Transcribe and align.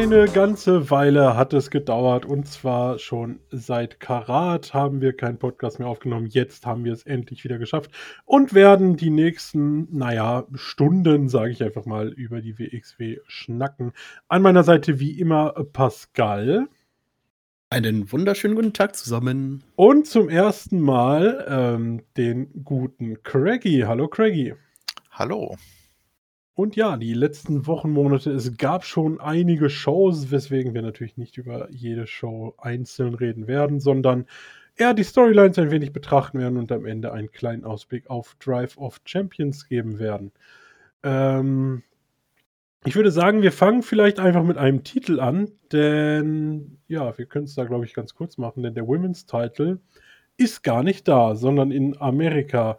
Eine 0.00 0.26
ganze 0.26 0.90
Weile 0.92 1.36
hat 1.36 1.52
es 1.52 1.70
gedauert 1.70 2.24
und 2.24 2.46
zwar 2.46 3.00
schon 3.00 3.40
seit 3.50 3.98
Karat 3.98 4.72
haben 4.72 5.00
wir 5.00 5.12
keinen 5.12 5.38
Podcast 5.38 5.80
mehr 5.80 5.88
aufgenommen. 5.88 6.28
Jetzt 6.28 6.64
haben 6.66 6.84
wir 6.84 6.92
es 6.92 7.02
endlich 7.02 7.42
wieder 7.42 7.58
geschafft 7.58 7.90
und 8.24 8.54
werden 8.54 8.96
die 8.96 9.10
nächsten, 9.10 9.88
naja, 9.90 10.46
Stunden, 10.54 11.28
sage 11.28 11.50
ich 11.50 11.64
einfach 11.64 11.84
mal, 11.84 12.10
über 12.10 12.40
die 12.40 12.60
WXW 12.60 13.18
schnacken. 13.26 13.90
An 14.28 14.40
meiner 14.40 14.62
Seite 14.62 15.00
wie 15.00 15.18
immer 15.18 15.52
Pascal. 15.72 16.68
Einen 17.68 18.10
wunderschönen 18.12 18.54
guten 18.54 18.72
Tag 18.72 18.94
zusammen. 18.94 19.64
Und 19.74 20.06
zum 20.06 20.28
ersten 20.28 20.80
Mal 20.80 21.44
ähm, 21.50 22.02
den 22.16 22.64
guten 22.64 23.24
Craigie. 23.24 23.84
Hallo 23.84 24.06
Craigie. 24.06 24.54
Hallo. 25.10 25.56
Und 26.58 26.74
ja, 26.74 26.96
die 26.96 27.14
letzten 27.14 27.68
Wochen, 27.68 27.92
Monate, 27.92 28.32
es 28.32 28.56
gab 28.56 28.84
schon 28.84 29.20
einige 29.20 29.70
Shows, 29.70 30.32
weswegen 30.32 30.74
wir 30.74 30.82
natürlich 30.82 31.16
nicht 31.16 31.38
über 31.38 31.70
jede 31.70 32.08
Show 32.08 32.56
einzeln 32.58 33.14
reden 33.14 33.46
werden, 33.46 33.78
sondern 33.78 34.26
eher 34.74 34.92
die 34.92 35.04
Storylines 35.04 35.56
ein 35.60 35.70
wenig 35.70 35.92
betrachten 35.92 36.40
werden 36.40 36.58
und 36.58 36.72
am 36.72 36.84
Ende 36.84 37.12
einen 37.12 37.30
kleinen 37.30 37.64
Ausblick 37.64 38.10
auf 38.10 38.34
Drive 38.40 38.76
of 38.76 39.00
Champions 39.04 39.68
geben 39.68 40.00
werden. 40.00 40.32
Ähm, 41.04 41.84
ich 42.84 42.96
würde 42.96 43.12
sagen, 43.12 43.42
wir 43.42 43.52
fangen 43.52 43.84
vielleicht 43.84 44.18
einfach 44.18 44.42
mit 44.42 44.58
einem 44.58 44.82
Titel 44.82 45.20
an, 45.20 45.52
denn 45.70 46.78
ja, 46.88 47.16
wir 47.16 47.26
können 47.26 47.44
es 47.44 47.54
da, 47.54 47.66
glaube 47.66 47.84
ich, 47.84 47.94
ganz 47.94 48.16
kurz 48.16 48.36
machen, 48.36 48.64
denn 48.64 48.74
der 48.74 48.88
Women's 48.88 49.26
Title 49.26 49.78
ist 50.36 50.64
gar 50.64 50.82
nicht 50.82 51.06
da, 51.06 51.36
sondern 51.36 51.70
in 51.70 52.00
Amerika. 52.00 52.78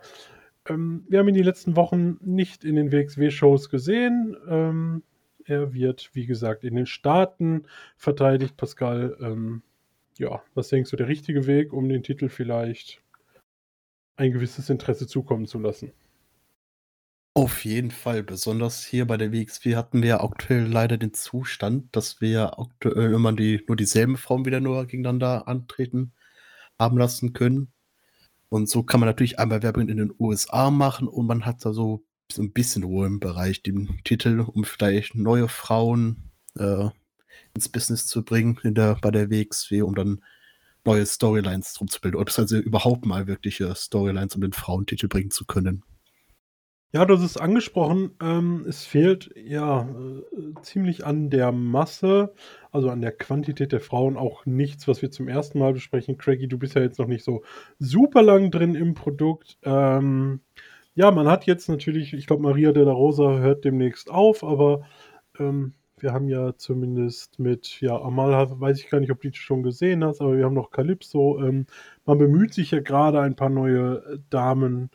Ähm, 0.69 1.05
wir 1.09 1.19
haben 1.19 1.27
ihn 1.27 1.33
die 1.35 1.41
letzten 1.41 1.75
Wochen 1.75 2.17
nicht 2.21 2.63
in 2.63 2.75
den 2.75 2.91
WXW-Shows 2.91 3.69
gesehen. 3.69 4.37
Ähm, 4.47 5.03
er 5.45 5.73
wird, 5.73 6.11
wie 6.13 6.25
gesagt, 6.25 6.63
in 6.63 6.75
den 6.75 6.85
Staaten 6.85 7.65
verteidigt. 7.97 8.55
Pascal, 8.55 9.17
ähm, 9.19 9.63
ja, 10.17 10.41
was 10.53 10.69
denkst 10.69 10.91
du, 10.91 10.97
der 10.97 11.07
richtige 11.07 11.47
Weg, 11.47 11.73
um 11.73 11.89
den 11.89 12.03
Titel 12.03 12.29
vielleicht 12.29 13.01
ein 14.15 14.31
gewisses 14.31 14.69
Interesse 14.69 15.07
zukommen 15.07 15.47
zu 15.47 15.59
lassen? 15.59 15.91
Auf 17.33 17.63
jeden 17.63 17.91
Fall, 17.91 18.21
besonders 18.21 18.83
hier 18.83 19.07
bei 19.07 19.15
der 19.15 19.31
WXW 19.31 19.75
hatten 19.75 20.03
wir 20.03 20.23
aktuell 20.23 20.65
leider 20.65 20.97
den 20.97 21.13
Zustand, 21.13 21.95
dass 21.95 22.21
wir 22.21 22.59
aktuell 22.59 23.13
immer 23.13 23.31
die, 23.33 23.63
nur 23.67 23.77
dieselben 23.77 24.17
Frauen 24.17 24.45
wieder 24.45 24.59
nur 24.59 24.85
gegeneinander 24.85 25.47
antreten 25.47 26.11
haben 26.77 26.97
lassen 26.97 27.33
können. 27.33 27.71
Und 28.49 28.67
so 28.67 28.83
kann 28.83 28.99
man 28.99 29.07
natürlich 29.07 29.39
einmal 29.39 29.61
Werbung 29.61 29.87
in 29.87 29.97
den 29.97 30.13
USA 30.19 30.71
machen 30.71 31.07
und 31.07 31.27
man 31.27 31.45
hat 31.45 31.63
da 31.63 31.71
so, 31.71 32.03
so 32.31 32.41
ein 32.41 32.51
bisschen 32.51 32.83
Ruhe 32.83 33.07
im 33.07 33.19
Bereich, 33.19 33.61
den 33.61 33.99
Titel, 34.03 34.41
um 34.41 34.63
vielleicht 34.63 35.15
neue 35.15 35.47
Frauen 35.47 36.31
äh, 36.55 36.89
ins 37.53 37.69
Business 37.69 38.07
zu 38.07 38.23
bringen 38.23 38.59
in 38.63 38.73
der, 38.73 38.95
bei 39.01 39.11
der 39.11 39.29
WXW, 39.29 39.83
um 39.83 39.95
dann 39.95 40.23
neue 40.85 41.05
Storylines 41.05 41.73
drum 41.73 41.87
zu 41.87 42.01
bilden. 42.01 42.17
Oder 42.17 42.31
also 42.37 42.57
überhaupt 42.57 43.05
mal 43.05 43.27
wirkliche 43.27 43.73
Storylines, 43.75 44.35
um 44.35 44.41
den 44.41 44.53
Frauentitel 44.53 45.07
bringen 45.07 45.31
zu 45.31 45.45
können. 45.45 45.83
Ja, 46.91 47.05
du 47.05 47.13
hast 47.15 47.23
es 47.23 47.37
angesprochen. 47.37 48.11
Ähm, 48.19 48.65
es 48.67 48.83
fehlt 48.85 49.29
ja 49.35 49.81
äh, 49.83 50.61
ziemlich 50.63 51.05
an 51.05 51.29
der 51.29 51.51
Masse, 51.51 52.33
also 52.71 52.89
an 52.89 53.01
der 53.01 53.11
Quantität 53.11 53.71
der 53.71 53.79
Frauen 53.79 54.17
auch 54.17 54.45
nichts, 54.47 54.87
was 54.87 55.01
wir 55.03 55.11
zum 55.11 55.27
ersten 55.27 55.59
Mal 55.59 55.73
besprechen. 55.73 56.17
Craigie, 56.17 56.47
du 56.47 56.57
bist 56.57 56.73
ja 56.75 56.81
jetzt 56.81 56.97
noch 56.97 57.05
nicht 57.07 57.23
so 57.23 57.43
super 57.77 58.23
lang 58.23 58.49
drin 58.49 58.73
im 58.73 58.95
Produkt. 58.95 59.59
Ähm, 59.63 60.41
ja, 60.95 61.11
man 61.11 61.27
hat 61.27 61.45
jetzt 61.45 61.69
natürlich, 61.69 62.13
ich 62.13 62.25
glaube, 62.25 62.41
Maria 62.43 62.71
de 62.71 62.83
la 62.83 62.91
Rosa 62.91 63.37
hört 63.37 63.65
demnächst 63.65 64.09
auf, 64.09 64.43
aber 64.43 64.81
ähm, 65.39 65.73
wir 65.99 66.11
haben 66.13 66.27
ja 66.27 66.55
zumindest 66.57 67.39
mit, 67.39 67.81
ja, 67.81 68.01
Amal 68.01 68.59
weiß 68.59 68.79
ich 68.79 68.89
gar 68.89 68.99
nicht, 68.99 69.11
ob 69.11 69.21
du 69.21 69.29
die 69.29 69.37
schon 69.37 69.61
gesehen 69.63 70.03
hast, 70.03 70.21
aber 70.21 70.37
wir 70.37 70.45
haben 70.45 70.55
noch 70.55 70.71
Calypso. 70.71 71.39
Ähm, 71.43 71.67
man 72.05 72.17
bemüht 72.17 72.53
sich 72.53 72.71
ja 72.71 72.79
gerade 72.79 73.21
ein 73.21 73.35
paar 73.35 73.49
neue 73.49 74.03
äh, 74.13 74.19
Damen 74.31 74.89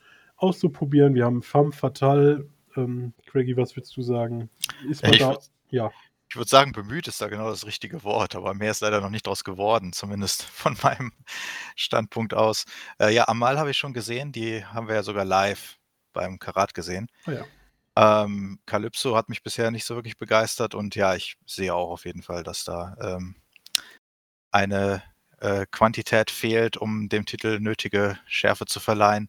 auszuprobieren. 0.45 1.15
Wir 1.15 1.25
haben 1.25 1.43
Femme 1.43 1.73
Fatale. 1.73 2.49
Ähm, 2.77 3.15
Craigie, 3.27 3.57
was 3.57 3.77
würdest 3.77 3.97
du 3.97 4.03
sagen? 4.03 4.51
Ist 4.89 5.03
man 5.03 5.13
ja, 5.15 5.33
da? 5.33 5.39
Ja. 5.71 5.91
Ich 6.29 6.37
würde 6.37 6.49
sagen, 6.49 6.73
bemüht 6.73 7.07
ist 7.09 7.21
da 7.21 7.29
genau 7.29 7.49
das 7.49 7.67
richtige 7.67 8.03
Wort, 8.03 8.35
aber 8.35 8.55
mehr 8.55 8.71
ist 8.71 8.81
leider 8.81 9.01
noch 9.01 9.11
nicht 9.11 9.27
draus 9.27 9.45
geworden, 9.45 9.93
zumindest 9.93 10.43
von 10.45 10.77
meinem 10.83 11.13
Standpunkt 11.77 12.35
aus. 12.35 12.65
Äh, 12.99 13.15
ja, 13.15 13.29
Amal 13.29 13.59
habe 13.59 13.71
ich 13.71 13.79
schon 13.79 13.95
gesehen, 13.95 14.33
die 14.33 14.65
haben 14.65 14.89
wir 14.89 14.97
ja 14.97 15.03
sogar 15.03 15.25
live 15.25 15.79
beim 16.13 16.39
Karat 16.39 16.75
gesehen. 16.75 17.09
Oh 17.27 17.31
ja. 17.31 17.45
Ähm, 17.97 18.59
Calypso 18.67 19.17
hat 19.17 19.29
mich 19.29 19.43
bisher 19.43 19.71
nicht 19.71 19.85
so 19.85 19.95
wirklich 19.95 20.19
begeistert 20.19 20.75
und 20.75 20.97
ja, 20.97 21.15
ich 21.15 21.37
sehe 21.47 21.75
auch 21.75 21.91
auf 21.91 22.05
jeden 22.05 22.23
Fall, 22.23 22.43
dass 22.43 22.65
da 22.65 22.97
ähm, 23.01 23.37
eine 24.51 25.03
äh, 25.39 25.67
Quantität 25.71 26.31
fehlt, 26.31 26.77
um 26.77 27.09
dem 27.09 27.27
Titel 27.27 27.61
nötige 27.61 28.19
Schärfe 28.27 28.67
zu 28.67 28.81
verleihen. 28.81 29.29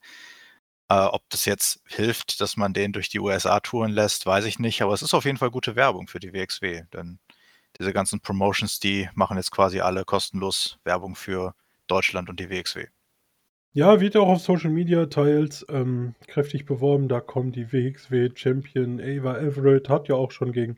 Äh, 0.90 1.06
ob 1.06 1.24
das 1.30 1.46
jetzt 1.46 1.82
hilft, 1.88 2.42
dass 2.42 2.58
man 2.58 2.74
den 2.74 2.94
durch 2.94 3.10
die 3.10 3.20
USA 3.20 3.60
touren 3.60 3.92
lässt, 3.92 4.26
weiß 4.26 4.46
ich 4.46 4.60
nicht, 4.60 4.82
aber 4.82 4.94
es 4.94 5.02
ist 5.02 5.14
auf 5.14 5.26
jeden 5.26 5.38
Fall 5.38 5.50
gute 5.50 5.76
Werbung 5.76 6.08
für 6.08 6.20
die 6.20 6.34
WXW, 6.34 6.84
denn 6.94 7.20
diese 7.80 7.92
ganzen 7.92 8.20
Promotions, 8.22 8.80
die 8.80 9.10
machen 9.16 9.38
jetzt 9.38 9.52
quasi 9.52 9.80
alle 9.82 10.06
kostenlos 10.06 10.78
Werbung 10.84 11.16
für 11.16 11.56
Deutschland 11.88 12.30
und 12.30 12.40
die 12.40 12.50
WXW. 12.50 12.86
Ja, 13.74 14.00
wird 14.00 14.16
auch 14.16 14.30
auf 14.30 14.42
Social 14.42 14.70
Media 14.70 15.08
teils 15.08 15.66
ähm, 15.70 16.16
kräftig 16.28 16.66
beworben. 16.66 17.10
Da 17.10 17.20
kommt 17.20 17.58
die 17.58 17.74
WXW 17.74 18.30
Champion 18.34 19.02
Ava 19.02 19.38
Everett, 19.38 19.90
hat 19.90 20.08
ja 20.08 20.16
auch 20.16 20.32
schon 20.32 20.54
gegen 20.54 20.78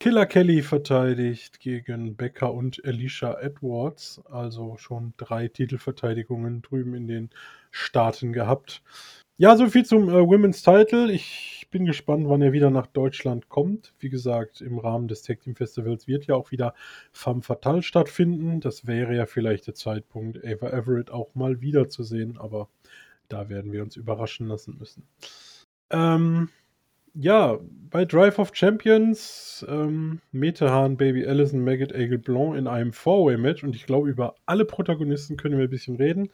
Killer 0.00 0.26
Kelly 0.26 0.60
verteidigt, 0.62 1.60
gegen 1.60 2.14
Becker 2.16 2.52
und 2.52 2.84
Alicia 2.84 3.40
Edwards. 3.40 4.20
Also 4.26 4.76
schon 4.76 5.14
drei 5.16 5.48
Titelverteidigungen 5.48 6.60
drüben 6.60 6.94
in 6.94 7.08
den 7.08 7.30
Staaten 7.70 8.34
gehabt. 8.34 8.82
Ja, 9.38 9.54
so 9.54 9.68
viel 9.68 9.84
zum 9.84 10.08
äh, 10.08 10.26
Women's 10.26 10.62
Title. 10.62 11.12
Ich 11.12 11.68
bin 11.70 11.84
gespannt, 11.84 12.26
wann 12.26 12.40
er 12.40 12.54
wieder 12.54 12.70
nach 12.70 12.86
Deutschland 12.86 13.50
kommt. 13.50 13.92
Wie 13.98 14.08
gesagt, 14.08 14.62
im 14.62 14.78
Rahmen 14.78 15.08
des 15.08 15.20
Tag 15.20 15.42
Team 15.42 15.54
Festivals 15.54 16.06
wird 16.06 16.26
ja 16.26 16.34
auch 16.34 16.52
wieder 16.52 16.72
Femme 17.12 17.42
Fatale 17.42 17.82
stattfinden. 17.82 18.60
Das 18.60 18.86
wäre 18.86 19.14
ja 19.14 19.26
vielleicht 19.26 19.66
der 19.66 19.74
Zeitpunkt, 19.74 20.42
Ava 20.42 20.70
Everett 20.70 21.10
auch 21.10 21.34
mal 21.34 21.60
wiederzusehen, 21.60 22.38
aber 22.38 22.70
da 23.28 23.50
werden 23.50 23.72
wir 23.72 23.82
uns 23.82 23.96
überraschen 23.96 24.48
lassen 24.48 24.78
müssen. 24.78 25.06
Ähm, 25.90 26.48
ja, 27.12 27.58
bei 27.90 28.06
Drive 28.06 28.38
of 28.38 28.52
Champions, 28.54 29.66
ähm, 29.68 30.22
Metehan, 30.32 30.96
Baby 30.96 31.26
Allison, 31.26 31.62
Maggot, 31.62 31.92
Aigle 31.94 32.18
Blanc 32.18 32.56
in 32.56 32.66
einem 32.66 32.94
Four-Way-Match 32.94 33.64
und 33.64 33.76
ich 33.76 33.84
glaube, 33.84 34.08
über 34.08 34.34
alle 34.46 34.64
Protagonisten 34.64 35.36
können 35.36 35.58
wir 35.58 35.64
ein 35.66 35.70
bisschen 35.70 35.96
reden. 35.96 36.30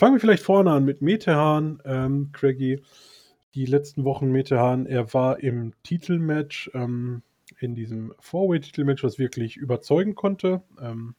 Fangen 0.00 0.14
wir 0.14 0.20
vielleicht 0.20 0.44
vorne 0.44 0.70
an 0.70 0.86
mit 0.86 1.02
Metehan, 1.02 1.82
ähm, 1.84 2.30
Craigie. 2.32 2.82
Die 3.54 3.66
letzten 3.66 4.04
Wochen 4.04 4.32
Metehan, 4.32 4.86
er 4.86 5.12
war 5.12 5.40
im 5.40 5.74
Titelmatch, 5.82 6.70
ähm, 6.72 7.20
in 7.58 7.74
diesem 7.74 8.14
Four-Way-Titelmatch, 8.18 9.04
was 9.04 9.18
wirklich 9.18 9.58
überzeugen 9.58 10.14
konnte. 10.14 10.62
Ähm, 10.80 11.16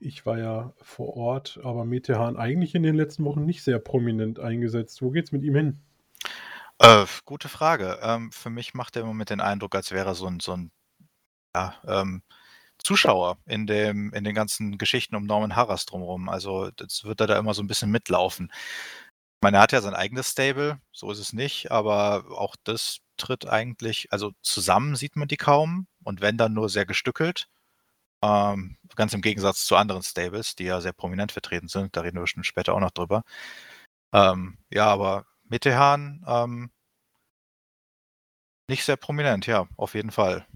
ich 0.00 0.26
war 0.26 0.36
ja 0.36 0.72
vor 0.82 1.16
Ort, 1.16 1.60
aber 1.62 1.84
Metehan 1.84 2.36
eigentlich 2.36 2.74
in 2.74 2.82
den 2.82 2.96
letzten 2.96 3.24
Wochen 3.24 3.44
nicht 3.44 3.62
sehr 3.62 3.78
prominent 3.78 4.40
eingesetzt. 4.40 5.00
Wo 5.00 5.10
geht's 5.10 5.30
mit 5.30 5.44
ihm 5.44 5.54
hin? 5.54 5.78
Äh, 6.80 7.06
gute 7.24 7.48
Frage. 7.48 8.00
Ähm, 8.02 8.32
für 8.32 8.50
mich 8.50 8.74
macht 8.74 8.96
er 8.96 9.02
im 9.02 9.08
Moment 9.08 9.30
den 9.30 9.40
Eindruck, 9.40 9.76
als 9.76 9.92
wäre 9.92 10.08
er 10.08 10.14
so 10.16 10.26
ein, 10.26 10.40
so 10.40 10.54
ein 10.54 10.72
ja, 11.54 11.76
ähm, 11.86 12.22
Zuschauer 12.78 13.38
in 13.46 13.66
dem 13.66 14.12
in 14.14 14.24
den 14.24 14.34
ganzen 14.34 14.78
Geschichten 14.78 15.16
um 15.16 15.24
Norman 15.26 15.56
Harras 15.56 15.86
drumherum. 15.86 16.28
Also, 16.28 16.70
das 16.72 17.04
wird 17.04 17.20
er 17.20 17.26
da 17.26 17.38
immer 17.38 17.54
so 17.54 17.62
ein 17.62 17.68
bisschen 17.68 17.90
mitlaufen. 17.90 18.50
Ich 18.52 19.42
meine, 19.42 19.58
er 19.58 19.62
hat 19.62 19.72
ja 19.72 19.80
sein 19.80 19.94
eigenes 19.94 20.30
Stable, 20.32 20.80
so 20.92 21.10
ist 21.12 21.18
es 21.20 21.32
nicht, 21.32 21.70
aber 21.70 22.26
auch 22.38 22.56
das 22.64 22.98
tritt 23.16 23.46
eigentlich 23.46 24.08
also, 24.12 24.32
zusammen 24.42 24.96
sieht 24.96 25.16
man 25.16 25.28
die 25.28 25.36
kaum 25.36 25.86
und 26.04 26.20
wenn, 26.20 26.36
dann 26.38 26.54
nur 26.54 26.68
sehr 26.68 26.86
gestückelt. 26.86 27.48
Ähm, 28.22 28.78
ganz 28.96 29.14
im 29.14 29.22
Gegensatz 29.22 29.64
zu 29.66 29.76
anderen 29.76 30.02
Stables, 30.02 30.56
die 30.56 30.64
ja 30.64 30.80
sehr 30.80 30.92
prominent 30.92 31.32
vertreten 31.32 31.68
sind. 31.68 31.96
Da 31.96 32.02
reden 32.02 32.16
wir 32.16 32.22
bestimmt 32.22 32.46
später 32.46 32.74
auch 32.74 32.80
noch 32.80 32.90
drüber. 32.92 33.22
Ähm, 34.12 34.58
ja, 34.70 34.86
aber 34.86 35.26
Metehan, 35.44 36.24
ähm 36.28 36.70
nicht 38.68 38.84
sehr 38.84 38.96
prominent, 38.96 39.46
ja, 39.46 39.66
auf 39.76 39.94
jeden 39.94 40.10
Fall. 40.10 40.46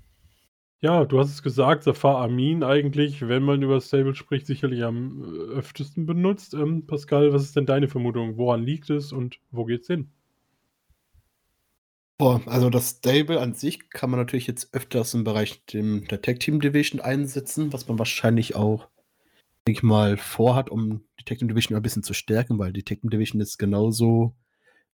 Ja, 0.83 1.05
du 1.05 1.21
hast 1.21 1.31
es 1.31 1.45
gesagt, 1.45 1.85
Safar 1.85 2.17
Amin 2.17 2.65
eigentlich, 2.65 3.29
wenn 3.29 3.45
man 3.45 3.63
über 3.63 3.81
Stable 3.81 4.17
spricht, 4.17 4.47
sicherlich 4.47 4.83
am 4.83 5.23
äh, 5.23 5.59
öftesten 5.59 6.07
benutzt. 6.07 6.55
Ähm, 6.55 6.89
Pascal, 6.89 7.33
was 7.33 7.45
ist 7.45 7.55
denn 7.55 7.67
deine 7.67 7.87
Vermutung? 7.87 8.37
Woran 8.37 8.65
liegt 8.65 8.91
es 8.91 9.13
und 9.13 9.39
wo 9.53 9.65
geht's 9.65 9.87
hin? 9.87 10.11
Boah, 12.19 12.43
also 12.47 12.69
das 12.69 12.91
Stable 12.99 13.41
an 13.41 13.55
sich 13.55 13.91
kann 13.91 14.11
man 14.11 14.19
natürlich 14.19 14.49
jetzt 14.49 14.75
öfters 14.75 15.15
im 15.15 15.23
Bereich 15.23 15.65
dem, 15.67 16.09
der 16.09 16.21
Tag 16.21 16.41
Team 16.41 16.61
Division 16.61 17.01
einsetzen, 17.01 17.73
was 17.73 17.87
man 17.87 18.01
wahrscheinlich 18.01 18.57
auch, 18.57 18.89
denke 19.69 19.79
ich 19.79 19.83
mal, 19.85 20.17
vorhat, 20.17 20.69
um 20.69 21.05
die 21.21 21.25
Tag 21.25 21.39
Team 21.39 21.47
Division 21.47 21.77
ein 21.77 21.83
bisschen 21.83 22.03
zu 22.03 22.13
stärken, 22.13 22.59
weil 22.59 22.73
die 22.73 22.83
Tag 22.83 23.03
Team 23.03 23.11
Division 23.11 23.41
ist 23.41 23.57
genauso 23.57 24.35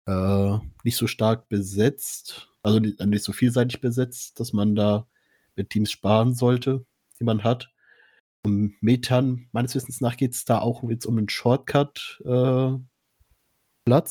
äh, 0.07 0.59
nicht 0.83 0.97
so 0.97 1.07
stark 1.07 1.49
besetzt, 1.49 2.51
also 2.65 2.81
nicht 2.81 3.25
so 3.25 3.33
vielseitig 3.33 3.81
besetzt, 3.81 4.41
dass 4.41 4.53
man 4.53 4.75
da 4.75 5.07
mit 5.57 5.71
Teams 5.71 5.91
sparen 5.91 6.35
sollte. 6.35 6.87
die 7.19 7.25
man 7.25 7.45
hat. 7.45 7.71
Und 8.45 8.81
Metern, 8.81 9.49
meines 9.53 9.75
Wissens 9.75 10.01
nach, 10.01 10.17
geht 10.17 10.35
es 10.35 10.45
da 10.45 10.61
auch 10.61 10.89
jetzt 10.89 11.07
um 11.07 11.19
einen 11.19 11.29
Shortcut 11.29 12.23
äh, 12.25 12.73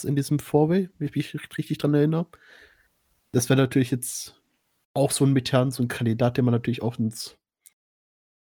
in 0.03 0.15
diesem 0.15 0.39
Fourway, 0.39 0.89
wenn 0.97 1.07
ich 1.07 1.15
mich 1.15 1.57
richtig 1.57 1.77
dran 1.77 1.93
erinnere. 1.93 2.27
Das 3.31 3.49
wäre 3.49 3.59
natürlich 3.59 3.91
jetzt 3.91 4.41
auch 4.93 5.11
so 5.11 5.25
ein 5.25 5.33
Metern, 5.33 5.71
so 5.71 5.83
ein 5.83 5.87
Kandidat, 5.87 6.37
der 6.37 6.43
man 6.43 6.53
natürlich 6.53 6.81
auch 6.81 6.97
ins, 6.97 7.37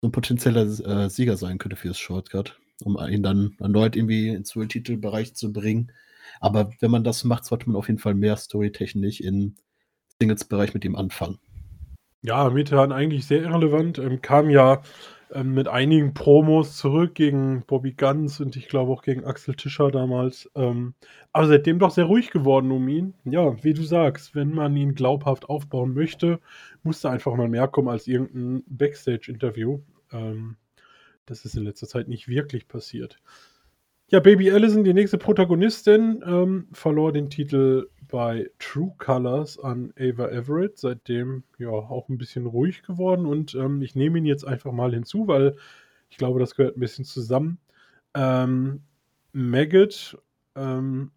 so 0.00 0.08
ein 0.08 0.12
potenzieller 0.12 0.62
äh, 0.62 1.10
Sieger 1.10 1.36
sein 1.36 1.58
könnte 1.58 1.76
für 1.76 1.88
das 1.88 1.98
Shortcut, 1.98 2.58
um 2.84 2.98
ihn 3.08 3.22
dann 3.22 3.56
erneut 3.58 3.96
irgendwie 3.96 4.28
ins 4.28 4.52
Titelbereich 4.52 5.34
zu 5.34 5.52
bringen. 5.52 5.92
Aber 6.40 6.72
wenn 6.80 6.90
man 6.90 7.04
das 7.04 7.24
macht, 7.24 7.44
sollte 7.44 7.68
man 7.68 7.76
auf 7.76 7.88
jeden 7.88 7.98
Fall 7.98 8.14
mehr 8.14 8.36
storytechnisch 8.36 9.20
im 9.20 9.56
Singles-Bereich 10.20 10.74
mit 10.74 10.84
ihm 10.84 10.96
anfangen. 10.96 11.38
Ja, 12.22 12.48
Metehan 12.50 12.92
eigentlich 12.92 13.26
sehr 13.26 13.42
irrelevant. 13.42 13.98
Ähm, 13.98 14.22
kam 14.22 14.48
ja 14.48 14.82
ähm, 15.32 15.54
mit 15.54 15.66
einigen 15.66 16.14
Promos 16.14 16.76
zurück 16.76 17.14
gegen 17.14 17.64
Bobby 17.66 17.92
Guns 17.92 18.40
und 18.40 18.54
ich 18.56 18.68
glaube 18.68 18.92
auch 18.92 19.02
gegen 19.02 19.24
Axel 19.24 19.56
Tischer 19.56 19.90
damals. 19.90 20.50
Ähm, 20.54 20.94
aber 21.32 21.48
seitdem 21.48 21.80
doch 21.80 21.90
sehr 21.90 22.04
ruhig 22.04 22.30
geworden 22.30 22.70
um 22.70 22.88
ihn. 22.88 23.14
Ja, 23.24 23.62
wie 23.64 23.74
du 23.74 23.82
sagst, 23.82 24.34
wenn 24.36 24.54
man 24.54 24.76
ihn 24.76 24.94
glaubhaft 24.94 25.48
aufbauen 25.48 25.94
möchte, 25.94 26.38
muss 26.84 27.00
da 27.00 27.10
einfach 27.10 27.34
mal 27.34 27.48
mehr 27.48 27.66
kommen 27.66 27.88
als 27.88 28.06
irgendein 28.06 28.62
Backstage-Interview. 28.68 29.80
Ähm, 30.12 30.56
das 31.26 31.44
ist 31.44 31.56
in 31.56 31.64
letzter 31.64 31.88
Zeit 31.88 32.08
nicht 32.08 32.28
wirklich 32.28 32.68
passiert. 32.68 33.18
Ja, 34.08 34.20
Baby 34.20 34.52
Allison, 34.52 34.84
die 34.84 34.92
nächste 34.92 35.18
Protagonistin, 35.18 36.22
ähm, 36.26 36.68
verlor 36.72 37.12
den 37.12 37.30
Titel 37.30 37.88
bei 38.12 38.50
True 38.58 38.92
Colors 38.98 39.58
an 39.58 39.94
Ava 39.98 40.28
Everett. 40.28 40.78
Seitdem 40.78 41.44
ja 41.58 41.70
auch 41.70 42.10
ein 42.10 42.18
bisschen 42.18 42.44
ruhig 42.44 42.82
geworden 42.82 43.24
und 43.24 43.54
ähm, 43.54 43.80
ich 43.80 43.96
nehme 43.96 44.18
ihn 44.18 44.26
jetzt 44.26 44.46
einfach 44.46 44.70
mal 44.70 44.92
hinzu, 44.92 45.26
weil 45.26 45.56
ich 46.10 46.18
glaube, 46.18 46.38
das 46.38 46.54
gehört 46.54 46.76
ein 46.76 46.80
bisschen 46.80 47.06
zusammen. 47.06 47.58
Ähm, 48.14 48.82
Maggot, 49.32 50.18
ähm, 50.54 51.10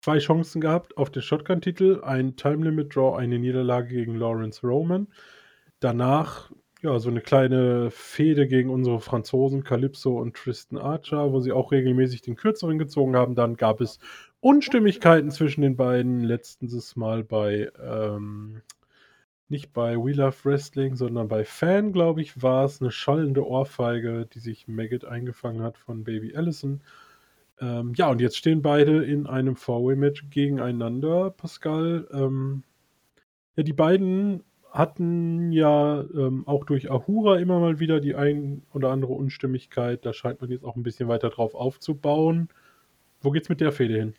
zwei 0.00 0.18
Chancen 0.18 0.62
gehabt 0.62 0.96
auf 0.96 1.10
den 1.10 1.20
Shotgun-Titel, 1.20 2.00
ein 2.02 2.36
Time 2.36 2.64
Limit 2.64 2.96
Draw, 2.96 3.18
eine 3.18 3.38
Niederlage 3.38 3.88
gegen 3.88 4.14
Lawrence 4.14 4.66
Roman. 4.66 5.08
Danach 5.78 6.50
ja, 6.80 6.98
so 7.00 7.10
eine 7.10 7.20
kleine 7.20 7.90
Fehde 7.90 8.46
gegen 8.46 8.70
unsere 8.70 9.00
Franzosen 9.00 9.64
Calypso 9.64 10.18
und 10.18 10.36
Tristan 10.36 10.78
Archer, 10.78 11.32
wo 11.32 11.40
sie 11.40 11.52
auch 11.52 11.72
regelmäßig 11.72 12.22
den 12.22 12.36
Kürzeren 12.36 12.78
gezogen 12.78 13.16
haben. 13.16 13.34
Dann 13.34 13.56
gab 13.56 13.80
es 13.80 13.98
Unstimmigkeiten 14.40 15.30
zwischen 15.30 15.62
den 15.62 15.76
beiden. 15.76 16.20
Letztens 16.22 16.96
Mal 16.96 17.24
bei, 17.24 17.70
ähm, 17.82 18.62
nicht 19.48 19.72
bei 19.72 19.96
We 19.96 20.12
Love 20.12 20.36
Wrestling, 20.44 20.94
sondern 20.94 21.28
bei 21.28 21.44
Fan, 21.44 21.92
glaube 21.92 22.20
ich, 22.22 22.42
war 22.42 22.64
es 22.64 22.80
eine 22.80 22.90
schallende 22.90 23.46
Ohrfeige, 23.46 24.26
die 24.26 24.38
sich 24.38 24.68
Maggot 24.68 25.04
eingefangen 25.04 25.62
hat 25.62 25.78
von 25.78 26.04
Baby 26.04 26.36
Allison. 26.36 26.82
Ähm, 27.60 27.94
ja, 27.96 28.08
und 28.10 28.20
jetzt 28.20 28.36
stehen 28.36 28.62
beide 28.62 29.04
in 29.04 29.26
einem 29.26 29.56
Four-Way-Match 29.56 30.30
gegeneinander, 30.30 31.30
Pascal. 31.30 32.06
Ähm, 32.12 32.62
ja, 33.56 33.64
die 33.64 33.72
beiden 33.72 34.44
hatten 34.70 35.50
ja 35.50 36.02
ähm, 36.14 36.46
auch 36.46 36.64
durch 36.64 36.90
Ahura 36.90 37.38
immer 37.38 37.58
mal 37.58 37.80
wieder 37.80 38.00
die 38.00 38.14
ein 38.14 38.62
oder 38.72 38.90
andere 38.90 39.14
Unstimmigkeit. 39.14 40.04
Da 40.06 40.12
scheint 40.12 40.40
man 40.40 40.50
jetzt 40.50 40.64
auch 40.64 40.76
ein 40.76 40.82
bisschen 40.82 41.08
weiter 41.08 41.30
drauf 41.30 41.54
aufzubauen. 41.54 42.48
Wo 43.20 43.30
geht's 43.30 43.48
mit 43.48 43.60
der 43.60 43.72
Fehde 43.72 43.98
hin? 43.98 44.14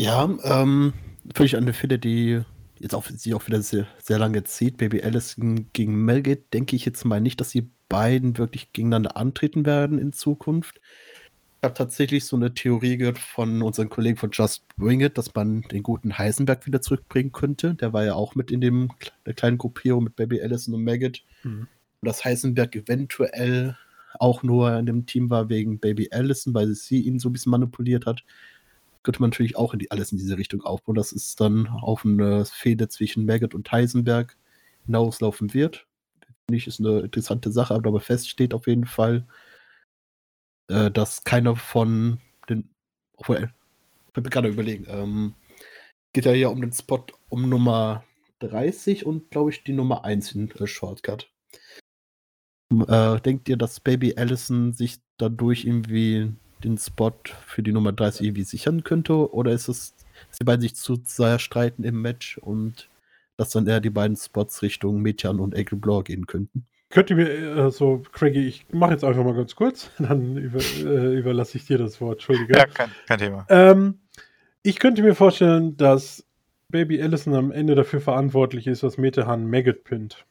Ja, 0.00 0.30
ähm, 0.44 0.94
völlig 1.34 1.58
eine 1.58 1.74
Fehde, 1.74 1.98
die 1.98 2.40
jetzt 2.78 2.94
auch, 2.94 3.04
sich 3.04 3.34
auch 3.34 3.46
wieder 3.46 3.60
sehr, 3.60 3.86
sehr 4.02 4.18
lange 4.18 4.44
zieht. 4.44 4.78
Baby 4.78 5.02
Allison 5.02 5.70
gegen 5.74 6.06
Melgate 6.06 6.44
denke 6.54 6.74
ich 6.74 6.86
jetzt 6.86 7.04
mal 7.04 7.20
nicht, 7.20 7.38
dass 7.38 7.50
die 7.50 7.68
beiden 7.90 8.38
wirklich 8.38 8.72
gegeneinander 8.72 9.18
antreten 9.18 9.66
werden 9.66 9.98
in 9.98 10.14
Zukunft. 10.14 10.80
Ich 11.58 11.64
habe 11.64 11.74
tatsächlich 11.74 12.24
so 12.24 12.36
eine 12.36 12.54
Theorie 12.54 12.96
gehört 12.96 13.18
von 13.18 13.60
unseren 13.60 13.90
Kollegen 13.90 14.16
von 14.16 14.30
Just 14.32 14.64
Bring 14.78 15.02
It, 15.02 15.18
dass 15.18 15.34
man 15.34 15.60
den 15.70 15.82
guten 15.82 16.16
Heisenberg 16.16 16.64
wieder 16.64 16.80
zurückbringen 16.80 17.32
könnte. 17.32 17.74
Der 17.74 17.92
war 17.92 18.02
ja 18.02 18.14
auch 18.14 18.34
mit 18.34 18.50
in 18.50 18.62
dem, 18.62 18.92
der 19.26 19.34
kleinen 19.34 19.58
Gruppierung 19.58 20.04
mit 20.04 20.16
Baby 20.16 20.40
Allison 20.40 20.72
und 20.72 20.82
Maggot. 20.82 21.22
Mhm. 21.42 21.68
Und 22.00 22.06
dass 22.08 22.24
Heisenberg 22.24 22.74
eventuell 22.74 23.76
auch 24.18 24.42
nur 24.42 24.74
in 24.78 24.86
dem 24.86 25.04
Team 25.04 25.28
war 25.28 25.50
wegen 25.50 25.78
Baby 25.78 26.08
Allison, 26.10 26.54
weil 26.54 26.74
sie 26.74 27.02
ihn 27.02 27.18
so 27.18 27.28
ein 27.28 27.34
bisschen 27.34 27.50
manipuliert 27.50 28.06
hat. 28.06 28.24
Könnte 29.02 29.20
man 29.20 29.30
natürlich 29.30 29.56
auch 29.56 29.72
in 29.72 29.78
die, 29.78 29.90
alles 29.90 30.12
in 30.12 30.18
diese 30.18 30.36
Richtung 30.36 30.62
aufbauen. 30.62 30.94
Das 30.94 31.12
ist 31.12 31.40
dann 31.40 31.68
auf 31.68 32.04
eine 32.04 32.44
Fehde 32.44 32.88
zwischen 32.88 33.24
Maggot 33.24 33.54
und 33.54 33.70
Heisenberg 33.72 34.36
hinauslaufen 34.84 35.54
wird. 35.54 35.86
Finde 36.46 36.58
ich, 36.58 36.66
ist 36.66 36.80
eine 36.80 37.00
interessante 37.00 37.50
Sache, 37.50 37.74
aber 37.74 37.82
dabei 37.84 38.00
feststeht 38.00 38.52
auf 38.54 38.66
jeden 38.66 38.86
Fall, 38.86 39.26
äh, 40.68 40.90
dass 40.90 41.24
keiner 41.24 41.56
von 41.56 42.20
den. 42.48 42.68
Obwohl, 43.16 43.52
ich 44.08 44.12
bin 44.12 44.24
gerade 44.24 44.48
überlegen. 44.48 44.86
Ähm, 44.88 45.34
geht 46.12 46.24
ja 46.24 46.32
hier 46.32 46.50
um 46.50 46.60
den 46.60 46.72
Spot 46.72 47.06
um 47.28 47.48
Nummer 47.48 48.04
30 48.40 49.06
und 49.06 49.30
glaube 49.30 49.50
ich 49.50 49.62
die 49.64 49.72
Nummer 49.72 50.04
1 50.04 50.32
in 50.32 50.50
äh, 50.50 50.66
Shortcut. 50.66 51.30
Äh, 52.72 53.20
denkt 53.20 53.48
ihr, 53.48 53.56
dass 53.56 53.80
Baby 53.80 54.14
Allison 54.16 54.72
sich 54.72 54.98
dadurch 55.18 55.64
irgendwie 55.64 56.32
den 56.64 56.78
Spot 56.78 57.12
für 57.46 57.62
die 57.62 57.72
Nummer 57.72 57.92
30 57.92 58.26
irgendwie 58.26 58.44
sichern 58.44 58.84
könnte? 58.84 59.32
Oder 59.32 59.52
ist 59.52 59.68
es, 59.68 59.94
dass 60.28 60.38
die 60.38 60.44
beiden 60.44 60.62
sich 60.62 60.74
zu 60.74 61.00
sehr 61.04 61.38
streiten 61.38 61.84
im 61.84 62.00
Match 62.02 62.38
und 62.38 62.88
dass 63.36 63.50
dann 63.50 63.66
eher 63.66 63.80
die 63.80 63.90
beiden 63.90 64.16
Spots 64.16 64.62
Richtung 64.62 65.00
Metjan 65.00 65.40
und 65.40 65.54
Blanc 65.80 66.06
gehen 66.06 66.26
könnten? 66.26 66.66
Könnt 66.90 67.08
ihr 67.08 67.16
mir, 67.16 67.28
äh, 67.28 67.70
so, 67.70 68.02
Craigie, 68.12 68.48
ich 68.48 68.66
mache 68.72 68.92
jetzt 68.92 69.04
einfach 69.04 69.22
mal 69.22 69.34
ganz 69.34 69.54
kurz, 69.54 69.90
dann 69.98 70.36
über, 70.36 70.58
äh, 70.58 71.16
überlasse 71.16 71.56
ich 71.56 71.66
dir 71.66 71.78
das 71.78 72.00
Wort, 72.00 72.14
Entschuldige. 72.14 72.58
Ja, 72.58 72.66
kein, 72.66 72.90
kein 73.06 73.18
Thema. 73.18 73.46
Ähm, 73.48 74.00
ich 74.62 74.78
könnte 74.78 75.02
mir 75.02 75.14
vorstellen, 75.14 75.76
dass 75.76 76.26
Baby 76.68 77.00
Allison 77.00 77.34
am 77.34 77.52
Ende 77.52 77.76
dafür 77.76 78.00
verantwortlich 78.00 78.66
ist, 78.66 78.82
was 78.82 78.98
Metehan 78.98 79.48
Maggot 79.48 79.84
pinnt. 79.84 80.26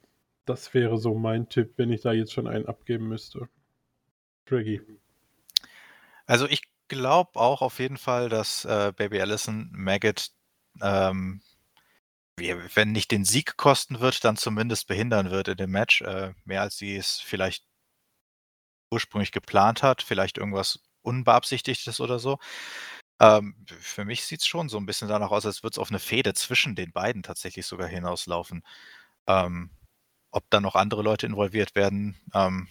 Das 0.46 0.74
wäre 0.74 0.98
so 0.98 1.14
mein 1.14 1.48
Tipp, 1.48 1.74
wenn 1.78 1.92
ich 1.92 2.02
da 2.02 2.12
jetzt 2.12 2.34
schon 2.34 2.48
einen 2.48 2.66
abgeben 2.66 3.08
müsste. 3.08 3.48
Craigie. 4.46 4.82
Also 6.30 6.48
ich 6.48 6.62
glaube 6.90 7.40
auch 7.40 7.62
auf 7.64 7.80
jeden 7.80 7.98
Fall, 7.98 8.30
dass 8.30 8.64
äh, 8.64 8.94
Baby 8.96 9.20
Allison 9.20 9.70
Maggot 9.74 10.30
ähm, 10.82 11.42
wenn 12.38 12.92
nicht 12.92 13.12
den 13.12 13.26
Sieg 13.26 13.58
kosten 13.58 14.00
wird, 14.00 14.24
dann 14.24 14.38
zumindest 14.38 14.88
behindern 14.88 15.30
wird 15.30 15.50
in 15.50 15.58
dem 15.58 15.72
Match, 15.72 16.02
äh, 16.02 16.34
mehr 16.46 16.62
als 16.62 16.78
sie 16.78 16.96
es 16.96 17.20
vielleicht 17.20 17.66
ursprünglich 18.92 19.32
geplant 19.32 19.84
hat, 19.84 20.02
vielleicht 20.02 20.38
irgendwas 20.38 20.80
Unbeabsichtigtes 21.02 22.00
oder 22.00 22.20
so. 22.20 22.40
Ähm, 23.20 23.56
für 23.80 24.06
mich 24.06 24.26
sieht 24.26 24.42
es 24.42 24.48
schon 24.48 24.70
so 24.70 24.78
ein 24.78 24.86
bisschen 24.86 25.08
danach 25.10 25.32
aus, 25.32 25.46
als 25.46 25.64
würde 25.64 25.74
es 25.76 25.80
auf 25.80 25.90
eine 25.90 26.00
Fehde 26.00 26.34
zwischen 26.34 26.76
den 26.76 26.92
beiden 26.92 27.24
tatsächlich 27.24 27.66
sogar 27.68 27.88
hinauslaufen. 27.88 28.64
Ähm, 29.28 29.72
ob 30.32 30.46
da 30.52 30.62
noch 30.62 30.76
andere 30.76 31.04
Leute 31.04 31.28
involviert 31.28 31.76
werden, 31.76 32.20
ähm, 32.34 32.68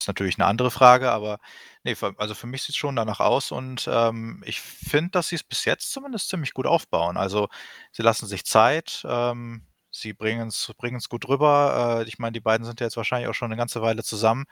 ist 0.00 0.08
natürlich 0.08 0.38
eine 0.38 0.46
andere 0.46 0.70
Frage, 0.70 1.10
aber 1.10 1.38
ne, 1.84 1.94
also 2.18 2.34
für 2.34 2.46
mich 2.46 2.62
sieht 2.62 2.70
es 2.70 2.76
schon 2.76 2.96
danach 2.96 3.20
aus 3.20 3.50
und, 3.52 3.88
ähm, 3.92 4.42
ich 4.46 4.60
finde, 4.60 5.10
dass 5.10 5.28
sie 5.28 5.36
es 5.36 5.44
bis 5.44 5.64
jetzt 5.64 5.92
zumindest 5.92 6.28
ziemlich 6.28 6.54
gut 6.54 6.66
aufbauen. 6.66 7.16
Also, 7.16 7.48
sie 7.92 8.02
lassen 8.02 8.26
sich 8.26 8.44
Zeit, 8.44 9.02
ähm, 9.08 9.66
sie 9.90 10.12
bringen 10.14 10.48
es 10.48 11.08
gut 11.08 11.28
rüber. 11.28 12.02
Äh, 12.04 12.08
ich 12.08 12.18
meine, 12.18 12.32
die 12.32 12.40
beiden 12.40 12.64
sind 12.66 12.80
ja 12.80 12.86
jetzt 12.86 12.96
wahrscheinlich 12.96 13.28
auch 13.28 13.34
schon 13.34 13.50
eine 13.50 13.56
ganze 13.58 13.82
Weile 13.82 14.04
zusammen. 14.04 14.44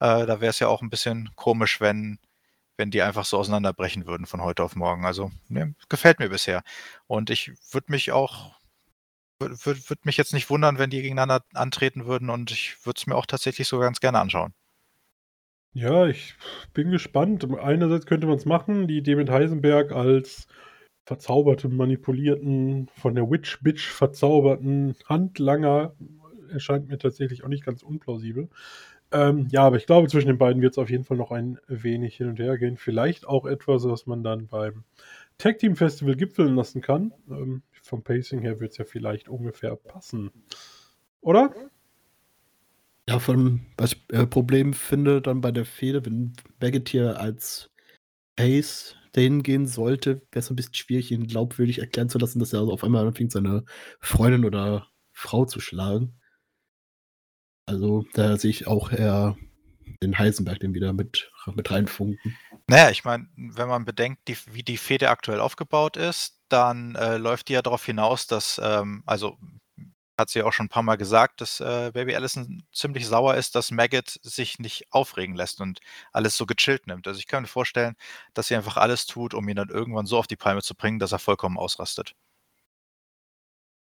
Äh, 0.00 0.26
da 0.26 0.40
wäre 0.40 0.50
es 0.50 0.58
ja 0.60 0.68
auch 0.68 0.82
ein 0.82 0.90
bisschen 0.90 1.30
komisch, 1.36 1.80
wenn 1.80 2.18
wenn 2.78 2.90
die 2.92 3.02
einfach 3.02 3.24
so 3.26 3.38
auseinanderbrechen 3.38 4.06
würden 4.06 4.26
von 4.26 4.42
heute 4.42 4.62
auf 4.64 4.76
morgen. 4.76 5.04
Also, 5.06 5.30
ne, 5.48 5.74
gefällt 5.90 6.20
mir 6.20 6.28
bisher. 6.30 6.62
Und 7.08 7.30
ich 7.30 7.52
würde 7.72 7.90
mich 7.92 8.12
auch 8.12 8.52
würde 9.40 9.56
würd 9.88 10.04
mich 10.06 10.16
jetzt 10.16 10.32
nicht 10.34 10.50
wundern, 10.50 10.78
wenn 10.78 10.90
die 10.90 11.02
gegeneinander 11.02 11.44
antreten 11.54 12.06
würden 12.06 12.30
und 12.30 12.50
ich 12.52 12.76
würde 12.86 12.98
es 13.00 13.06
mir 13.08 13.16
auch 13.16 13.26
tatsächlich 13.26 13.68
so 13.68 13.78
ganz 13.80 14.00
gerne 14.00 14.20
anschauen. 14.20 14.54
Ja, 15.72 16.06
ich 16.06 16.34
bin 16.74 16.90
gespannt. 16.90 17.46
Einerseits 17.60 18.06
könnte 18.06 18.26
man 18.26 18.36
es 18.36 18.44
machen, 18.46 18.88
die 18.88 18.98
Idee 18.98 19.16
mit 19.16 19.30
Heisenberg 19.30 19.92
als 19.92 20.48
verzauberten, 21.04 21.76
manipulierten, 21.76 22.88
von 22.94 23.14
der 23.14 23.30
Witch 23.30 23.62
Bitch 23.62 23.88
verzauberten 23.88 24.94
Handlanger 25.06 25.94
erscheint 26.50 26.88
mir 26.88 26.98
tatsächlich 26.98 27.44
auch 27.44 27.48
nicht 27.48 27.64
ganz 27.64 27.82
unplausibel. 27.82 28.48
Ähm, 29.10 29.48
ja, 29.50 29.62
aber 29.62 29.76
ich 29.76 29.86
glaube, 29.86 30.08
zwischen 30.08 30.28
den 30.28 30.38
beiden 30.38 30.60
wird 30.60 30.72
es 30.72 30.78
auf 30.78 30.90
jeden 30.90 31.04
Fall 31.04 31.16
noch 31.16 31.30
ein 31.30 31.58
wenig 31.66 32.16
hin 32.16 32.28
und 32.28 32.38
her 32.38 32.58
gehen. 32.58 32.76
Vielleicht 32.76 33.26
auch 33.26 33.46
etwas, 33.46 33.84
was 33.84 34.06
man 34.06 34.22
dann 34.22 34.48
beim 34.48 34.84
Tag 35.38 35.58
Team 35.58 35.76
Festival 35.76 36.14
gipfeln 36.14 36.54
lassen 36.54 36.82
kann. 36.82 37.12
Ähm, 37.30 37.62
vom 37.82 38.02
Pacing 38.02 38.40
her 38.40 38.60
wird 38.60 38.72
es 38.72 38.78
ja 38.78 38.84
vielleicht 38.84 39.28
ungefähr 39.28 39.76
passen. 39.76 40.30
Oder? 41.22 41.54
Ja, 43.08 43.18
von 43.20 43.64
was 43.78 43.94
ich 43.94 44.04
äh, 44.10 44.26
Problem 44.26 44.74
finde 44.74 45.22
dann 45.22 45.40
bei 45.40 45.50
der 45.50 45.64
Fehde, 45.64 46.04
wenn 46.04 46.34
Baggett 46.60 46.94
als 46.94 47.70
Ace 48.38 48.96
dahin 49.12 49.42
gehen 49.42 49.66
sollte, 49.66 50.16
wäre 50.30 50.40
es 50.40 50.50
ein 50.50 50.56
bisschen 50.56 50.74
schwierig, 50.74 51.10
ihn 51.10 51.26
glaubwürdig 51.26 51.78
erklären 51.78 52.10
zu 52.10 52.18
lassen, 52.18 52.38
dass 52.38 52.52
er 52.52 52.60
also 52.60 52.72
auf 52.72 52.84
einmal 52.84 53.06
anfängt, 53.06 53.32
seine 53.32 53.64
Freundin 53.98 54.44
oder 54.44 54.88
Frau 55.14 55.46
zu 55.46 55.58
schlagen. 55.58 56.20
Also 57.64 58.04
da 58.12 58.36
sehe 58.36 58.50
ich 58.50 58.66
auch 58.66 58.92
eher 58.92 59.38
den 60.02 60.18
Heisenberg 60.18 60.60
den 60.60 60.74
wieder 60.74 60.92
mit, 60.92 61.30
mit 61.54 61.70
reinfunken. 61.70 62.36
Naja, 62.66 62.90
ich 62.90 63.04
meine, 63.04 63.26
wenn 63.36 63.68
man 63.68 63.86
bedenkt, 63.86 64.28
die, 64.28 64.36
wie 64.52 64.62
die 64.62 64.76
Fehde 64.76 65.08
aktuell 65.08 65.40
aufgebaut 65.40 65.96
ist, 65.96 66.42
dann 66.50 66.94
äh, 66.94 67.16
läuft 67.16 67.48
die 67.48 67.54
ja 67.54 67.62
darauf 67.62 67.86
hinaus, 67.86 68.26
dass, 68.26 68.60
ähm, 68.62 69.02
also 69.06 69.38
hat 70.18 70.28
sie 70.30 70.42
auch 70.42 70.52
schon 70.52 70.66
ein 70.66 70.70
paar 70.70 70.82
Mal 70.82 70.96
gesagt, 70.96 71.40
dass 71.40 71.60
äh, 71.60 71.90
Baby 71.94 72.14
Allison 72.16 72.64
ziemlich 72.72 73.06
sauer 73.06 73.36
ist, 73.36 73.54
dass 73.54 73.70
Maggot 73.70 74.18
sich 74.22 74.58
nicht 74.58 74.86
aufregen 74.90 75.36
lässt 75.36 75.60
und 75.60 75.80
alles 76.12 76.36
so 76.36 76.44
gechillt 76.44 76.86
nimmt. 76.86 77.06
Also 77.06 77.18
ich 77.20 77.26
kann 77.26 77.42
mir 77.42 77.48
vorstellen, 77.48 77.94
dass 78.34 78.48
sie 78.48 78.56
einfach 78.56 78.76
alles 78.76 79.06
tut, 79.06 79.32
um 79.34 79.48
ihn 79.48 79.56
dann 79.56 79.68
irgendwann 79.70 80.06
so 80.06 80.18
auf 80.18 80.26
die 80.26 80.36
Palme 80.36 80.62
zu 80.62 80.74
bringen, 80.74 80.98
dass 80.98 81.12
er 81.12 81.20
vollkommen 81.20 81.56
ausrastet. 81.56 82.14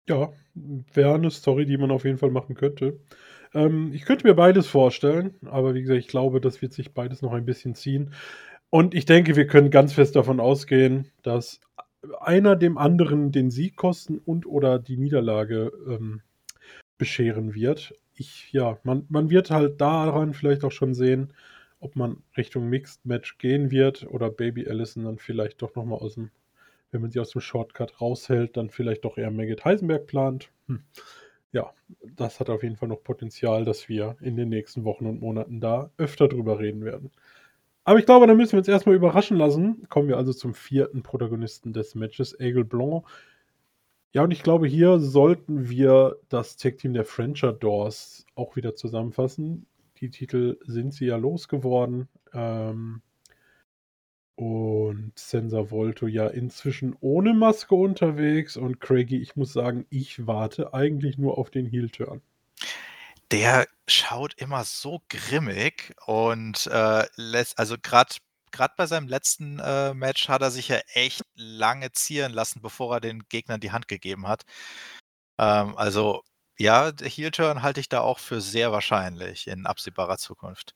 Ja, 0.07 0.31
wäre 0.55 1.13
eine 1.15 1.31
Story, 1.31 1.65
die 1.65 1.77
man 1.77 1.91
auf 1.91 2.03
jeden 2.03 2.17
Fall 2.17 2.31
machen 2.31 2.55
könnte. 2.55 2.99
Ähm, 3.53 3.91
ich 3.93 4.05
könnte 4.05 4.27
mir 4.27 4.33
beides 4.35 4.67
vorstellen, 4.67 5.35
aber 5.45 5.73
wie 5.73 5.81
gesagt, 5.81 5.99
ich 5.99 6.07
glaube, 6.07 6.41
das 6.41 6.61
wird 6.61 6.73
sich 6.73 6.93
beides 6.93 7.21
noch 7.21 7.33
ein 7.33 7.45
bisschen 7.45 7.75
ziehen. 7.75 8.13
Und 8.71 8.93
ich 8.93 9.05
denke, 9.05 9.35
wir 9.35 9.47
können 9.47 9.71
ganz 9.71 9.93
fest 9.93 10.15
davon 10.15 10.39
ausgehen, 10.39 11.11
dass 11.23 11.59
einer 12.21 12.55
dem 12.55 12.77
anderen 12.77 13.31
den 13.31 13.51
Sieg 13.51 13.75
kosten 13.75 14.19
und 14.19 14.45
oder 14.45 14.79
die 14.79 14.97
Niederlage 14.97 15.71
ähm, 15.87 16.21
bescheren 16.97 17.53
wird. 17.53 17.93
Ich, 18.13 18.51
ja, 18.51 18.77
man, 18.83 19.05
man 19.09 19.29
wird 19.29 19.51
halt 19.51 19.79
daran 19.81 20.33
vielleicht 20.33 20.63
auch 20.63 20.71
schon 20.71 20.93
sehen, 20.93 21.33
ob 21.79 21.95
man 21.95 22.17
Richtung 22.37 22.67
Mixed 22.69 23.05
Match 23.05 23.37
gehen 23.37 23.71
wird 23.71 24.05
oder 24.09 24.29
Baby 24.29 24.67
Allison 24.67 25.05
dann 25.05 25.17
vielleicht 25.17 25.61
doch 25.61 25.75
nochmal 25.75 25.99
aus 25.99 26.15
dem, 26.15 26.29
wenn 26.91 27.01
man 27.01 27.11
sie 27.11 27.19
aus 27.19 27.31
dem 27.31 27.41
Shortcut 27.41 28.01
raushält, 28.01 28.57
dann 28.57 28.69
vielleicht 28.69 29.05
doch 29.05 29.17
eher 29.17 29.31
Maggot 29.31 29.63
Heisenberg 29.63 30.07
plant. 30.07 30.49
Hm. 30.67 30.83
Ja, 31.51 31.73
das 32.15 32.39
hat 32.39 32.49
auf 32.49 32.61
jeden 32.63 32.75
Fall 32.75 32.89
noch 32.89 33.03
Potenzial, 33.03 33.65
dass 33.65 33.89
wir 33.89 34.17
in 34.21 34.35
den 34.35 34.49
nächsten 34.49 34.83
Wochen 34.83 35.05
und 35.05 35.21
Monaten 35.21 35.59
da 35.59 35.89
öfter 35.97 36.27
drüber 36.27 36.59
reden 36.59 36.83
werden. 36.83 37.11
Aber 37.89 37.97
ich 37.97 38.05
glaube, 38.05 38.27
da 38.27 38.35
müssen 38.35 38.51
wir 38.51 38.59
uns 38.59 38.67
erstmal 38.67 38.93
überraschen 38.93 39.35
lassen. 39.35 39.89
Kommen 39.89 40.09
wir 40.09 40.17
also 40.17 40.31
zum 40.31 40.53
vierten 40.53 41.01
Protagonisten 41.01 41.73
des 41.73 41.95
Matches, 41.95 42.39
Aigle 42.39 42.63
Blanc. 42.63 43.03
Ja, 44.11 44.21
und 44.23 44.29
ich 44.29 44.43
glaube, 44.43 44.67
hier 44.67 44.99
sollten 44.99 45.69
wir 45.69 46.17
das 46.29 46.55
Tech-Team 46.55 46.93
der 46.93 47.03
Frencher 47.03 47.51
Doors 47.51 48.27
auch 48.35 48.55
wieder 48.55 48.75
zusammenfassen. 48.75 49.65
Die 50.01 50.11
Titel 50.11 50.59
sind 50.67 50.93
sie 50.93 51.07
ja 51.07 51.17
losgeworden. 51.17 52.07
Ähm, 52.31 53.01
und 54.35 55.13
Sensor 55.15 55.71
Volto 55.71 56.05
ja 56.05 56.27
inzwischen 56.27 56.95
ohne 56.99 57.33
Maske 57.33 57.73
unterwegs. 57.73 58.55
Und 58.55 58.79
Craigie, 58.79 59.17
ich 59.17 59.35
muss 59.35 59.51
sagen, 59.51 59.87
ich 59.89 60.27
warte 60.27 60.75
eigentlich 60.75 61.17
nur 61.17 61.39
auf 61.39 61.49
den 61.49 61.65
Heel-Turn. 61.65 62.21
Der 63.31 63.67
schaut 63.87 64.33
immer 64.35 64.63
so 64.63 65.01
grimmig 65.09 65.93
und 66.05 66.67
äh, 66.67 67.05
lässt, 67.15 67.59
also 67.59 67.75
gerade 67.81 68.15
gerade 68.51 68.73
bei 68.77 68.87
seinem 68.87 69.07
letzten 69.07 69.59
äh, 69.59 69.93
Match 69.93 70.27
hat 70.29 70.41
er 70.41 70.51
sich 70.51 70.69
ja 70.69 70.79
echt 70.93 71.21
lange 71.35 71.91
zieren 71.91 72.33
lassen, 72.33 72.61
bevor 72.61 72.95
er 72.95 73.01
den 73.01 73.23
Gegnern 73.29 73.59
die 73.59 73.71
Hand 73.71 73.87
gegeben 73.87 74.27
hat. 74.27 74.43
Ähm, 75.37 75.77
also 75.77 76.23
ja, 76.57 76.91
Heel-Turn 77.01 77.61
halte 77.63 77.79
ich 77.79 77.89
da 77.89 78.01
auch 78.01 78.19
für 78.19 78.41
sehr 78.41 78.71
wahrscheinlich 78.71 79.47
in 79.47 79.65
absehbarer 79.65 80.17
Zukunft. 80.17 80.75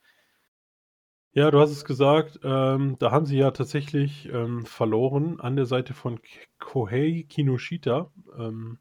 Ja, 1.34 1.50
du 1.50 1.60
hast 1.60 1.72
es 1.72 1.84
gesagt, 1.84 2.40
ähm, 2.44 2.96
da 3.00 3.12
haben 3.12 3.26
sie 3.26 3.38
ja 3.38 3.52
tatsächlich 3.52 4.28
ähm, 4.30 4.66
verloren 4.66 5.40
an 5.40 5.56
der 5.56 5.66
Seite 5.66 5.94
von 5.96 6.20
Kohei 6.60 7.26
Kinoshita 7.28 8.12
ähm, 8.38 8.78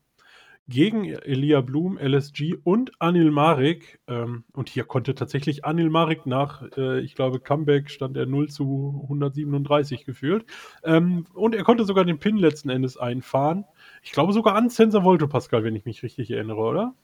gegen 0.69 1.05
Elia 1.05 1.61
Blum, 1.61 1.99
LSG 1.99 2.55
und 2.63 2.93
Anil 3.01 3.31
Marek. 3.31 4.01
Ähm, 4.07 4.45
und 4.53 4.69
hier 4.69 4.85
konnte 4.85 5.15
tatsächlich 5.15 5.65
Anil 5.65 5.91
Marek 5.91 6.27
nach, 6.27 6.63
äh, 6.77 7.01
ich 7.01 7.15
glaube, 7.15 7.41
Comeback 7.41 7.91
stand 7.91 8.17
er 8.17 8.27
0 8.27 8.49
zu 8.49 9.01
137 9.05 10.05
gefühlt. 10.05 10.47
Ähm, 10.85 11.27
und 11.35 11.55
er 11.55 11.65
konnte 11.65 11.85
sogar 11.85 12.05
den 12.05 12.19
Pin 12.19 12.37
letzten 12.37 12.71
Endes 12.71 12.97
einfahren. 12.97 13.65
Ich 14.03 14.13
glaube 14.13 14.33
sogar 14.33 14.55
an 14.55 14.71
Sensor 14.71 15.05
Volto 15.05 15.27
Pascal, 15.27 15.65
wenn 15.65 15.77
ich 15.77 15.85
mich 15.85 16.03
richtig 16.03 16.31
erinnere, 16.31 16.61
oder? 16.61 16.95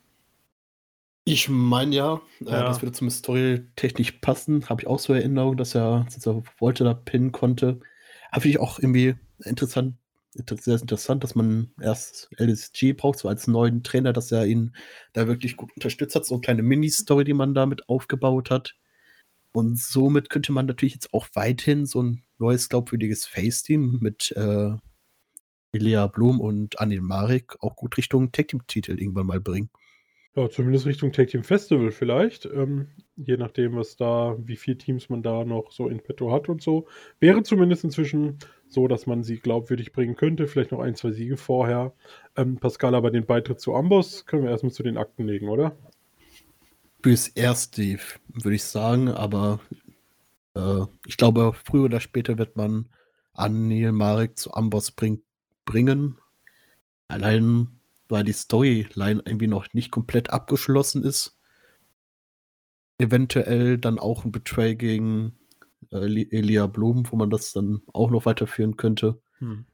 Ich 1.25 1.51
meine 1.51 1.95
ja, 1.95 2.21
äh, 2.41 2.51
ja, 2.51 2.65
das 2.65 2.81
würde 2.81 2.93
zum 2.93 3.11
storytechnisch 3.11 4.13
passen. 4.13 4.67
Habe 4.69 4.83
ich 4.83 4.87
auch 4.87 4.99
so 4.99 5.13
Erinnerung, 5.13 5.59
dass 5.59 5.75
er, 5.75 6.07
er 6.25 6.43
wollte 6.59 6.85
da 6.85 6.95
pinnen 6.95 7.33
konnte. 7.33 7.81
Aber 8.31 8.41
finde 8.41 8.57
ich 8.57 8.61
auch 8.61 8.79
irgendwie 8.79 9.15
interessant, 9.45 9.97
sehr 10.33 10.81
interessant, 10.81 11.25
dass 11.25 11.35
man 11.35 11.73
erst 11.81 12.31
LSG 12.39 12.93
braucht, 12.93 13.19
so 13.19 13.29
als 13.29 13.47
neuen 13.47 13.83
Trainer, 13.83 14.13
dass 14.13 14.31
er 14.33 14.47
ihn 14.47 14.75
da 15.13 15.27
wirklich 15.27 15.57
gut 15.57 15.71
unterstützt 15.75 16.15
hat. 16.15 16.27
So 16.27 16.35
eine 16.35 16.43
kleine 16.43 16.63
Mini-Story, 16.63 17.25
die 17.25 17.35
man 17.35 17.55
damit 17.55 17.89
aufgebaut 17.89 18.51
hat. 18.51 18.75
Und 19.53 19.79
somit 19.79 20.31
könnte 20.31 20.53
man 20.53 20.67
natürlich 20.67 20.95
jetzt 20.95 21.13
auch 21.15 21.29
weiterhin 21.35 21.87
so 21.87 22.03
ein 22.03 22.23
neues, 22.39 22.69
glaubwürdiges 22.69 23.27
Face-Team 23.27 23.99
mit 24.01 24.33
äh, 24.37 24.77
Elia 25.73 26.07
Blum 26.07 26.41
und 26.41 26.79
Anil 26.81 27.01
Marek 27.01 27.57
auch 27.61 27.77
gut 27.77 27.97
Richtung 27.97 28.33
Tag-Team-Titel 28.33 29.01
irgendwann 29.01 29.27
mal 29.27 29.41
bringen. 29.41 29.71
Ja, 30.39 30.49
zumindest 30.49 30.87
Richtung 30.87 31.11
Tag 31.11 31.27
Team 31.29 31.43
Festival 31.43 31.91
vielleicht. 31.91 32.47
Ähm, 32.47 32.87
je 33.17 33.37
nachdem, 33.37 33.75
was 33.75 33.97
da, 33.97 34.37
wie 34.39 34.55
viele 34.55 34.79
Teams 34.79 35.09
man 35.09 35.21
da 35.21 35.45
noch 35.45 35.73
so 35.73 35.89
in 35.89 36.01
petto 36.01 36.31
hat 36.31 36.49
und 36.49 36.63
so. 36.63 36.87
Wäre 37.19 37.43
zumindest 37.43 37.83
inzwischen 37.83 38.39
so, 38.69 38.87
dass 38.87 39.09
man 39.09 39.25
sie 39.25 39.41
glaubwürdig 39.41 39.93
bringen 39.93 40.15
könnte. 40.15 40.47
Vielleicht 40.47 40.71
noch 40.71 40.79
ein, 40.79 40.95
zwei 40.95 41.11
Siege 41.11 41.37
vorher. 41.37 41.93
Ähm, 42.37 42.59
Pascal, 42.59 42.95
aber 42.95 43.11
den 43.11 43.27
Beitritt 43.27 43.59
zu 43.59 43.75
Amboss 43.75 44.27
können 44.27 44.45
wir 44.45 44.51
erstmal 44.53 44.71
zu 44.71 44.85
den 44.85 44.97
Akten 44.97 45.27
legen, 45.27 45.49
oder? 45.49 45.77
Fürs 47.03 47.27
Erste, 47.27 47.99
würde 48.33 48.55
ich 48.55 48.63
sagen, 48.63 49.09
aber 49.09 49.59
äh, 50.55 50.85
ich 51.05 51.17
glaube, 51.17 51.53
früher 51.65 51.87
oder 51.87 51.99
später 51.99 52.39
wird 52.39 52.57
man 52.57 52.89
Anil 53.33 53.91
Marek 53.91 54.39
zu 54.39 54.55
Amboss 54.55 54.93
bring, 54.93 55.21
bringen. 55.65 56.17
Allein 57.09 57.78
weil 58.09 58.25
die 58.25 58.33
Storyline 58.33 59.23
irgendwie 59.25 59.47
noch 59.47 59.73
nicht 59.73 59.91
komplett 59.91 60.31
abgeschlossen 60.31 61.05
ist. 61.05 61.39
Eventuell 62.99 63.79
dann 63.79 63.99
auch 63.99 64.25
ein 64.25 64.33
Betray 64.33 64.75
gegen 64.75 65.39
äh, 65.93 66.25
Elia 66.31 66.67
Blum, 66.67 67.11
wo 67.11 67.17
man 67.17 67.31
das 67.31 67.53
dann 67.53 67.83
auch 67.93 68.11
noch 68.11 68.27
weiterführen 68.27 68.77
könnte. 68.77 69.21
Hm. 69.39 69.67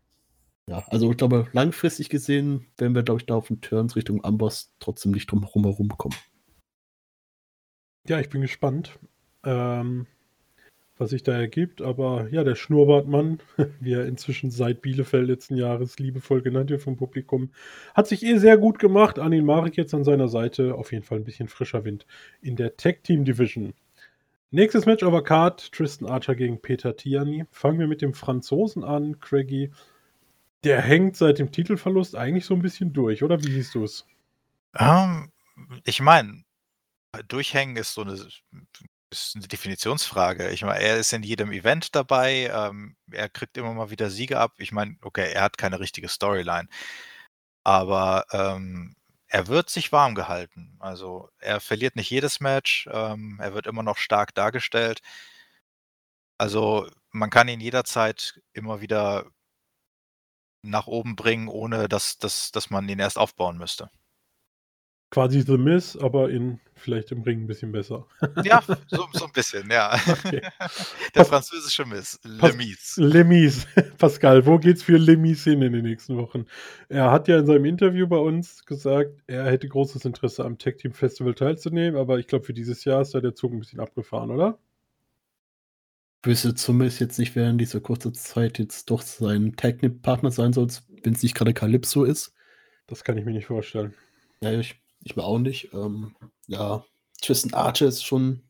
Ja, 0.67 0.85
also 0.89 1.11
ich 1.11 1.17
glaube, 1.17 1.47
langfristig 1.53 2.09
gesehen 2.09 2.67
werden 2.79 2.95
wir, 2.95 3.03
glaube 3.03 3.21
ich, 3.21 3.27
da 3.27 3.35
auf 3.35 3.49
den 3.49 3.61
Turns 3.61 3.97
Richtung 3.97 4.25
Amboss 4.25 4.75
trotzdem 4.79 5.13
nicht 5.13 5.31
drum 5.31 5.43
herum 5.43 5.89
kommen. 5.89 6.17
Ja, 8.09 8.19
ich 8.21 8.31
bin 8.31 8.41
gespannt. 8.41 8.99
Ähm, 9.45 10.07
was 10.99 11.11
sich 11.11 11.23
da 11.23 11.33
ergibt. 11.33 11.83
Aber 11.83 12.29
ja, 12.31 12.45
der 12.45 12.55
Schnurrbartmann, 12.55 13.41
wie 13.81 13.93
er 13.93 14.07
inzwischen 14.07 14.51
seit 14.51 14.83
Bielefeld 14.83 15.27
letzten 15.27 15.57
Jahres 15.57 15.99
liebevoll 15.99 16.43
genannt 16.43 16.71
wird 16.71 16.83
vom 16.83 16.97
Publikum, 16.97 17.51
hat 17.95 18.07
sich 18.07 18.25
eh 18.25 18.39
sehr 18.39 18.59
gut 18.59 18.79
gemacht. 18.79 19.19
Anin 19.19 19.45
Marek 19.45 19.77
jetzt 19.77 19.95
an 19.95 20.05
seiner 20.05 20.29
Seite. 20.29 20.75
Auf 20.75 20.93
jeden 20.93 21.05
Fall 21.05 21.19
ein 21.19 21.25
bisschen 21.25 21.49
frischer 21.49 21.85
Wind 21.85 22.07
in 22.43 22.57
der 22.57 22.77
Tag 22.77 23.03
Team 23.05 23.25
Division. 23.25 23.75
Nächstes 24.51 24.87
Match 24.87 25.03
over 25.03 25.25
Card: 25.25 25.73
Tristan 25.73 26.09
Archer 26.09 26.37
gegen 26.37 26.61
Peter 26.61 26.97
Tiani. 26.97 27.45
Fangen 27.51 27.81
wir 27.81 27.89
mit 27.89 28.03
dem 28.03 28.15
Franzosen 28.15 28.85
an, 28.85 29.19
Craigie. 29.19 29.73
Der 30.63 30.81
hängt 30.81 31.17
seit 31.17 31.39
dem 31.41 31.51
Titelverlust 31.51 32.17
eigentlich 32.17 32.47
so 32.47 32.55
ein 32.55 32.63
bisschen 32.63 32.93
durch, 32.93 33.23
oder 33.23 33.43
wie 33.43 33.51
siehst 33.51 33.75
du 33.75 33.85
es? 33.85 34.07
Um, 34.79 35.31
ähm, 35.57 35.81
ich 35.85 36.01
meine, 36.01 36.45
durchhängen 37.29 37.77
ist 37.77 37.95
so 37.95 38.03
eine 38.03 38.17
ist 39.15 39.37
eine 39.37 39.49
Definitionsfrage. 39.49 40.51
Ich 40.51 40.63
meine, 40.63 40.81
er 40.83 40.99
ist 40.99 41.13
in 41.13 41.23
jedem 41.23 41.53
Event 41.53 41.95
dabei, 41.95 42.51
ähm, 42.53 42.97
er 43.11 43.29
kriegt 43.29 43.57
immer 43.57 43.73
mal 43.75 43.91
wieder 43.91 44.11
Siege 44.11 44.39
ab. 44.41 44.55
Ich 44.59 44.73
meine, 44.73 44.97
okay, 45.03 45.33
er 45.33 45.43
hat 45.43 45.59
keine 45.59 45.81
richtige 45.81 46.09
Storyline, 46.09 46.69
aber 47.65 48.27
ähm, 48.33 48.97
er 49.29 49.49
wird 49.49 49.71
sich 49.71 49.93
warm 49.93 50.15
gehalten. 50.15 50.77
Also 50.81 51.31
er 51.39 51.61
verliert 51.61 51.97
nicht 51.97 52.11
jedes 52.11 52.41
Match, 52.41 52.89
ähm, 52.93 53.39
er 53.41 53.55
wird 53.55 53.67
immer 53.67 53.83
noch 53.83 53.99
stark 53.99 54.35
dargestellt. 54.35 55.01
Also 56.39 56.89
man 57.11 57.31
kann 57.31 57.49
ihn 57.49 57.61
jederzeit 57.61 58.41
immer 58.53 58.81
wieder 58.81 59.27
nach 60.63 60.87
oben 60.87 61.15
bringen, 61.17 61.49
ohne 61.49 61.89
dass, 61.89 62.19
dass, 62.19 62.51
dass 62.51 62.71
man 62.71 62.89
ihn 62.89 62.99
erst 62.99 63.19
aufbauen 63.19 63.57
müsste 63.59 63.91
quasi 65.15 65.43
The 65.43 65.57
Miss, 65.57 65.97
aber 65.97 66.29
in 66.29 66.59
vielleicht 66.75 67.13
im 67.13 67.23
Ring 67.23 67.45
ein 67.45 67.47
bisschen 67.47 67.71
besser. 67.71 68.05
Ja, 68.45 68.61
so, 68.89 69.07
so 69.13 69.27
ein 69.27 69.33
bisschen, 69.33 69.71
ja. 69.71 69.95
Okay. 70.09 70.43
Der 71.15 71.25
französische 71.25 71.87
Miss, 71.87 72.19
Lemis. 72.25 72.97
Lemis. 72.97 73.67
Pascal, 73.99 74.45
wo 74.45 74.59
geht's 74.59 74.83
für 74.83 74.97
Lemis 74.97 75.45
hin 75.45 75.63
in 75.63 75.73
den 75.73 75.85
nächsten 75.85 76.17
Wochen? 76.17 76.47
Er 76.89 77.13
hat 77.13 77.29
ja 77.29 77.39
in 77.39 77.47
seinem 77.47 77.65
Interview 77.65 78.09
bei 78.09 78.17
uns 78.17 78.67
gesagt, 78.67 79.13
er 79.29 79.45
hätte 79.45 79.69
großes 79.69 80.05
Interesse 80.05 80.45
am 80.45 80.59
Tech 80.59 80.79
Team 80.79 80.93
Festival 80.93 81.35
teilzunehmen, 81.35 81.99
aber 81.99 82.19
ich 82.19 82.27
glaube, 82.27 82.45
für 82.45 82.53
dieses 82.53 82.85
Jahr 82.85 83.01
ist 83.01 83.15
da 83.15 83.21
der 83.21 83.37
Zug 83.37 83.53
ein 83.53 83.61
bisschen 83.61 83.79
abgefahren, 83.79 84.33
oder? 84.33 84.59
Wüsste 86.25 86.57
zumindest 86.57 86.99
jetzt 86.99 87.21
nicht, 87.21 87.37
wer 87.37 87.49
in 87.49 87.59
dieser 87.59 87.81
kurzen 87.81 88.15
Zeit 88.15 88.59
jetzt 88.59 88.91
doch 88.91 89.03
sein 89.03 89.55
Tag-Partner 89.55 90.33
sein 90.33 90.53
soll, 90.53 90.67
wenn 91.05 91.13
es 91.13 91.23
nicht 91.23 91.37
gerade 91.37 91.55
Calypso 91.55 92.03
ist. 92.03 92.35
Das 92.89 93.05
kann 93.05 93.17
ich 93.17 93.25
mir 93.25 93.33
nicht 93.33 93.47
vorstellen. 93.47 93.95
Ja, 94.41 94.51
ich 94.51 94.84
ich 95.05 95.17
mir 95.17 95.25
auch 95.25 95.39
nicht. 95.39 95.73
Ähm, 95.73 96.15
ja, 96.47 96.85
Tristan 97.21 97.55
Archer 97.55 97.87
ist 97.87 98.05
schon 98.05 98.43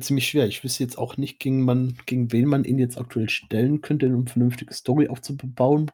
ziemlich 0.00 0.28
schwer. 0.28 0.46
Ich 0.46 0.64
wüsste 0.64 0.82
jetzt 0.82 0.96
auch 0.96 1.16
nicht, 1.16 1.38
gegen, 1.38 1.64
man, 1.64 1.98
gegen 2.06 2.32
wen 2.32 2.46
man 2.46 2.64
ihn 2.64 2.78
jetzt 2.78 2.98
aktuell 2.98 3.28
stellen 3.28 3.82
könnte, 3.82 4.06
um 4.06 4.20
eine 4.20 4.26
vernünftige 4.26 4.72
Story 4.72 5.08
aufzubauen. 5.08 5.90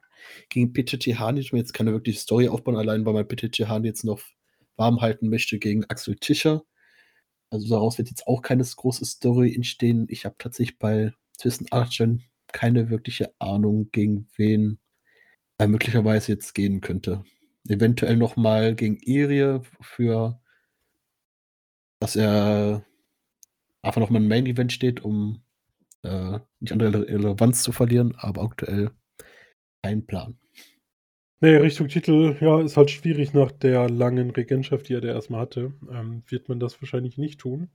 Gegen 0.49 0.73
Peter 0.73 0.99
Tihani 0.99 1.41
ich 1.41 1.53
mir 1.53 1.59
jetzt 1.59 1.73
keine 1.73 1.93
wirkliche 1.93 2.21
Story 2.21 2.49
aufbauen, 2.49 2.77
allein 2.77 3.05
weil 3.05 3.15
man 3.15 3.27
Peter 3.27 3.51
Tihani 3.51 3.89
jetzt 3.89 4.05
noch 4.05 4.21
warm 4.77 5.01
halten 5.01 5.29
möchte 5.29 5.59
gegen 5.59 5.85
Axel 5.87 6.17
Tischer. 6.17 6.63
Also 7.51 7.69
daraus 7.69 7.99
wird 7.99 8.09
jetzt 8.09 8.27
auch 8.27 8.43
keine 8.43 8.63
große 8.63 9.05
Story 9.05 9.55
entstehen. 9.55 10.07
Ich 10.09 10.25
habe 10.25 10.37
tatsächlich 10.39 10.79
bei 10.79 11.13
Tristan 11.39 11.69
Archer 11.71 12.19
keine 12.53 12.91
wirkliche 12.91 13.33
Ahnung, 13.39 13.91
gegen 13.91 14.29
wen 14.37 14.79
er 15.59 15.69
möglicherweise 15.69 16.33
jetzt 16.33 16.55
gehen 16.55 16.81
könnte. 16.81 17.25
Eventuell 17.69 18.17
noch 18.17 18.37
mal 18.37 18.75
gegen 18.75 18.97
Irie 18.97 19.61
für, 19.81 20.41
dass 22.01 22.17
er 22.17 22.85
einfach 23.83 24.01
noch 24.01 24.11
mal 24.11 24.21
ein 24.21 24.29
Main-Event 24.29 24.73
steht, 24.73 25.01
um 25.05 25.43
äh, 26.03 26.39
nicht 26.61 26.73
an 26.73 26.81
Relevanz 26.81 27.63
zu 27.63 27.73
verlieren, 27.73 28.15
aber 28.17 28.43
aktuell 28.43 28.91
kein 29.83 30.07
Plan. 30.07 30.39
Nee, 31.41 31.57
Richtung 31.57 31.87
Titel, 31.87 32.37
ja, 32.41 32.61
ist 32.61 32.77
halt 32.77 32.91
schwierig 32.91 33.33
nach 33.33 33.53
der 33.53 33.89
langen 33.89 34.31
Regentschaft, 34.31 34.89
die 34.89 34.95
er 34.95 35.01
da 35.01 35.09
erstmal 35.09 35.43
hatte. 35.43 35.73
Ähm, 35.89 36.25
wird 36.27 36.49
man 36.49 36.59
das 36.59 36.81
wahrscheinlich 36.83 37.17
nicht 37.17 37.39
tun. 37.39 37.69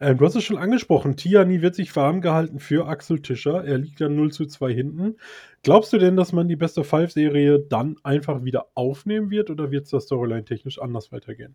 Ähm, 0.00 0.18
du 0.18 0.26
hast 0.26 0.34
es 0.34 0.44
schon 0.44 0.58
angesprochen, 0.58 1.16
Tiani 1.16 1.62
wird 1.62 1.74
sich 1.74 1.94
warm 1.94 2.20
gehalten 2.20 2.58
für 2.58 2.86
Axel 2.86 3.22
Tischer. 3.22 3.64
Er 3.64 3.78
liegt 3.78 4.00
dann 4.00 4.16
0 4.16 4.32
zu 4.32 4.46
2 4.46 4.72
hinten. 4.72 5.16
Glaubst 5.62 5.92
du 5.92 5.98
denn, 5.98 6.16
dass 6.16 6.32
man 6.32 6.48
die 6.48 6.56
Best 6.56 6.78
of 6.78 6.88
Five 6.88 7.12
Serie 7.12 7.60
dann 7.60 7.96
einfach 8.02 8.44
wieder 8.44 8.68
aufnehmen 8.74 9.30
wird 9.30 9.50
oder 9.50 9.70
wird 9.70 9.84
es 9.84 9.90
da 9.90 10.00
Storyline 10.00 10.44
technisch 10.44 10.80
anders 10.80 11.12
weitergehen? 11.12 11.54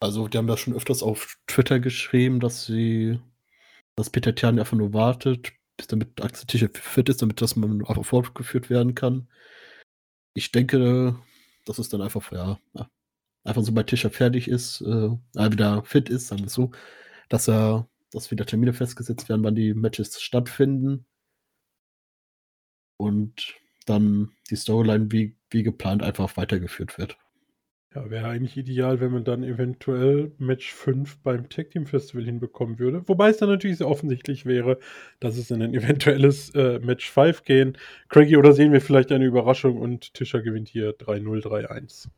Also, 0.00 0.26
die 0.26 0.36
haben 0.36 0.48
das 0.48 0.60
schon 0.60 0.74
öfters 0.74 1.02
auf 1.02 1.38
Twitter 1.46 1.78
geschrieben, 1.78 2.40
dass 2.40 2.66
sie, 2.66 3.20
dass 3.94 4.10
Peter 4.10 4.34
Tiani 4.34 4.58
einfach 4.58 4.76
nur 4.76 4.92
wartet, 4.92 5.52
bis 5.76 5.86
damit 5.86 6.20
Axel 6.20 6.46
Tischer 6.46 6.68
fit 6.72 7.08
ist, 7.08 7.22
damit 7.22 7.40
das 7.40 7.54
man 7.54 7.82
auch 7.84 8.04
fortgeführt 8.04 8.68
werden 8.68 8.96
kann. 8.96 9.28
Ich 10.34 10.50
denke, 10.50 11.16
dass 11.66 11.78
es 11.78 11.88
dann 11.88 12.02
einfach, 12.02 12.32
ja, 12.32 12.58
einfach 13.44 13.62
so 13.62 13.72
bei 13.72 13.82
Tischer 13.82 14.10
fertig 14.10 14.48
ist, 14.48 14.80
äh, 14.82 15.10
wieder 15.34 15.82
fit 15.84 16.08
ist, 16.08 16.28
sagen 16.28 16.42
wir 16.42 16.46
es 16.46 16.54
so, 16.54 16.70
dass 17.28 17.48
er, 17.48 17.88
dass 18.10 18.30
wieder 18.30 18.46
Termine 18.46 18.72
festgesetzt 18.72 19.28
werden, 19.28 19.44
wann 19.44 19.54
die 19.54 19.74
Matches 19.74 20.20
stattfinden. 20.20 21.06
Und 22.96 23.54
dann 23.86 24.30
die 24.50 24.56
Storyline 24.56 25.10
wie, 25.10 25.36
wie 25.50 25.62
geplant 25.62 26.02
einfach 26.02 26.36
weitergeführt 26.36 26.98
wird. 26.98 27.16
Ja, 27.94 28.08
wäre 28.08 28.28
eigentlich 28.28 28.56
ideal, 28.56 29.00
wenn 29.00 29.12
man 29.12 29.24
dann 29.24 29.42
eventuell 29.42 30.32
Match 30.38 30.72
5 30.72 31.18
beim 31.18 31.50
Tag 31.50 31.70
Team 31.70 31.84
Festival 31.86 32.24
hinbekommen 32.24 32.78
würde. 32.78 33.06
Wobei 33.06 33.28
es 33.28 33.36
dann 33.36 33.50
natürlich 33.50 33.78
sehr 33.78 33.88
offensichtlich 33.88 34.46
wäre, 34.46 34.78
dass 35.20 35.36
es 35.36 35.50
in 35.50 35.60
ein 35.62 35.74
eventuelles 35.74 36.50
äh, 36.54 36.78
Match 36.78 37.10
5 37.10 37.44
gehen. 37.44 37.76
Craigie, 38.08 38.38
oder 38.38 38.54
sehen 38.54 38.72
wir 38.72 38.80
vielleicht 38.80 39.12
eine 39.12 39.26
Überraschung 39.26 39.76
und 39.78 40.14
Tischer 40.14 40.40
gewinnt 40.40 40.68
hier 40.68 40.96
3-0, 40.96 41.42
3-1? 41.42 42.08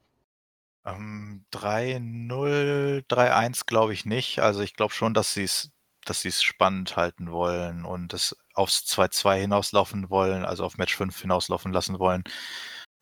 Ähm, 0.87 1.45
3-0, 1.51 3.05
3-1 3.09 3.67
glaube 3.67 3.93
ich 3.95 4.05
nicht. 4.05 4.41
Also 4.41 4.61
ich 4.61 4.75
glaube 4.75 4.93
schon, 4.95 5.15
dass 5.15 5.33
sie 5.35 5.45
es 5.45 5.71
dass 6.07 6.21
sie 6.21 6.29
es 6.29 6.43
spannend 6.43 6.97
halten 6.97 7.31
wollen 7.33 7.85
und 7.87 8.13
es 8.13 8.37
aufs 8.53 8.85
2-2 8.87 9.41
hinauslaufen 9.41 10.11
wollen, 10.11 10.45
also 10.45 10.63
auf 10.65 10.77
Match 10.77 10.95
5 10.95 11.19
hinauslaufen 11.19 11.73
lassen 11.73 11.99
wollen. 11.99 12.25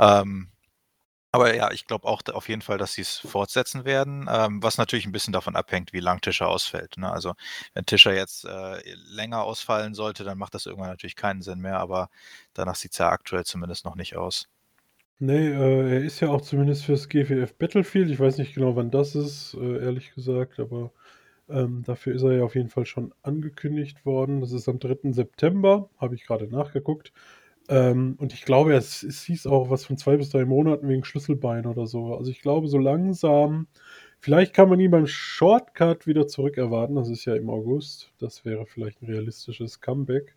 Ähm, 0.01 0.53
aber 1.33 1.55
ja, 1.57 1.73
ich 1.73 1.87
glaube 1.87 2.09
auch 2.09 2.23
auf 2.33 2.49
jeden 2.49 2.63
Fall, 2.63 2.79
dass 2.79 2.95
sie 2.95 3.03
es 3.03 3.19
fortsetzen 3.19 3.85
werden, 3.87 4.29
ähm, 4.31 4.63
was 4.63 4.79
natürlich 4.79 5.07
ein 5.07 5.13
bisschen 5.13 5.33
davon 5.35 5.57
abhängt, 5.57 5.93
wie 5.95 6.01
lang 6.01 6.21
Tischer 6.23 6.49
ausfällt. 6.49 6.99
Ne? 6.99 7.11
Also 7.13 7.35
wenn 7.75 7.87
Tischer 7.87 8.15
jetzt 8.15 8.45
äh, 8.47 8.83
länger 8.97 9.43
ausfallen 9.45 9.95
sollte, 9.95 10.25
dann 10.25 10.39
macht 10.39 10.55
das 10.55 10.67
irgendwann 10.67 10.91
natürlich 10.91 11.17
keinen 11.17 11.43
Sinn 11.43 11.61
mehr, 11.61 11.79
aber 11.81 12.11
danach 12.55 12.77
sieht 12.77 12.93
es 12.93 12.99
ja 12.99 13.11
aktuell 13.11 13.45
zumindest 13.47 13.85
noch 13.87 13.97
nicht 13.97 14.17
aus. 14.17 14.49
Nee, 15.19 15.49
äh, 15.49 15.91
er 15.95 16.01
ist 16.05 16.21
ja 16.21 16.31
auch 16.31 16.41
zumindest 16.41 16.85
fürs 16.85 17.09
GWF 17.09 17.55
Battlefield. 17.55 18.11
Ich 18.11 18.19
weiß 18.19 18.39
nicht 18.39 18.55
genau, 18.55 18.75
wann 18.77 18.91
das 18.91 19.15
ist, 19.15 19.55
äh, 19.55 19.79
ehrlich 19.85 20.13
gesagt, 20.15 20.59
aber 20.59 20.93
ähm, 21.49 21.83
dafür 21.85 22.15
ist 22.15 22.23
er 22.23 22.33
ja 22.35 22.45
auf 22.45 22.57
jeden 22.57 22.71
Fall 22.71 22.87
schon 22.87 23.15
angekündigt 23.23 24.05
worden. 24.07 24.41
Das 24.41 24.53
ist 24.53 24.69
am 24.69 24.79
3. 24.81 25.13
September, 25.13 25.91
habe 25.99 26.15
ich 26.17 26.25
gerade 26.27 26.49
nachgeguckt. 26.49 27.13
Ähm, 27.69 28.17
und 28.21 28.35
ich 28.35 28.45
glaube, 28.45 28.75
es, 28.75 29.03
es 29.05 29.25
hieß 29.25 29.47
auch 29.49 29.71
was 29.71 29.85
von 29.87 29.99
zwei 29.99 30.17
bis 30.19 30.31
drei 30.31 30.45
Monaten 30.47 30.89
wegen 30.89 31.05
Schlüsselbein 31.05 31.67
oder 31.67 31.87
so. 31.87 32.17
Also 32.17 32.31
ich 32.33 32.43
glaube, 32.43 32.69
so 32.69 32.79
langsam, 32.79 33.69
vielleicht 34.21 34.55
kann 34.55 34.69
man 34.71 34.81
ihn 34.81 34.91
beim 34.93 35.07
Shortcut 35.09 36.07
wieder 36.09 36.29
zurückerwarten. 36.29 36.97
Das 36.97 37.09
ist 37.11 37.25
ja 37.27 37.37
im 37.37 37.51
August. 37.51 38.13
Das 38.19 38.45
wäre 38.45 38.67
vielleicht 38.67 39.03
ein 39.03 39.07
realistisches 39.07 39.81
Comeback. 39.81 40.37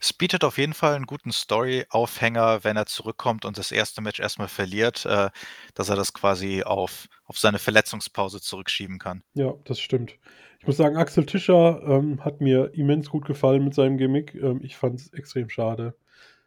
Es 0.00 0.12
bietet 0.12 0.44
auf 0.44 0.58
jeden 0.58 0.74
Fall 0.74 0.94
einen 0.94 1.06
guten 1.06 1.32
Story-Aufhänger, 1.32 2.64
wenn 2.64 2.76
er 2.76 2.86
zurückkommt 2.86 3.44
und 3.44 3.58
das 3.58 3.72
erste 3.72 4.00
Match 4.00 4.20
erstmal 4.20 4.48
verliert, 4.48 5.06
äh, 5.06 5.30
dass 5.74 5.88
er 5.88 5.96
das 5.96 6.12
quasi 6.12 6.62
auf, 6.62 7.08
auf 7.24 7.38
seine 7.38 7.58
Verletzungspause 7.58 8.40
zurückschieben 8.40 8.98
kann. 8.98 9.22
Ja, 9.34 9.54
das 9.64 9.80
stimmt. 9.80 10.18
Ich 10.60 10.66
muss 10.66 10.76
sagen, 10.78 10.96
Axel 10.96 11.26
Tischer 11.26 11.82
ähm, 11.86 12.24
hat 12.24 12.40
mir 12.40 12.72
immens 12.74 13.08
gut 13.10 13.24
gefallen 13.26 13.64
mit 13.64 13.74
seinem 13.74 13.98
Gimmick. 13.98 14.34
Ähm, 14.34 14.60
ich 14.62 14.76
fand 14.76 15.00
es 15.00 15.12
extrem 15.12 15.48
schade, 15.48 15.94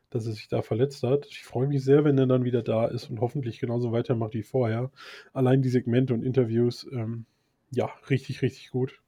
dass 0.09 0.25
er 0.25 0.33
sich 0.33 0.47
da 0.47 0.61
verletzt 0.61 1.03
hat. 1.03 1.25
Ich 1.27 1.43
freue 1.43 1.67
mich 1.67 1.83
sehr, 1.83 2.03
wenn 2.03 2.17
er 2.17 2.27
dann 2.27 2.43
wieder 2.43 2.61
da 2.61 2.85
ist 2.85 3.09
und 3.09 3.21
hoffentlich 3.21 3.59
genauso 3.59 3.91
weitermacht 3.91 4.33
wie 4.33 4.43
vorher. 4.43 4.91
Allein 5.33 5.61
die 5.61 5.69
Segmente 5.69 6.13
und 6.13 6.23
Interviews, 6.23 6.87
ähm, 6.91 7.25
ja, 7.71 7.89
richtig, 8.09 8.41
richtig 8.41 8.71
gut. 8.71 8.99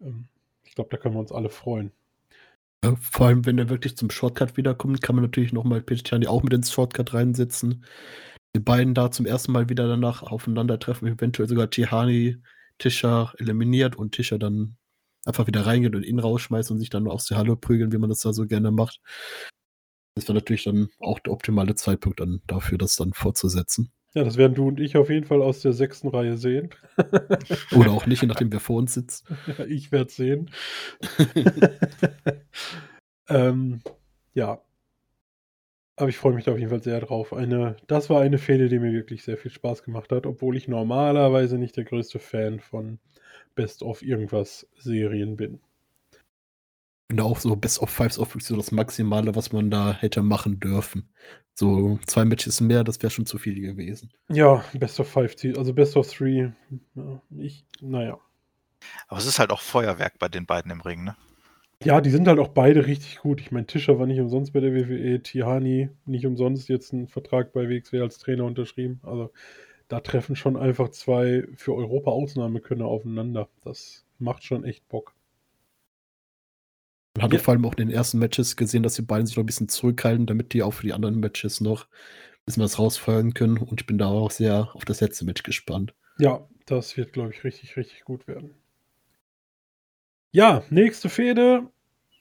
Ähm, 0.00 0.28
ich 0.64 0.74
glaube, 0.74 0.90
da 0.90 0.96
können 0.96 1.14
wir 1.14 1.20
uns 1.20 1.32
alle 1.32 1.50
freuen. 1.50 1.92
Ja, 2.84 2.96
vor 3.00 3.28
allem, 3.28 3.46
wenn 3.46 3.56
er 3.56 3.70
wirklich 3.70 3.96
zum 3.96 4.10
Shortcut 4.10 4.58
wiederkommt, 4.58 5.00
kann 5.00 5.16
man 5.16 5.24
natürlich 5.24 5.54
nochmal 5.54 5.80
Petitiani 5.80 6.26
auch 6.26 6.42
mit 6.42 6.52
ins 6.52 6.70
Shortcut 6.70 7.14
reinsetzen. 7.14 7.82
Die 8.54 8.60
beiden 8.60 8.92
da 8.92 9.10
zum 9.10 9.24
ersten 9.24 9.52
Mal 9.52 9.70
wieder 9.70 9.88
danach 9.88 10.22
aufeinandertreffen, 10.22 11.08
eventuell 11.08 11.48
sogar 11.48 11.70
Tihani 11.70 12.42
Tischer 12.76 13.32
eliminiert 13.38 13.96
und 13.96 14.12
Tischer 14.12 14.38
dann 14.38 14.76
einfach 15.24 15.46
wieder 15.46 15.64
reingeht 15.64 15.94
und 15.94 16.02
ihn 16.02 16.18
rausschmeißt 16.18 16.72
und 16.72 16.78
sich 16.78 16.90
dann 16.90 17.08
aus 17.08 17.24
der 17.24 17.38
Halle 17.38 17.56
prügeln, 17.56 17.90
wie 17.90 17.96
man 17.96 18.10
das 18.10 18.20
da 18.20 18.34
so 18.34 18.46
gerne 18.46 18.70
macht. 18.70 19.00
Das 20.14 20.28
wäre 20.28 20.34
natürlich 20.34 20.64
dann 20.64 20.88
auch 20.98 21.20
der 21.20 21.32
optimale 21.32 21.76
Zeitpunkt 21.76 22.20
dann 22.20 22.42
dafür, 22.46 22.76
das 22.76 22.96
dann 22.96 23.14
fortzusetzen. 23.14 23.92
Ja, 24.12 24.24
das 24.24 24.36
werden 24.36 24.54
du 24.54 24.68
und 24.68 24.78
ich 24.78 24.98
auf 24.98 25.08
jeden 25.08 25.26
Fall 25.26 25.40
aus 25.40 25.60
der 25.60 25.72
sechsten 25.72 26.08
Reihe 26.08 26.36
sehen. 26.36 26.68
Oder 27.74 27.92
auch 27.92 28.06
nicht, 28.06 28.20
je 28.20 28.28
nachdem, 28.28 28.52
wer 28.52 28.60
vor 28.60 28.76
uns 28.76 28.92
sitzt. 28.92 29.24
Ja, 29.46 29.64
ich 29.68 29.90
werde 29.90 30.08
es 30.08 30.16
sehen. 30.16 30.50
ähm, 33.28 33.80
ja. 34.34 34.60
Aber 35.96 36.08
ich 36.08 36.16
freue 36.16 36.34
mich 36.34 36.44
da 36.44 36.52
auf 36.52 36.58
jeden 36.58 36.70
Fall 36.70 36.82
sehr 36.82 37.00
drauf. 37.00 37.32
Eine, 37.32 37.76
das 37.86 38.10
war 38.10 38.20
eine 38.20 38.38
Fehde, 38.38 38.68
die 38.68 38.80
mir 38.80 38.92
wirklich 38.92 39.22
sehr 39.22 39.36
viel 39.38 39.52
Spaß 39.52 39.84
gemacht 39.84 40.10
hat, 40.10 40.26
obwohl 40.26 40.56
ich 40.56 40.66
normalerweise 40.66 41.56
nicht 41.56 41.76
der 41.76 41.84
größte 41.84 42.18
Fan 42.18 42.58
von 42.58 42.98
Best 43.54 43.82
of 43.82 44.02
irgendwas 44.02 44.66
Serien 44.76 45.36
bin 45.36 45.60
finde 47.14 47.24
auch 47.24 47.38
so 47.38 47.54
Best 47.54 47.80
of 47.80 47.90
Fives 47.90 48.18
auch 48.18 48.28
wirklich 48.28 48.46
so 48.46 48.56
das 48.56 48.72
Maximale, 48.72 49.34
was 49.36 49.52
man 49.52 49.70
da 49.70 49.92
hätte 49.92 50.22
machen 50.22 50.58
dürfen. 50.58 51.08
So 51.54 51.98
zwei 52.06 52.24
Matches 52.24 52.60
mehr, 52.60 52.82
das 52.82 53.00
wäre 53.02 53.10
schon 53.10 53.26
zu 53.26 53.38
viel 53.38 53.60
gewesen. 53.60 54.12
Ja, 54.28 54.64
Best 54.74 54.98
of 54.98 55.08
Five, 55.08 55.36
also 55.56 55.72
Best 55.72 55.96
of 55.96 56.12
Three. 56.12 56.50
Ja, 56.94 57.22
ich, 57.38 57.64
naja. 57.80 58.18
Aber 59.06 59.18
es 59.18 59.26
ist 59.26 59.38
halt 59.38 59.52
auch 59.52 59.60
Feuerwerk 59.60 60.18
bei 60.18 60.28
den 60.28 60.46
beiden 60.46 60.72
im 60.72 60.80
Ring, 60.80 61.04
ne? 61.04 61.16
Ja, 61.84 62.00
die 62.00 62.10
sind 62.10 62.26
halt 62.26 62.38
auch 62.38 62.48
beide 62.48 62.86
richtig 62.86 63.18
gut. 63.18 63.40
Ich 63.40 63.52
meine, 63.52 63.66
Tischer 63.66 63.98
war 63.98 64.06
nicht 64.06 64.20
umsonst 64.20 64.52
bei 64.52 64.60
der 64.60 64.74
WWE, 64.74 65.22
Tihani 65.22 65.90
nicht 66.06 66.26
umsonst 66.26 66.68
jetzt 66.68 66.92
einen 66.92 67.08
Vertrag 67.08 67.52
bei 67.52 67.68
WXW 67.68 68.00
als 68.00 68.18
Trainer 68.18 68.44
unterschrieben. 68.44 69.00
Also 69.02 69.30
da 69.88 70.00
treffen 70.00 70.34
schon 70.34 70.56
einfach 70.56 70.88
zwei 70.90 71.46
für 71.54 71.74
Europa 71.74 72.10
Ausnahmekönner 72.10 72.86
aufeinander. 72.86 73.48
Das 73.62 74.04
macht 74.18 74.44
schon 74.44 74.64
echt 74.64 74.88
Bock. 74.88 75.14
Man 77.16 77.24
hat 77.24 77.32
ja. 77.32 77.38
vor 77.38 77.52
allem 77.52 77.64
auch 77.64 77.74
in 77.74 77.88
den 77.88 77.90
ersten 77.90 78.18
Matches 78.18 78.56
gesehen, 78.56 78.82
dass 78.82 78.94
die 78.94 79.02
beiden 79.02 79.26
sich 79.26 79.36
noch 79.36 79.44
ein 79.44 79.46
bisschen 79.46 79.68
zurückhalten, 79.68 80.26
damit 80.26 80.52
die 80.52 80.62
auch 80.62 80.72
für 80.72 80.86
die 80.86 80.92
anderen 80.92 81.20
Matches 81.20 81.60
noch 81.60 81.84
ein 81.84 82.44
bisschen 82.46 82.62
was 82.62 82.78
rausfeuern 82.78 83.34
können. 83.34 83.58
Und 83.58 83.80
ich 83.80 83.86
bin 83.86 83.98
da 83.98 84.08
auch 84.08 84.30
sehr 84.30 84.74
auf 84.74 84.84
das 84.84 85.00
letzte 85.00 85.24
Match 85.24 85.42
gespannt. 85.42 85.94
Ja, 86.18 86.48
das 86.66 86.96
wird, 86.96 87.12
glaube 87.12 87.30
ich, 87.30 87.44
richtig, 87.44 87.76
richtig 87.76 88.04
gut 88.04 88.26
werden. 88.26 88.54
Ja, 90.34 90.64
nächste 90.68 91.08
Fehde, 91.10 91.68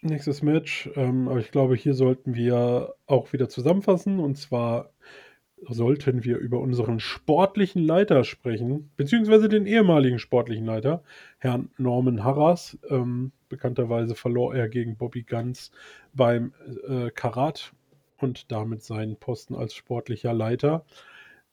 nächstes 0.03 0.43
Match. 0.43 0.87
Ähm, 0.95 1.27
aber 1.27 1.39
ich 1.39 1.49
glaube, 1.49 1.73
hier 1.73 1.95
sollten 1.95 2.35
wir 2.35 2.93
auch 3.07 3.33
wieder 3.33 3.49
zusammenfassen. 3.49 4.19
Und 4.19 4.37
zwar 4.37 4.91
sollten 5.67 6.23
wir 6.23 6.37
über 6.37 6.59
unseren 6.59 6.99
sportlichen 6.99 7.83
Leiter 7.83 8.23
sprechen, 8.23 8.91
beziehungsweise 8.97 9.49
den 9.49 9.65
ehemaligen 9.65 10.19
sportlichen 10.19 10.63
Leiter, 10.63 11.01
Herrn 11.39 11.71
Norman 11.79 12.23
Harras. 12.23 12.77
Ähm, 12.87 13.31
bekannterweise 13.49 14.13
verlor 14.13 14.53
er 14.53 14.69
gegen 14.69 14.95
Bobby 14.95 15.23
Ganz 15.23 15.71
beim 16.13 16.53
äh, 16.87 17.09
Karat 17.09 17.73
und 18.19 18.51
damit 18.51 18.83
seinen 18.83 19.15
Posten 19.15 19.55
als 19.55 19.73
sportlicher 19.73 20.33
Leiter. 20.33 20.85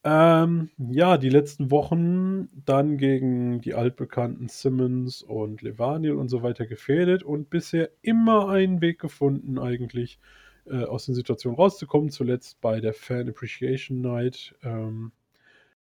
Ähm, 0.02 0.70
ja, 0.78 1.18
die 1.18 1.28
letzten 1.28 1.70
Wochen 1.70 2.48
dann 2.64 2.96
gegen 2.96 3.60
die 3.60 3.74
altbekannten 3.74 4.48
Simmons 4.48 5.22
und 5.22 5.60
Levaniel 5.60 6.14
und 6.14 6.28
so 6.28 6.42
weiter 6.42 6.66
gefährdet 6.66 7.22
und 7.22 7.50
bisher 7.50 7.90
immer 8.00 8.48
einen 8.48 8.80
Weg 8.80 8.98
gefunden, 8.98 9.58
eigentlich 9.58 10.18
äh, 10.66 10.84
aus 10.84 11.04
den 11.06 11.14
Situationen 11.14 11.56
rauszukommen. 11.56 12.10
Zuletzt 12.10 12.60
bei 12.62 12.80
der 12.80 12.94
Fan 12.94 13.28
Appreciation 13.28 14.00
Night 14.00 14.54
ähm, 14.62 15.12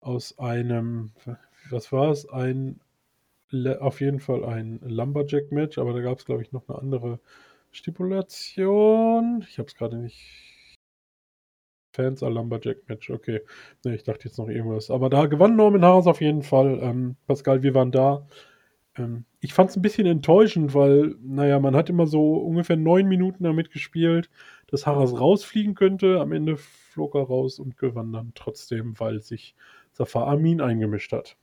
aus 0.02 0.38
einem, 0.40 1.12
was 1.70 1.92
war 1.94 2.12
es? 2.12 2.28
Ein, 2.30 2.82
auf 3.80 4.02
jeden 4.02 4.20
Fall 4.20 4.44
ein 4.46 4.80
Lumberjack-Match, 4.84 5.78
aber 5.78 5.94
da 5.94 6.02
gab 6.02 6.20
es, 6.20 6.26
glaube 6.26 6.42
ich, 6.42 6.52
noch 6.52 6.68
eine 6.68 6.80
andere 6.80 7.20
Stipulation. 7.72 9.46
Ich 9.50 9.58
habe 9.58 9.68
es 9.68 9.76
gerade 9.76 9.98
nicht 9.98 10.52
Fans 11.94 12.24
a 12.24 12.28
Lumberjack 12.28 12.88
Match, 12.88 13.10
okay. 13.10 13.42
Ne, 13.84 13.96
ich 13.96 14.04
dachte 14.04 14.26
jetzt 14.26 14.38
noch 14.38 14.48
irgendwas. 14.48 14.90
Aber 14.90 15.10
da 15.10 15.26
gewann 15.26 15.56
Norman 15.56 15.84
Harris 15.84 16.08
auf 16.08 16.22
jeden 16.22 16.44
Fall. 16.44 16.80
Ähm, 16.82 17.16
Pascal, 17.28 17.64
wir 17.64 17.74
waren 17.74 17.92
da. 17.92 18.28
Ähm, 18.98 19.26
ich 19.40 19.54
fand 19.54 19.70
es 19.70 19.76
ein 19.76 19.82
bisschen 19.82 20.08
enttäuschend, 20.08 20.74
weil, 20.74 21.16
naja, 21.22 21.60
man 21.60 21.76
hat 21.76 21.90
immer 21.90 22.08
so 22.08 22.36
ungefähr 22.36 22.78
neun 22.78 23.08
Minuten 23.08 23.44
damit 23.44 23.72
gespielt, 23.72 24.30
dass 24.68 24.86
Harris 24.86 25.20
rausfliegen 25.20 25.76
könnte. 25.76 26.20
Am 26.20 26.32
Ende 26.32 26.58
flog 26.58 27.16
er 27.16 27.24
raus 27.24 27.60
und 27.60 27.78
gewann 27.78 28.14
dann 28.14 28.32
trotzdem, 28.36 29.00
weil 29.00 29.22
sich 29.22 29.56
Safar 29.94 30.28
Amin 30.28 30.62
eingemischt 30.62 31.12
hat. 31.12 31.38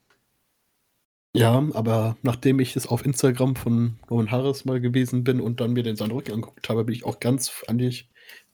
Ja, 1.35 1.63
aber 1.75 2.17
nachdem 2.23 2.59
ich 2.59 2.75
es 2.75 2.87
auf 2.87 3.05
Instagram 3.05 3.55
von 3.55 3.99
Roman 4.11 4.31
Harris 4.31 4.65
mal 4.65 4.81
gewesen 4.81 5.25
bin 5.25 5.41
und 5.41 5.61
dann 5.61 5.73
mir 5.73 5.83
den 5.83 5.95
seinen 5.97 6.11
Rücken 6.13 6.33
angeguckt 6.33 6.69
habe, 6.69 6.85
bin 6.85 6.95
ich 6.95 7.05
auch 7.05 7.21
ganz, 7.21 7.49
fand 7.49 7.83
ich, 7.83 8.09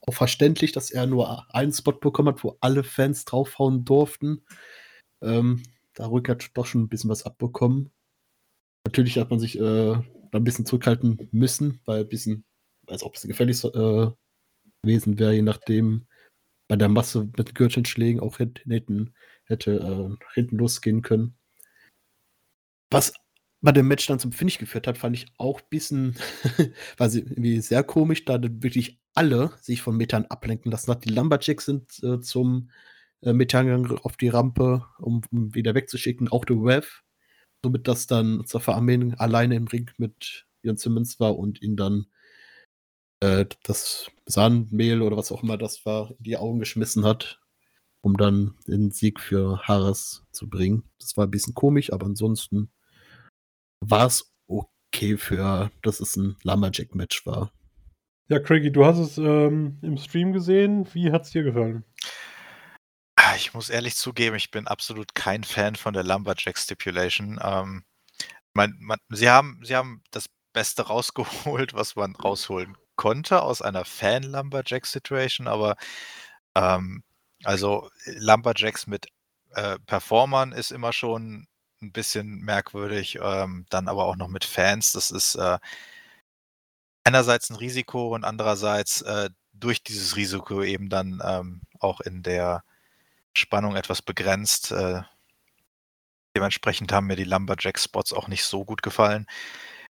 auch 0.07 0.13
verständlich, 0.13 0.71
dass 0.71 0.91
er 0.91 1.05
nur 1.05 1.53
einen 1.53 1.73
Spot 1.73 1.93
bekommen 1.93 2.29
hat, 2.29 2.43
wo 2.43 2.57
alle 2.61 2.83
Fans 2.83 3.25
draufhauen 3.25 3.85
durften. 3.85 4.45
Ähm, 5.21 5.63
da 5.93 6.11
hat 6.11 6.51
doch 6.53 6.65
schon 6.65 6.81
ein 6.83 6.89
bisschen 6.89 7.09
was 7.09 7.25
abbekommen. 7.25 7.91
Natürlich 8.85 9.17
hat 9.17 9.29
man 9.29 9.39
sich 9.39 9.57
äh, 9.59 9.93
ein 9.93 10.43
bisschen 10.43 10.65
zurückhalten 10.65 11.29
müssen, 11.31 11.81
weil 11.85 12.01
ein 12.01 12.09
bisschen, 12.09 12.45
weil 12.85 12.95
es 12.95 13.03
auch 13.03 13.07
ein 13.07 13.11
bisschen 13.13 13.29
gefährlich 13.29 13.63
äh, 13.63 14.11
gewesen 14.83 15.17
wäre, 15.17 15.33
je 15.33 15.41
nachdem 15.41 16.05
bei 16.67 16.75
der 16.75 16.89
Masse 16.89 17.29
mit 17.37 17.55
Gürtelschlägen 17.55 18.19
auch 18.19 18.37
hinten, 18.37 19.13
hätte 19.45 19.71
äh, 19.71 20.25
hinten 20.33 20.57
losgehen 20.57 21.01
können. 21.01 21.37
Was 22.91 23.13
bei 23.65 23.71
dem 23.71 23.87
Match 23.87 24.05
dann 24.07 24.19
zum 24.19 24.31
Finish 24.31 24.59
geführt 24.59 24.85
hat, 24.87 24.97
fand 24.97 25.15
ich 25.17 25.25
auch 25.37 25.59
ein 25.59 25.67
bisschen, 25.69 26.15
war 26.97 27.13
irgendwie 27.13 27.59
sehr 27.61 27.83
komisch, 27.83 28.23
da 28.23 28.39
wirklich 28.41 28.99
alle 29.15 29.51
sich 29.59 29.81
von 29.81 29.97
Methan 29.97 30.25
ablenken 30.25 30.71
lassen 30.71 30.91
hat. 30.91 31.03
Die 31.03 31.09
Lumberjacks 31.09 31.65
sind 31.65 32.03
äh, 32.03 32.19
zum 32.19 32.69
äh, 33.21 33.33
Methan 33.33 33.91
auf 34.03 34.17
die 34.17 34.29
Rampe, 34.29 34.85
um, 34.99 35.21
um, 35.31 35.55
wieder 35.55 35.73
wegzuschicken, 35.73 36.29
auch 36.29 36.45
der 36.45 36.57
Rev, 36.57 36.87
somit 37.63 37.87
das 37.87 38.05
dann 38.05 38.45
Zafar 38.45 38.75
Amin 38.75 39.15
alleine 39.15 39.55
im 39.55 39.67
Ring 39.67 39.89
mit 39.97 40.45
Jan 40.61 40.77
Simmons 40.77 41.19
war 41.19 41.37
und 41.37 41.61
ihn 41.61 41.75
dann 41.75 42.05
äh, 43.21 43.45
das 43.63 44.11
Sandmehl 44.27 45.01
oder 45.01 45.17
was 45.17 45.31
auch 45.31 45.41
immer 45.41 45.57
das 45.57 45.85
war, 45.87 46.11
in 46.11 46.23
die 46.23 46.37
Augen 46.37 46.59
geschmissen 46.59 47.03
hat, 47.03 47.41
um 48.01 48.15
dann 48.15 48.53
den 48.67 48.91
Sieg 48.91 49.19
für 49.19 49.59
Harris 49.63 50.23
zu 50.31 50.47
bringen. 50.49 50.83
Das 50.99 51.17
war 51.17 51.25
ein 51.25 51.31
bisschen 51.31 51.55
komisch, 51.55 51.91
aber 51.91 52.05
ansonsten 52.05 52.69
war 53.79 54.05
es 54.05 54.33
okay 54.47 55.17
für, 55.17 55.71
dass 55.81 55.99
es 55.99 56.15
ein 56.15 56.37
Lumberjack-Match 56.43 57.25
war. 57.25 57.51
Ja, 58.27 58.39
Craigie, 58.39 58.71
du 58.71 58.85
hast 58.85 58.97
es 58.97 59.17
ähm, 59.17 59.77
im 59.81 59.97
Stream 59.97 60.33
gesehen. 60.33 60.87
Wie 60.93 61.11
hat 61.11 61.23
es 61.23 61.31
dir 61.31 61.43
gefallen? 61.43 61.83
Ich 63.35 63.53
muss 63.53 63.69
ehrlich 63.69 63.95
zugeben, 63.95 64.35
ich 64.35 64.51
bin 64.51 64.67
absolut 64.67 65.13
kein 65.13 65.43
Fan 65.43 65.75
von 65.75 65.93
der 65.93 66.03
Lumberjack 66.03 66.57
Stipulation. 66.57 67.39
Ähm, 67.41 67.83
man, 68.53 68.75
man, 68.79 68.99
sie, 69.09 69.29
haben, 69.29 69.59
sie 69.63 69.75
haben 69.75 70.01
das 70.11 70.27
Beste 70.53 70.83
rausgeholt, 70.87 71.73
was 71.73 71.95
man 71.95 72.15
rausholen 72.15 72.77
konnte 72.95 73.41
aus 73.41 73.61
einer 73.61 73.83
Fan-Lumberjack-Situation, 73.83 75.47
aber 75.47 75.75
ähm, 76.55 77.03
also 77.43 77.89
Lumberjacks 78.05 78.87
mit 78.87 79.07
äh, 79.51 79.77
Performern 79.85 80.51
ist 80.51 80.71
immer 80.71 80.93
schon 80.93 81.47
ein 81.81 81.91
bisschen 81.91 82.39
merkwürdig, 82.41 83.19
ähm, 83.21 83.65
dann 83.69 83.87
aber 83.87 84.05
auch 84.05 84.15
noch 84.15 84.27
mit 84.27 84.45
Fans. 84.45 84.91
Das 84.93 85.11
ist 85.11 85.35
äh, 85.35 85.59
einerseits 87.03 87.49
ein 87.49 87.55
Risiko 87.55 88.13
und 88.15 88.23
andererseits 88.23 89.01
äh, 89.01 89.29
durch 89.53 89.83
dieses 89.83 90.15
Risiko 90.15 90.63
eben 90.63 90.89
dann 90.89 91.21
ähm, 91.23 91.61
auch 91.79 92.01
in 92.01 92.23
der 92.23 92.63
Spannung 93.33 93.75
etwas 93.75 94.01
begrenzt. 94.01 94.71
Äh, 94.71 95.03
dementsprechend 96.35 96.91
haben 96.91 97.07
mir 97.07 97.15
die 97.15 97.23
Lumberjack-Spots 97.23 98.13
auch 98.13 98.27
nicht 98.27 98.43
so 98.43 98.65
gut 98.65 98.81
gefallen. 98.81 99.27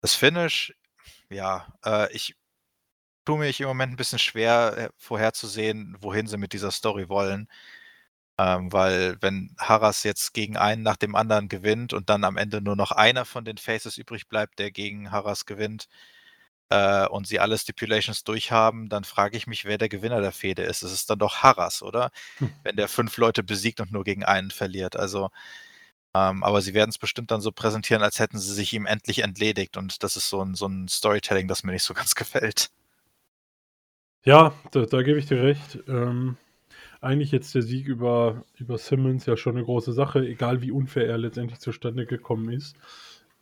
Das 0.01 0.15
Finish, 0.15 0.75
ja, 1.29 1.67
äh, 1.85 2.13
ich 2.13 2.37
tue 3.25 3.39
mich 3.39 3.61
im 3.61 3.69
Moment 3.69 3.93
ein 3.93 3.97
bisschen 3.97 4.19
schwer 4.19 4.75
äh, 4.77 4.89
vorherzusehen, 4.97 5.97
wohin 6.01 6.27
sie 6.27 6.39
mit 6.39 6.53
dieser 6.53 6.71
Story 6.71 7.09
wollen. 7.09 7.49
Ähm, 8.41 8.73
weil 8.73 9.19
wenn 9.21 9.55
Harras 9.59 10.03
jetzt 10.03 10.33
gegen 10.33 10.57
einen 10.57 10.83
nach 10.83 10.97
dem 10.97 11.15
anderen 11.15 11.49
gewinnt 11.49 11.93
und 11.93 12.09
dann 12.09 12.25
am 12.25 12.39
Ende 12.39 12.63
nur 12.63 12.75
noch 12.75 12.91
einer 12.91 13.27
von 13.27 13.45
den 13.45 13.59
Faces 13.59 13.99
übrig 13.99 14.29
bleibt, 14.29 14.59
der 14.59 14.71
gegen 14.71 15.11
Harras 15.11 15.45
gewinnt 15.45 15.89
äh, 16.71 17.07
und 17.09 17.27
sie 17.27 17.39
alle 17.41 17.59
Stipulations 17.59 18.25
durchhaben, 18.25 18.89
dann 18.89 19.05
frage 19.05 19.37
ich 19.37 19.47
mich, 19.47 19.67
wer 19.67 19.77
der 19.77 19.91
Gewinner 19.91 20.23
der 20.23 20.33
Fehde 20.33 20.63
ist. 20.63 20.83
Es 20.83 20.93
ist 20.93 21.11
dann 21.11 21.19
doch 21.19 21.43
Harras, 21.43 21.83
oder? 21.83 22.11
Hm. 22.39 22.51
Wenn 22.63 22.77
der 22.77 22.89
fünf 22.89 23.19
Leute 23.19 23.43
besiegt 23.43 23.81
und 23.81 23.93
nur 23.93 24.05
gegen 24.05 24.25
einen 24.25 24.51
verliert. 24.51 24.97
Also, 24.97 25.31
ähm, 26.15 26.43
aber 26.45 26.63
sie 26.63 26.75
werden 26.75 26.91
es 26.91 26.99
bestimmt 26.99 27.31
dann 27.33 27.43
so 27.43 27.53
präsentieren, 27.53 28.03
als 28.03 28.21
hätten 28.21 28.39
sie 28.39 28.55
sich 28.55 28.73
ihm 28.73 28.87
endlich 28.87 29.21
entledigt 29.21 29.77
und 29.77 30.03
das 30.03 30.17
ist 30.17 30.31
so 30.31 30.43
ein, 30.43 30.55
so 30.55 30.67
ein 30.67 30.89
Storytelling, 30.89 31.49
das 31.49 31.65
mir 31.65 31.73
nicht 31.73 31.85
so 31.85 31.95
ganz 31.95 32.15
gefällt. 32.15 32.71
Ja, 34.25 34.55
da, 34.73 34.87
da 34.87 35.03
gebe 35.03 35.19
ich 35.19 35.27
dir 35.27 35.43
recht. 35.43 35.79
Ähm, 35.89 36.39
eigentlich 37.01 37.33
jetzt 37.33 37.55
der 37.55 37.63
Sieg 37.63 37.87
über, 37.87 38.45
über 38.57 38.79
Simmons 38.79 39.27
ja 39.27 39.37
schon 39.37 39.57
eine 39.57 39.65
große 39.65 39.93
Sache, 39.93 40.21
egal 40.27 40.63
wie 40.63 40.71
unfair 40.71 41.07
er 41.07 41.19
letztendlich 41.19 41.61
zustande 41.61 42.07
gekommen 42.07 42.53
ist. 42.53 42.77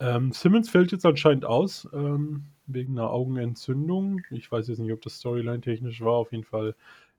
Ähm, 0.01 0.33
Simmons 0.33 0.71
fällt 0.71 0.93
jetzt 0.93 1.07
anscheinend 1.07 1.45
aus, 1.45 1.89
ähm, 1.93 2.45
wegen 2.67 2.99
einer 2.99 3.11
Augenentzündung. 3.11 4.21
Ich 4.31 4.51
weiß 4.51 4.69
jetzt 4.69 4.79
nicht, 4.79 4.93
ob 4.93 5.03
das 5.03 5.19
Storyline 5.19 5.61
technisch 5.61 6.01
war, 6.01 6.15
auf 6.15 6.31
jeden 6.33 6.45
Fall 6.45 6.77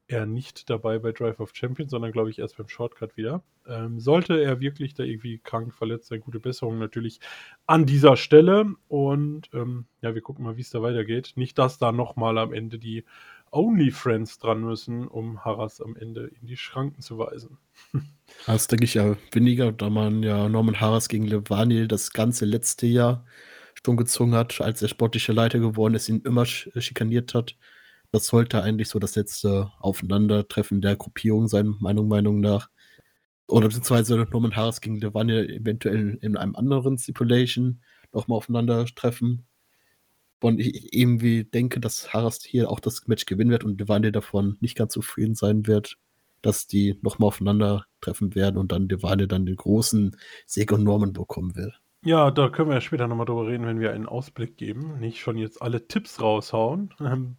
er 0.09 0.25
nicht 0.25 0.69
dabei 0.71 0.97
bei 0.97 1.11
Drive 1.11 1.39
of 1.39 1.51
Champions, 1.53 1.91
sondern 1.91 2.11
glaube 2.11 2.31
ich 2.31 2.39
erst 2.39 2.57
beim 2.57 2.67
Shortcut 2.67 3.15
wieder. 3.15 3.43
Ähm, 3.67 3.99
sollte 3.99 4.41
er 4.41 4.59
wirklich 4.59 4.95
da 4.95 5.03
irgendwie 5.03 5.37
krank 5.37 5.73
verletzt 5.73 6.07
sein, 6.07 6.21
gute 6.21 6.39
Besserung 6.39 6.79
natürlich 6.79 7.19
an 7.67 7.85
dieser 7.85 8.17
Stelle. 8.17 8.73
Und 8.87 9.49
ähm, 9.53 9.85
ja, 10.01 10.15
wir 10.15 10.21
gucken 10.21 10.45
mal, 10.45 10.57
wie 10.57 10.61
es 10.61 10.71
da 10.71 10.81
weitergeht. 10.81 11.33
Nicht, 11.35 11.59
dass 11.59 11.77
da 11.77 11.91
nochmal 11.91 12.39
am 12.39 12.53
Ende 12.53 12.79
die 12.79 13.05
Only-Friends 13.51 14.39
dran 14.39 14.61
müssen, 14.61 15.07
um 15.07 15.43
Harras 15.43 15.81
am 15.81 15.95
Ende 15.95 16.31
in 16.41 16.47
die 16.47 16.57
Schranken 16.57 17.01
zu 17.01 17.17
weisen. 17.17 17.57
Das 18.45 18.67
denke 18.67 18.85
ich 18.85 18.93
ja 18.93 19.17
weniger, 19.31 19.71
da 19.71 19.89
man 19.89 20.21
ja 20.21 20.47
Norman 20.49 20.79
Harras 20.79 21.09
gegen 21.09 21.25
Levaniel 21.25 21.87
das 21.87 22.13
ganze 22.13 22.45
letzte 22.45 22.85
Jahr 22.85 23.25
schon 23.83 23.97
gezogen 23.97 24.35
hat, 24.35 24.61
als 24.61 24.81
er 24.83 24.87
sportliche 24.87 25.33
Leiter 25.33 25.59
geworden 25.59 25.95
ist, 25.95 26.09
ihn 26.09 26.21
immer 26.21 26.45
schikaniert 26.45 27.33
hat. 27.33 27.57
Das 28.11 28.27
sollte 28.27 28.61
eigentlich 28.61 28.89
so 28.89 28.99
das 28.99 29.15
letzte 29.15 29.71
Aufeinandertreffen 29.79 30.81
der 30.81 30.95
Gruppierung 30.95 31.47
sein, 31.47 31.75
meiner 31.79 32.03
Meinung 32.03 32.39
nach. 32.39 32.69
Oder 33.47 33.67
beziehungsweise 33.67 34.27
Norman 34.31 34.55
Harris 34.55 34.81
gegen 34.81 34.99
Levaniel 34.99 35.49
eventuell 35.49 36.17
in 36.21 36.37
einem 36.37 36.55
anderen 36.55 36.97
Stipulation 36.97 37.81
nochmal 38.11 38.37
aufeinandertreffen. 38.37 39.47
Und 40.41 40.59
ich 40.59 40.93
irgendwie 40.93 41.43
denke, 41.43 41.79
dass 41.79 42.13
Harras 42.13 42.43
hier 42.43 42.69
auch 42.69 42.79
das 42.79 43.07
Match 43.07 43.25
gewinnen 43.25 43.51
wird 43.51 43.63
und 43.63 43.79
Devane 43.79 44.11
davon 44.11 44.57
nicht 44.61 44.77
ganz 44.77 44.93
zufrieden 44.93 45.35
sein 45.35 45.67
wird, 45.67 45.97
dass 46.41 46.67
die 46.67 46.97
nochmal 47.01 47.27
aufeinandertreffen 47.27 48.35
werden 48.35 48.57
und 48.57 48.71
dann 48.71 48.87
Devane 48.87 49.27
dann 49.27 49.45
den 49.45 49.57
großen 49.57 50.15
Sieg 50.45 50.71
und 50.71 50.83
Norman 50.83 51.11
bekommen 51.13 51.55
will. 51.55 51.73
Ja, 52.01 52.31
da 52.31 52.47
können 52.47 52.69
wir 52.69 52.75
ja 52.75 52.81
später 52.81 53.09
nochmal 53.09 53.25
drüber 53.25 53.47
reden, 53.47 53.65
wenn 53.65 53.81
wir 53.81 53.91
einen 53.91 54.05
Ausblick 54.05 54.55
geben. 54.55 54.99
Nicht 54.99 55.19
schon 55.19 55.37
jetzt 55.37 55.61
alle 55.61 55.85
Tipps 55.87 56.21
raushauen. 56.21 56.93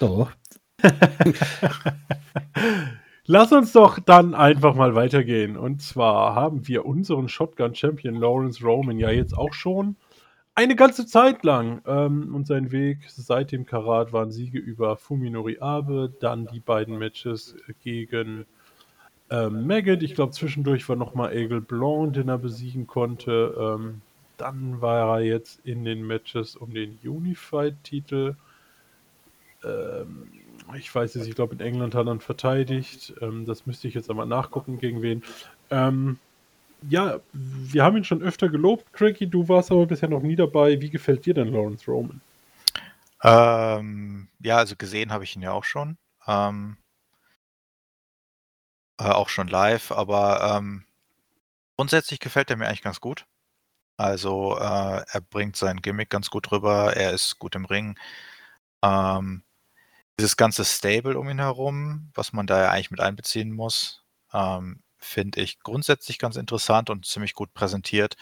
Doch. 0.00 0.32
Lass 3.26 3.52
uns 3.52 3.72
doch 3.72 4.00
dann 4.00 4.34
einfach 4.34 4.74
mal 4.74 4.96
weitergehen. 4.96 5.56
Und 5.56 5.82
zwar 5.82 6.34
haben 6.34 6.66
wir 6.66 6.84
unseren 6.84 7.28
Shotgun-Champion 7.28 8.16
Lawrence 8.16 8.64
Roman 8.64 8.98
ja 8.98 9.10
jetzt 9.10 9.36
auch 9.38 9.52
schon 9.52 9.96
eine 10.60 10.76
ganze 10.76 11.06
Zeit 11.06 11.42
lang. 11.42 11.82
Ähm, 11.86 12.34
und 12.34 12.46
sein 12.46 12.70
Weg 12.70 12.98
seit 13.08 13.52
dem 13.52 13.66
Karat 13.66 14.12
waren 14.12 14.30
Siege 14.30 14.58
über 14.58 14.96
Fuminori 14.96 15.58
Abe, 15.60 16.12
dann 16.20 16.46
die 16.46 16.60
beiden 16.60 16.98
Matches 16.98 17.56
gegen 17.82 18.44
ähm, 19.30 19.66
Maggot. 19.66 20.02
Ich 20.02 20.14
glaube, 20.14 20.32
zwischendurch 20.32 20.88
war 20.88 20.96
nochmal 20.96 21.32
Egel 21.34 21.60
Blanc, 21.60 22.12
den 22.12 22.28
er 22.28 22.38
besiegen 22.38 22.86
konnte. 22.86 23.54
Ähm, 23.58 24.02
dann 24.36 24.80
war 24.80 25.18
er 25.18 25.24
jetzt 25.24 25.60
in 25.64 25.84
den 25.84 26.06
Matches 26.06 26.56
um 26.56 26.74
den 26.74 26.98
Unified-Titel. 27.04 28.36
Ähm, 29.64 30.28
ich 30.76 30.94
weiß 30.94 31.16
es, 31.16 31.26
ich 31.26 31.34
glaube, 31.34 31.54
in 31.54 31.60
England 31.60 31.94
hat 31.94 32.06
er 32.06 32.20
verteidigt. 32.20 33.14
Ähm, 33.20 33.46
das 33.46 33.66
müsste 33.66 33.88
ich 33.88 33.94
jetzt 33.94 34.10
aber 34.10 34.26
nachgucken, 34.26 34.78
gegen 34.78 35.02
wen. 35.02 35.22
Ähm, 35.70 36.18
ja, 36.88 37.20
wir 37.32 37.84
haben 37.84 37.96
ihn 37.96 38.04
schon 38.04 38.22
öfter 38.22 38.48
gelobt, 38.48 38.92
Cracky. 38.92 39.26
Du 39.26 39.48
warst 39.48 39.70
aber 39.70 39.86
bisher 39.86 40.08
noch 40.08 40.22
nie 40.22 40.36
dabei. 40.36 40.80
Wie 40.80 40.90
gefällt 40.90 41.26
dir 41.26 41.34
denn 41.34 41.52
Lawrence 41.52 41.90
Roman? 41.90 42.20
Ähm, 43.22 44.28
ja, 44.40 44.56
also 44.56 44.76
gesehen 44.76 45.12
habe 45.12 45.24
ich 45.24 45.36
ihn 45.36 45.42
ja 45.42 45.52
auch 45.52 45.64
schon. 45.64 45.98
Ähm, 46.26 46.76
äh, 48.98 49.04
auch 49.04 49.28
schon 49.28 49.48
live, 49.48 49.92
aber 49.92 50.56
ähm, 50.56 50.84
grundsätzlich 51.76 52.20
gefällt 52.20 52.50
er 52.50 52.56
mir 52.56 52.66
eigentlich 52.66 52.82
ganz 52.82 53.00
gut. 53.00 53.26
Also 53.96 54.56
äh, 54.58 55.04
er 55.06 55.20
bringt 55.30 55.56
sein 55.56 55.82
Gimmick 55.82 56.10
ganz 56.10 56.30
gut 56.30 56.50
rüber, 56.52 56.96
er 56.96 57.12
ist 57.12 57.38
gut 57.38 57.54
im 57.54 57.66
Ring. 57.66 57.98
Ähm, 58.82 59.42
dieses 60.18 60.36
ganze 60.36 60.64
Stable 60.64 61.18
um 61.18 61.28
ihn 61.28 61.38
herum, 61.38 62.10
was 62.14 62.32
man 62.32 62.46
da 62.46 62.62
ja 62.62 62.70
eigentlich 62.70 62.90
mit 62.90 63.00
einbeziehen 63.00 63.52
muss, 63.52 64.04
ähm, 64.32 64.82
finde 65.00 65.40
ich 65.40 65.60
grundsätzlich 65.60 66.18
ganz 66.18 66.36
interessant 66.36 66.90
und 66.90 67.06
ziemlich 67.06 67.34
gut 67.34 67.52
präsentiert. 67.54 68.16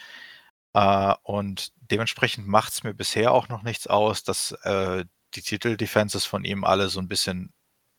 Äh, 0.74 1.14
und 1.22 1.72
dementsprechend 1.90 2.46
macht 2.48 2.72
es 2.72 2.84
mir 2.84 2.94
bisher 2.94 3.32
auch 3.32 3.48
noch 3.48 3.62
nichts 3.62 3.86
aus, 3.86 4.22
dass 4.24 4.52
äh, 4.62 5.04
die 5.34 5.42
Titel-Defenses 5.42 6.24
von 6.24 6.44
ihm 6.44 6.64
alle 6.64 6.88
so 6.88 7.00
ein 7.00 7.08
bisschen 7.08 7.52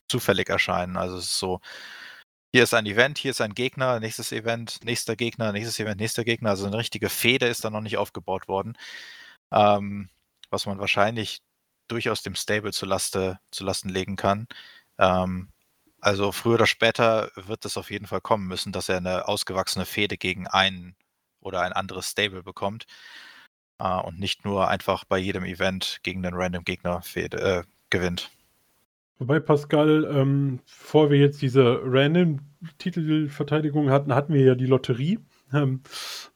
zufällig 0.10 0.50
erscheinen. 0.50 0.98
Also 0.98 1.18
es 1.18 1.26
ist 1.26 1.40
so, 1.40 1.62
hier 2.54 2.64
ist 2.64 2.74
ein 2.74 2.86
Event, 2.88 3.18
hier 3.20 3.32
ist 3.32 3.42
ein 3.42 3.54
Gegner, 3.54 4.00
nächstes 4.00 4.32
Event, 4.32 4.84
nächster 4.84 5.16
Gegner, 5.16 5.52
nächstes 5.52 5.80
Event, 5.80 6.00
nächster 6.02 6.24
Gegner. 6.24 6.52
Also 6.52 6.66
eine 6.68 6.78
richtige 6.78 7.10
Fehde 7.10 7.48
ist 7.48 7.64
da 7.66 7.70
noch 7.70 7.82
nicht 7.82 7.98
aufgebaut 7.98 8.48
worden. 8.48 8.78
Ähm, 9.52 10.10
was 10.52 10.66
man 10.66 10.80
wahrscheinlich 10.80 11.42
durchaus 11.88 12.24
dem 12.24 12.36
Stable 12.36 12.72
zu, 12.74 12.86
Laste, 12.86 13.40
zu 13.52 13.64
Lasten 13.66 13.90
legen 13.90 14.16
kann. 14.16 14.48
Ähm, 15.00 15.50
also 16.02 16.32
früher 16.32 16.56
oder 16.56 16.68
später 16.68 17.32
wird 17.36 17.66
es 17.66 17.78
auf 17.78 17.92
jeden 17.92 18.08
Fall 18.08 18.22
kommen 18.22 18.48
müssen, 18.48 18.72
dass 18.72 18.90
er 18.90 18.98
eine 18.98 19.28
ausgewachsene 19.28 19.86
Fehde 19.86 20.18
gegen 20.18 20.48
einen 20.48 20.96
oder 21.42 21.62
ein 21.62 21.74
anderes 21.74 22.10
Stable 22.10 22.44
bekommt 22.44 22.86
äh, 23.80 24.00
und 24.02 24.20
nicht 24.20 24.46
nur 24.46 24.68
einfach 24.68 25.06
bei 25.06 25.18
jedem 25.18 25.46
Event 25.46 26.00
gegen 26.04 26.24
einen 26.26 26.36
random 26.36 26.64
Gegner 26.64 27.02
Fehde, 27.02 27.40
äh, 27.40 27.64
gewinnt. 27.90 28.30
Wobei, 29.18 29.40
Pascal, 29.42 30.10
ähm, 30.14 30.60
bevor 30.66 31.12
wir 31.12 31.20
jetzt 31.20 31.42
diese 31.42 31.82
Random-Titelverteidigung 31.84 33.90
hatten, 33.90 34.16
hatten 34.16 34.34
wir 34.34 34.44
ja 34.44 34.56
die 34.56 34.66
Lotterie, 34.66 35.20
ähm, 35.54 35.82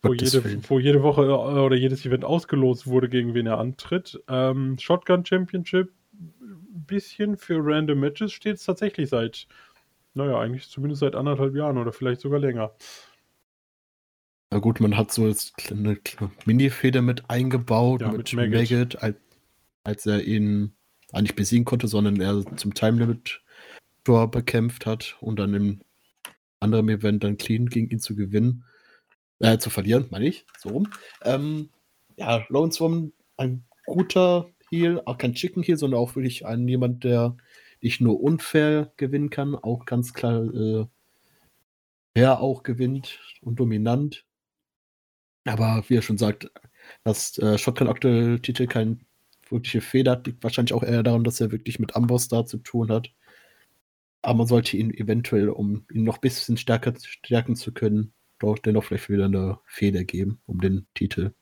wo, 0.01 0.13
jede, 0.13 0.69
wo, 0.69 0.79
jede, 0.79 1.01
Woche 1.01 1.21
äh, 1.21 1.27
oder 1.27 1.77
jedes 1.77 2.05
Event 2.05 2.25
ausgelost 2.25 2.87
wurde, 2.87 3.07
gegen 3.07 3.33
wen 3.33 3.47
er 3.47 3.59
antritt. 3.59 4.21
Ähm, 4.27 4.77
Shotgun 4.77 5.25
Championship, 5.25 5.93
bisschen 6.85 7.37
für 7.37 7.59
Random 7.61 7.99
Matches 7.99 8.31
steht 8.31 8.57
es 8.57 8.65
tatsächlich 8.65 9.09
seit, 9.09 9.47
naja, 10.13 10.39
eigentlich 10.39 10.69
zumindest 10.69 11.01
seit 11.01 11.15
anderthalb 11.15 11.55
Jahren 11.55 11.77
oder 11.77 11.91
vielleicht 11.93 12.21
sogar 12.21 12.39
länger. 12.39 12.73
Na 14.51 14.59
gut, 14.59 14.79
man 14.79 14.95
hat 14.95 15.11
so 15.11 15.33
eine 15.71 15.97
Mini-Feder 16.45 17.01
mit 17.01 17.29
eingebaut 17.29 18.01
ja, 18.01 18.11
mit, 18.11 18.33
mit 18.33 18.51
Maggot, 18.51 18.69
Maggot 18.69 18.95
als, 19.01 19.15
als 19.83 20.05
er 20.05 20.23
ihn 20.23 20.73
nicht 21.11 21.35
besiegen 21.35 21.65
konnte, 21.65 21.87
sondern 21.87 22.19
er 22.19 22.43
zum 22.55 22.73
Time 22.73 22.99
Limit 22.99 23.41
Tor 24.03 24.29
bekämpft 24.29 24.85
hat 24.85 25.17
und 25.21 25.39
dann 25.39 25.53
im 25.53 25.81
anderen 26.59 26.89
Event 26.89 27.23
dann 27.23 27.37
clean 27.37 27.67
gegen 27.67 27.89
ihn 27.89 27.99
zu 27.99 28.15
gewinnen, 28.15 28.63
äh, 29.39 29.57
zu 29.57 29.69
verlieren, 29.69 30.07
meine 30.11 30.25
ich, 30.25 30.45
so 30.57 30.69
rum. 30.69 30.87
Ähm, 31.23 31.69
ja, 32.17 32.45
Lone 32.49 32.71
Swarm, 32.71 33.11
ein 33.37 33.63
guter 33.85 34.49
Heal, 34.73 35.01
auch 35.05 35.17
kein 35.17 35.33
Chicken 35.35 35.63
Heal, 35.63 35.77
sondern 35.77 35.99
auch 35.99 36.15
wirklich 36.15 36.45
ein 36.45 36.67
jemand, 36.67 37.03
der 37.03 37.37
nicht 37.81 38.01
nur 38.01 38.21
unfair 38.21 38.91
gewinnen 38.97 39.29
kann, 39.29 39.55
auch 39.55 39.85
ganz 39.85 40.13
klar 40.13 40.43
äh, 40.53 40.85
fair 42.15 42.39
auch 42.41 42.63
gewinnt 42.63 43.19
und 43.41 43.59
dominant. 43.59 44.25
Aber 45.45 45.83
wie 45.87 45.97
er 45.97 46.01
schon 46.01 46.17
sagt, 46.17 46.49
dass 47.03 47.37
äh, 47.37 47.57
Shotgun 47.57 47.87
aktuell 47.87 48.39
Titel 48.39 48.67
kein 48.67 49.05
wirkliche 49.49 49.81
Fehler 49.81 50.21
liegt 50.25 50.43
wahrscheinlich 50.43 50.73
auch 50.73 50.83
eher 50.83 51.03
daran, 51.03 51.23
dass 51.23 51.41
er 51.41 51.51
wirklich 51.51 51.79
mit 51.79 51.95
Amboss 51.95 52.27
da 52.27 52.45
zu 52.45 52.57
tun 52.57 52.91
hat. 52.91 53.11
Aber 54.21 54.39
man 54.39 54.47
sollte 54.47 54.77
ihn 54.77 54.91
eventuell, 54.91 55.49
um 55.49 55.85
ihn 55.91 56.03
noch 56.03 56.15
ein 56.15 56.21
bisschen 56.21 56.57
stärker 56.57 56.93
stärken 56.99 57.55
zu 57.55 57.73
können, 57.73 58.13
doch 58.39 58.57
dennoch 58.57 58.85
vielleicht 58.85 59.09
wieder 59.09 59.25
eine 59.25 59.59
Fehler 59.65 60.03
geben 60.05 60.39
um 60.45 60.61
den 60.61 60.87
Titel. 60.93 61.33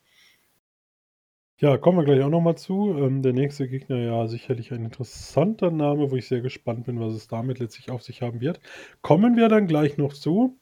Ja, 1.62 1.78
kommen 1.78 2.00
wir 2.00 2.06
gleich 2.06 2.24
auch 2.24 2.30
nochmal 2.30 2.58
zu. 2.58 2.98
Ähm, 2.98 3.22
der 3.22 3.34
nächste 3.34 3.68
Gegner 3.68 3.98
ja 3.98 4.28
sicherlich 4.28 4.72
ein 4.74 4.84
interessanter 4.84 5.70
Name, 5.70 6.10
wo 6.10 6.16
ich 6.16 6.28
sehr 6.28 6.42
gespannt 6.42 6.86
bin, 6.86 7.00
was 7.00 7.14
es 7.14 7.28
damit 7.28 7.60
letztlich 7.60 7.92
auf 7.92 8.02
sich 8.02 8.24
haben 8.24 8.42
wird. 8.42 8.60
Kommen 9.04 9.36
wir 9.38 9.48
dann 9.48 9.68
gleich 9.68 9.96
noch 9.96 10.14
zu. 10.14 10.58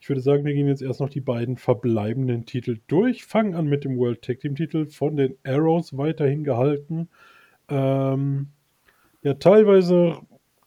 Ich 0.00 0.08
würde 0.08 0.20
sagen, 0.20 0.44
wir 0.44 0.54
gehen 0.54 0.68
jetzt 0.68 0.80
erst 0.80 1.00
noch 1.00 1.08
die 1.08 1.20
beiden 1.20 1.56
verbleibenden 1.56 2.46
Titel 2.46 2.78
durch. 2.86 3.24
Fangen 3.24 3.56
an 3.56 3.66
mit 3.66 3.82
dem 3.82 3.98
World 3.98 4.22
Tag 4.22 4.38
Team 4.38 4.54
Titel 4.54 4.86
von 4.86 5.16
den 5.16 5.36
Arrows 5.42 5.96
weiterhin 5.96 6.44
gehalten. 6.44 7.08
Ähm, 7.68 8.50
ja, 9.22 9.34
teilweise 9.34 10.18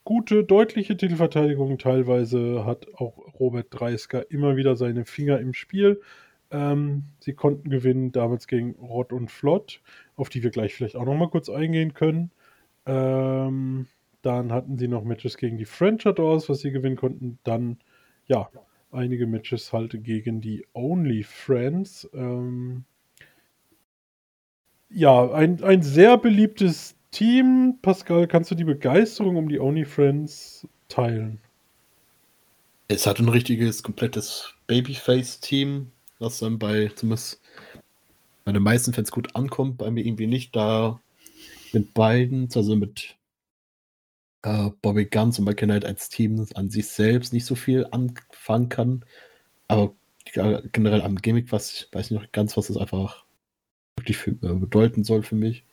gute, 0.04 0.44
deutliche 0.44 0.98
Titelverteidigung. 0.98 1.78
Teilweise 1.78 2.66
hat 2.66 2.88
auch 2.96 3.40
Robert 3.40 3.68
Dreisker 3.70 4.30
immer 4.32 4.58
wieder 4.58 4.76
seine 4.76 5.06
Finger 5.06 5.40
im 5.40 5.54
Spiel. 5.54 6.02
Ähm, 6.52 7.04
sie 7.20 7.34
konnten 7.34 7.70
gewinnen 7.70 8.12
damals 8.12 8.48
gegen 8.48 8.72
Rod 8.76 9.12
und 9.12 9.32
Flott, 9.32 9.82
auf 10.16 10.30
die 10.30 10.44
wir 10.44 10.50
gleich 10.50 10.74
vielleicht 10.74 10.96
auch 10.96 11.06
nochmal 11.06 11.30
kurz 11.30 11.50
eingehen 11.50 11.94
können. 11.94 12.32
Ähm, 12.86 13.88
dann 14.22 14.52
hatten 14.52 14.78
sie 14.78 14.88
noch 14.88 15.04
Matches 15.04 15.38
gegen 15.38 15.58
die 15.58 15.66
French 15.66 16.06
Adors, 16.06 16.50
was 16.50 16.60
sie 16.60 16.72
gewinnen 16.72 16.96
konnten. 16.96 17.40
Dann, 17.44 17.78
ja, 18.28 18.50
einige 18.92 19.28
Matches 19.28 19.74
halt 19.74 20.04
gegen 20.04 20.42
die 20.42 20.66
Only 20.74 21.24
Friends. 21.24 22.10
Ähm, 22.14 22.86
ja, 24.90 25.32
ein, 25.32 25.64
ein 25.64 25.82
sehr 25.82 26.18
beliebtes 26.18 26.96
Team. 27.12 27.80
Pascal, 27.82 28.28
kannst 28.28 28.52
du 28.52 28.56
die 28.56 28.64
Begeisterung 28.64 29.36
um 29.36 29.50
die 29.50 29.60
Only 29.60 29.86
Friends 29.86 30.68
teilen? 30.88 31.40
Es 32.88 33.06
hat 33.06 33.20
ein 33.20 33.28
richtiges, 33.28 33.84
komplettes 33.84 34.54
Babyface-Team, 34.68 35.92
was 36.20 36.40
dann 36.40 36.60
bei 36.60 36.90
zumindest 36.96 37.42
bei 38.46 38.52
den 38.54 38.64
meisten 38.64 38.94
Fans 38.94 39.12
gut 39.12 39.36
ankommt, 39.36 39.78
bei 39.78 39.92
mir 39.92 40.06
irgendwie 40.06 40.28
nicht. 40.28 40.56
Da 40.56 41.02
mit 41.74 41.94
beiden, 41.94 42.50
also 42.56 42.76
mit 42.76 43.18
äh, 44.44 44.70
Bobby 44.82 45.06
Guns 45.06 45.38
und 45.40 45.46
Michael 45.46 45.68
Knight 45.68 45.86
als 45.86 46.10
Team 46.10 46.46
an 46.56 46.70
sich 46.70 46.88
selbst 46.88 47.34
nicht 47.34 47.46
so 47.46 47.56
viel 47.56 47.86
anfangen 47.92 48.70
kann. 48.70 49.06
Aber 49.68 49.94
generell 50.72 51.02
am 51.02 51.18
Gimmick, 51.18 51.52
was 51.52 51.72
ich 51.74 51.88
weiß 51.92 52.12
nicht 52.12 52.34
ganz, 52.34 52.58
was 52.58 52.68
das 52.68 52.78
einfach 52.78 53.26
wirklich 53.98 54.18
für, 54.18 54.32
äh, 54.32 54.54
bedeuten 54.54 55.04
soll 55.04 55.24
für 55.24 55.36
mich. 55.36 55.64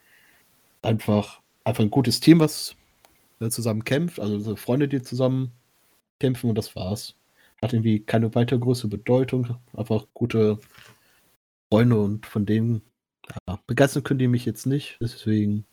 Einfach, 0.83 1.41
einfach 1.65 1.83
ein 1.83 1.91
gutes 1.91 2.21
Team, 2.21 2.41
was 2.41 2.77
äh, 3.41 3.49
zusammen 3.51 3.85
kämpft, 3.85 4.21
also 4.21 4.57
Freunde, 4.57 4.89
die 4.89 5.03
zusammen 5.03 5.53
kämpfen 6.21 6.51
und 6.51 6.57
das 6.57 6.75
war's. 6.77 7.15
Hat 7.65 7.73
irgendwie 7.73 8.01
keine 8.01 8.35
weiter 8.35 8.59
große 8.59 8.89
Bedeutung, 8.89 9.57
einfach 9.73 10.07
gute 10.13 10.59
Freunde 11.73 11.99
und 11.99 12.27
von 12.27 12.45
denen 12.45 12.83
ja, 13.49 13.59
begeistern 13.67 14.03
können 14.03 14.19
die 14.19 14.29
mich 14.29 14.45
jetzt 14.45 14.67
nicht, 14.67 14.99
deswegen 15.01 15.65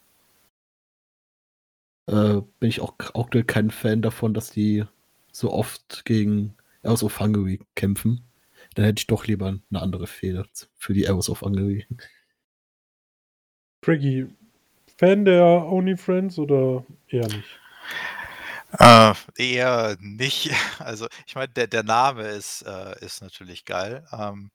äh, 2.07 2.41
bin 2.59 2.69
ich 2.69 2.79
auch 2.79 2.95
aktuell 3.13 3.43
kein 3.43 3.71
Fan 3.71 4.01
davon, 4.01 4.33
dass 4.33 4.51
die 4.51 4.85
so 5.31 5.51
oft 5.51 6.05
gegen 6.05 6.55
Arrows 6.83 7.03
of 7.03 7.19
Hungary 7.19 7.59
kämpfen. 7.75 8.21
Dann 8.75 8.85
hätte 8.85 9.01
ich 9.01 9.07
doch 9.07 9.27
lieber 9.27 9.47
eine 9.47 9.81
andere 9.81 10.07
Fehde 10.07 10.45
für 10.77 10.93
die 10.93 11.07
Arrows 11.09 11.29
of 11.29 11.41
Hungary. 11.41 11.85
Craigie, 13.81 14.27
Fan 14.97 15.25
der 15.25 15.43
Only 15.43 15.97
Friends 15.97 16.39
oder 16.39 16.85
eher 17.09 17.27
nicht? 17.27 17.59
Äh, 18.79 19.13
eher 19.37 19.97
nicht. 19.99 20.49
Also, 20.79 21.07
ich 21.27 21.35
meine, 21.35 21.49
der, 21.53 21.67
der 21.67 21.83
Name 21.83 22.23
ist, 22.29 22.63
äh, 22.63 23.03
ist 23.05 23.21
natürlich 23.21 23.65
geil. 23.65 24.05
Ähm, 24.11 24.51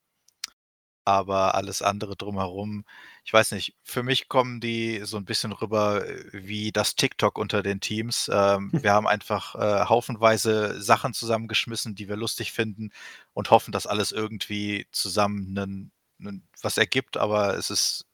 aber 1.05 1.55
alles 1.55 1.83
andere 1.83 2.17
drumherum, 2.17 2.85
ich 3.25 3.33
weiß 3.33 3.53
nicht, 3.53 3.77
für 3.85 4.03
mich 4.03 4.29
kommen 4.29 4.61
die 4.61 5.03
so 5.05 5.17
ein 5.19 5.25
bisschen 5.25 5.53
rüber 5.53 6.05
äh, 6.05 6.25
wie 6.33 6.73
das 6.73 6.97
TikTok 6.97 7.39
unter 7.39 7.63
den 7.63 7.81
Teams. 7.81 8.29
Ähm, 8.33 8.73
wir 8.83 8.93
haben 8.93 9.07
einfach 9.07 9.55
äh, 9.55 9.85
haufenweise 9.89 10.81
Sachen 10.83 11.15
zusammengeschmissen, 11.15 11.95
die 11.95 12.09
wir 12.09 12.17
lustig 12.17 12.53
finden 12.53 12.91
und 13.35 13.51
hoffen, 13.51 13.71
dass 13.73 13.87
alles 13.87 14.11
irgendwie 14.13 14.87
zusammen 14.91 15.53
'nen 15.53 15.93
'nen 16.19 16.49
was 16.63 16.77
ergibt, 16.77 17.17
aber 17.17 17.57
es 17.57 17.71
ist 17.71 18.05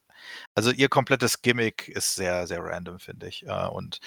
also 0.55 0.71
ihr 0.73 0.89
komplettes 0.91 1.43
Gimmick 1.43 1.89
ist 1.89 2.15
sehr, 2.17 2.47
sehr 2.47 2.61
random, 2.65 2.99
finde 3.01 3.29
ich. 3.29 3.47
Äh, 3.47 3.67
und 3.69 4.01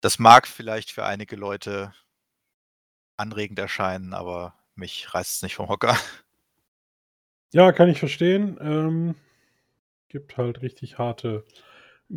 das 0.00 0.18
mag 0.18 0.46
vielleicht 0.46 0.90
für 0.90 1.04
einige 1.04 1.36
Leute 1.36 1.92
anregend 3.16 3.58
erscheinen, 3.58 4.14
aber 4.14 4.54
mich 4.74 5.12
reißt 5.12 5.36
es 5.36 5.42
nicht 5.42 5.56
vom 5.56 5.68
Hocker. 5.68 5.96
Ja, 7.52 7.72
kann 7.72 7.88
ich 7.88 7.98
verstehen. 7.98 8.58
Ähm, 8.60 9.14
gibt 10.08 10.36
halt 10.36 10.62
richtig 10.62 10.98
harte 10.98 11.44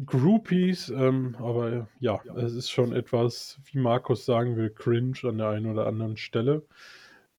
Groupies, 0.06 0.90
ähm, 0.90 1.36
aber 1.40 1.90
ja, 2.00 2.22
es 2.38 2.54
ist 2.54 2.70
schon 2.70 2.94
etwas, 2.94 3.60
wie 3.66 3.78
Markus 3.80 4.26
sagen 4.26 4.56
will, 4.56 4.70
cringe 4.70 5.18
an 5.24 5.38
der 5.38 5.50
einen 5.50 5.68
oder 5.68 5.88
anderen 5.88 6.18
Stelle. 6.18 6.66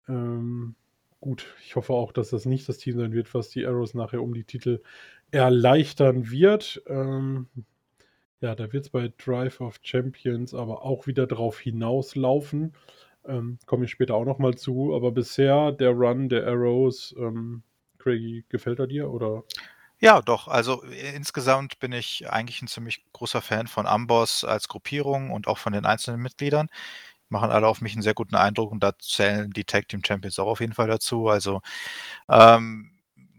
Ähm, 0.08 0.74
gut, 1.20 1.46
ich 1.64 1.76
hoffe 1.76 1.92
auch, 1.94 2.12
dass 2.12 2.30
das 2.30 2.44
nicht 2.44 2.68
das 2.68 2.78
Team 2.78 2.98
sein 2.98 3.12
wird, 3.12 3.32
was 3.34 3.48
die 3.48 3.64
Arrows 3.64 3.94
nachher 3.94 4.22
um 4.22 4.34
die 4.34 4.44
Titel 4.44 4.82
erleichtern 5.30 6.30
wird. 6.30 6.82
Ähm, 6.86 7.48
ja, 8.42 8.56
da 8.56 8.72
wird 8.72 8.84
es 8.84 8.90
bei 8.90 9.12
Drive 9.24 9.60
of 9.60 9.78
Champions 9.82 10.52
aber 10.52 10.82
auch 10.82 11.06
wieder 11.06 11.26
drauf 11.26 11.60
hinauslaufen. 11.60 12.74
Ähm, 13.24 13.58
Komme 13.66 13.84
ich 13.84 13.92
später 13.92 14.16
auch 14.16 14.24
nochmal 14.24 14.56
zu. 14.56 14.94
Aber 14.94 15.12
bisher 15.12 15.70
der 15.70 15.90
Run 15.90 16.28
der 16.28 16.46
Arrows, 16.46 17.14
ähm, 17.16 17.62
Craigie, 17.98 18.44
gefällt 18.48 18.80
er 18.80 18.88
dir 18.88 19.10
oder? 19.10 19.44
Ja, 20.00 20.20
doch. 20.20 20.48
Also 20.48 20.82
äh, 20.84 21.14
insgesamt 21.14 21.78
bin 21.78 21.92
ich 21.92 22.28
eigentlich 22.28 22.60
ein 22.62 22.66
ziemlich 22.66 23.04
großer 23.12 23.40
Fan 23.40 23.68
von 23.68 23.86
Amboss 23.86 24.42
als 24.42 24.66
Gruppierung 24.66 25.30
und 25.30 25.46
auch 25.46 25.58
von 25.58 25.72
den 25.72 25.86
einzelnen 25.86 26.20
Mitgliedern. 26.20 26.66
Machen 27.28 27.50
alle 27.50 27.68
auf 27.68 27.80
mich 27.80 27.92
einen 27.92 28.02
sehr 28.02 28.14
guten 28.14 28.34
Eindruck 28.34 28.72
und 28.72 28.82
da 28.82 28.98
zählen 28.98 29.52
die 29.52 29.64
Tag 29.64 29.88
Team 29.88 30.02
Champions 30.04 30.40
auch 30.40 30.48
auf 30.48 30.60
jeden 30.60 30.74
Fall 30.74 30.88
dazu. 30.88 31.28
Also 31.28 31.62
ähm, 32.28 32.90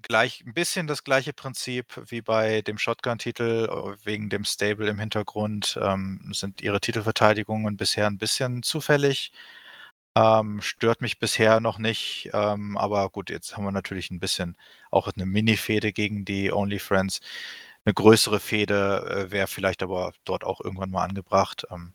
gleich 0.03 0.43
ein 0.45 0.53
bisschen 0.53 0.87
das 0.87 1.03
gleiche 1.03 1.33
Prinzip 1.33 2.01
wie 2.07 2.21
bei 2.21 2.61
dem 2.61 2.77
Shotgun-Titel 2.77 3.95
wegen 4.03 4.29
dem 4.29 4.45
Stable 4.45 4.87
im 4.89 4.99
Hintergrund 4.99 5.79
ähm, 5.81 6.31
sind 6.33 6.61
ihre 6.61 6.79
Titelverteidigungen 6.81 7.77
bisher 7.77 8.07
ein 8.07 8.17
bisschen 8.17 8.63
zufällig. 8.63 9.31
Ähm, 10.15 10.61
stört 10.61 11.01
mich 11.01 11.19
bisher 11.19 11.59
noch 11.59 11.79
nicht, 11.79 12.29
ähm, 12.33 12.77
aber 12.77 13.09
gut, 13.09 13.29
jetzt 13.31 13.57
haben 13.57 13.65
wir 13.65 13.71
natürlich 13.71 14.11
ein 14.11 14.19
bisschen 14.19 14.57
auch 14.91 15.07
eine 15.07 15.25
Mini-Fehde 15.25 15.91
gegen 15.93 16.23
die 16.25 16.51
Only 16.53 16.79
Friends. 16.79 17.19
Eine 17.85 17.93
größere 17.95 18.39
Fehde 18.39 19.27
äh, 19.27 19.31
wäre 19.31 19.47
vielleicht 19.47 19.83
aber 19.83 20.13
dort 20.25 20.43
auch 20.43 20.61
irgendwann 20.61 20.91
mal 20.91 21.03
angebracht. 21.05 21.65
Ähm, 21.71 21.93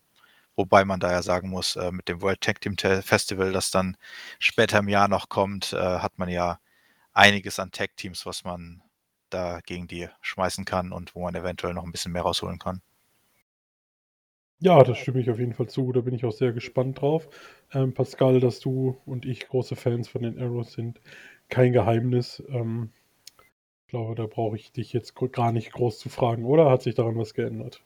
wobei 0.57 0.85
man 0.85 1.01
da 1.01 1.13
ja 1.13 1.23
sagen 1.23 1.51
muss, 1.51 1.77
äh, 1.77 1.93
mit 1.93 2.09
dem 2.09 2.23
World 2.23 2.41
Tag 2.43 2.61
Team 2.61 2.77
Festival, 2.79 3.53
das 3.53 3.71
dann 3.71 3.97
später 4.41 4.79
im 4.81 4.89
Jahr 4.89 5.09
noch 5.09 5.29
kommt, 5.29 5.73
äh, 5.73 5.79
hat 5.79 6.19
man 6.19 6.29
ja 6.29 6.59
einiges 7.19 7.59
an 7.59 7.71
Tag 7.71 7.97
Teams, 7.97 8.25
was 8.25 8.45
man 8.45 8.83
da 9.31 9.61
gegen 9.67 9.87
die 9.89 10.09
schmeißen 10.23 10.65
kann 10.65 10.93
und 10.93 11.15
wo 11.15 11.23
man 11.23 11.35
eventuell 11.35 11.75
noch 11.75 11.85
ein 11.85 11.93
bisschen 11.93 12.13
mehr 12.13 12.23
rausholen 12.23 12.59
kann. 12.59 12.81
Ja, 14.61 14.83
das 14.83 14.99
stimme 14.99 15.21
ich 15.21 15.31
auf 15.31 15.39
jeden 15.39 15.55
Fall 15.55 15.69
zu. 15.69 15.93
Da 15.93 16.01
bin 16.01 16.15
ich 16.15 16.25
auch 16.25 16.33
sehr 16.33 16.53
gespannt 16.53 17.01
drauf. 17.01 17.29
Ähm, 17.73 17.95
Pascal, 17.95 18.41
dass 18.41 18.59
du 18.59 18.97
und 19.07 19.25
ich 19.25 19.47
große 19.49 19.77
Fans 19.77 20.09
von 20.09 20.23
den 20.23 20.41
Arrows 20.41 20.73
sind, 20.73 21.01
kein 21.49 21.73
Geheimnis. 21.73 22.43
Ähm, 22.49 22.91
ich 23.87 23.91
glaube, 23.91 24.15
da 24.17 24.27
brauche 24.27 24.57
ich 24.57 24.73
dich 24.73 24.93
jetzt 24.93 25.15
gar 25.33 25.53
nicht 25.53 25.73
groß 25.73 25.99
zu 25.99 26.09
fragen, 26.09 26.45
oder? 26.45 26.71
Hat 26.71 26.83
sich 26.83 26.95
daran 26.95 27.17
was 27.17 27.35
geändert? 27.35 27.83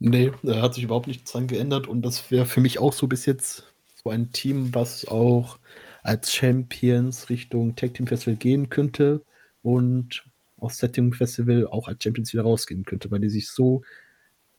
Nee, 0.00 0.32
da 0.42 0.62
hat 0.62 0.74
sich 0.74 0.84
überhaupt 0.84 1.06
nichts 1.06 1.32
dran 1.32 1.46
geändert 1.46 1.86
und 1.86 2.02
das 2.02 2.30
wäre 2.30 2.46
für 2.46 2.60
mich 2.60 2.78
auch 2.78 2.92
so 2.92 3.06
bis 3.06 3.26
jetzt 3.26 3.72
so 4.02 4.10
ein 4.10 4.32
Team, 4.32 4.74
was 4.74 5.06
auch 5.06 5.58
als 6.02 6.32
Champions 6.32 7.28
Richtung 7.30 7.76
Tag 7.76 7.94
Team 7.94 8.06
Festival 8.06 8.36
gehen 8.36 8.68
könnte 8.68 9.24
und 9.62 10.24
aus 10.56 10.78
Setting 10.78 11.12
Festival 11.12 11.66
auch 11.66 11.88
als 11.88 12.02
Champions 12.02 12.32
wieder 12.32 12.42
rausgehen 12.42 12.84
könnte, 12.84 13.10
weil 13.10 13.20
die 13.20 13.30
sich 13.30 13.50
so 13.50 13.82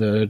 äh, 0.01 0.27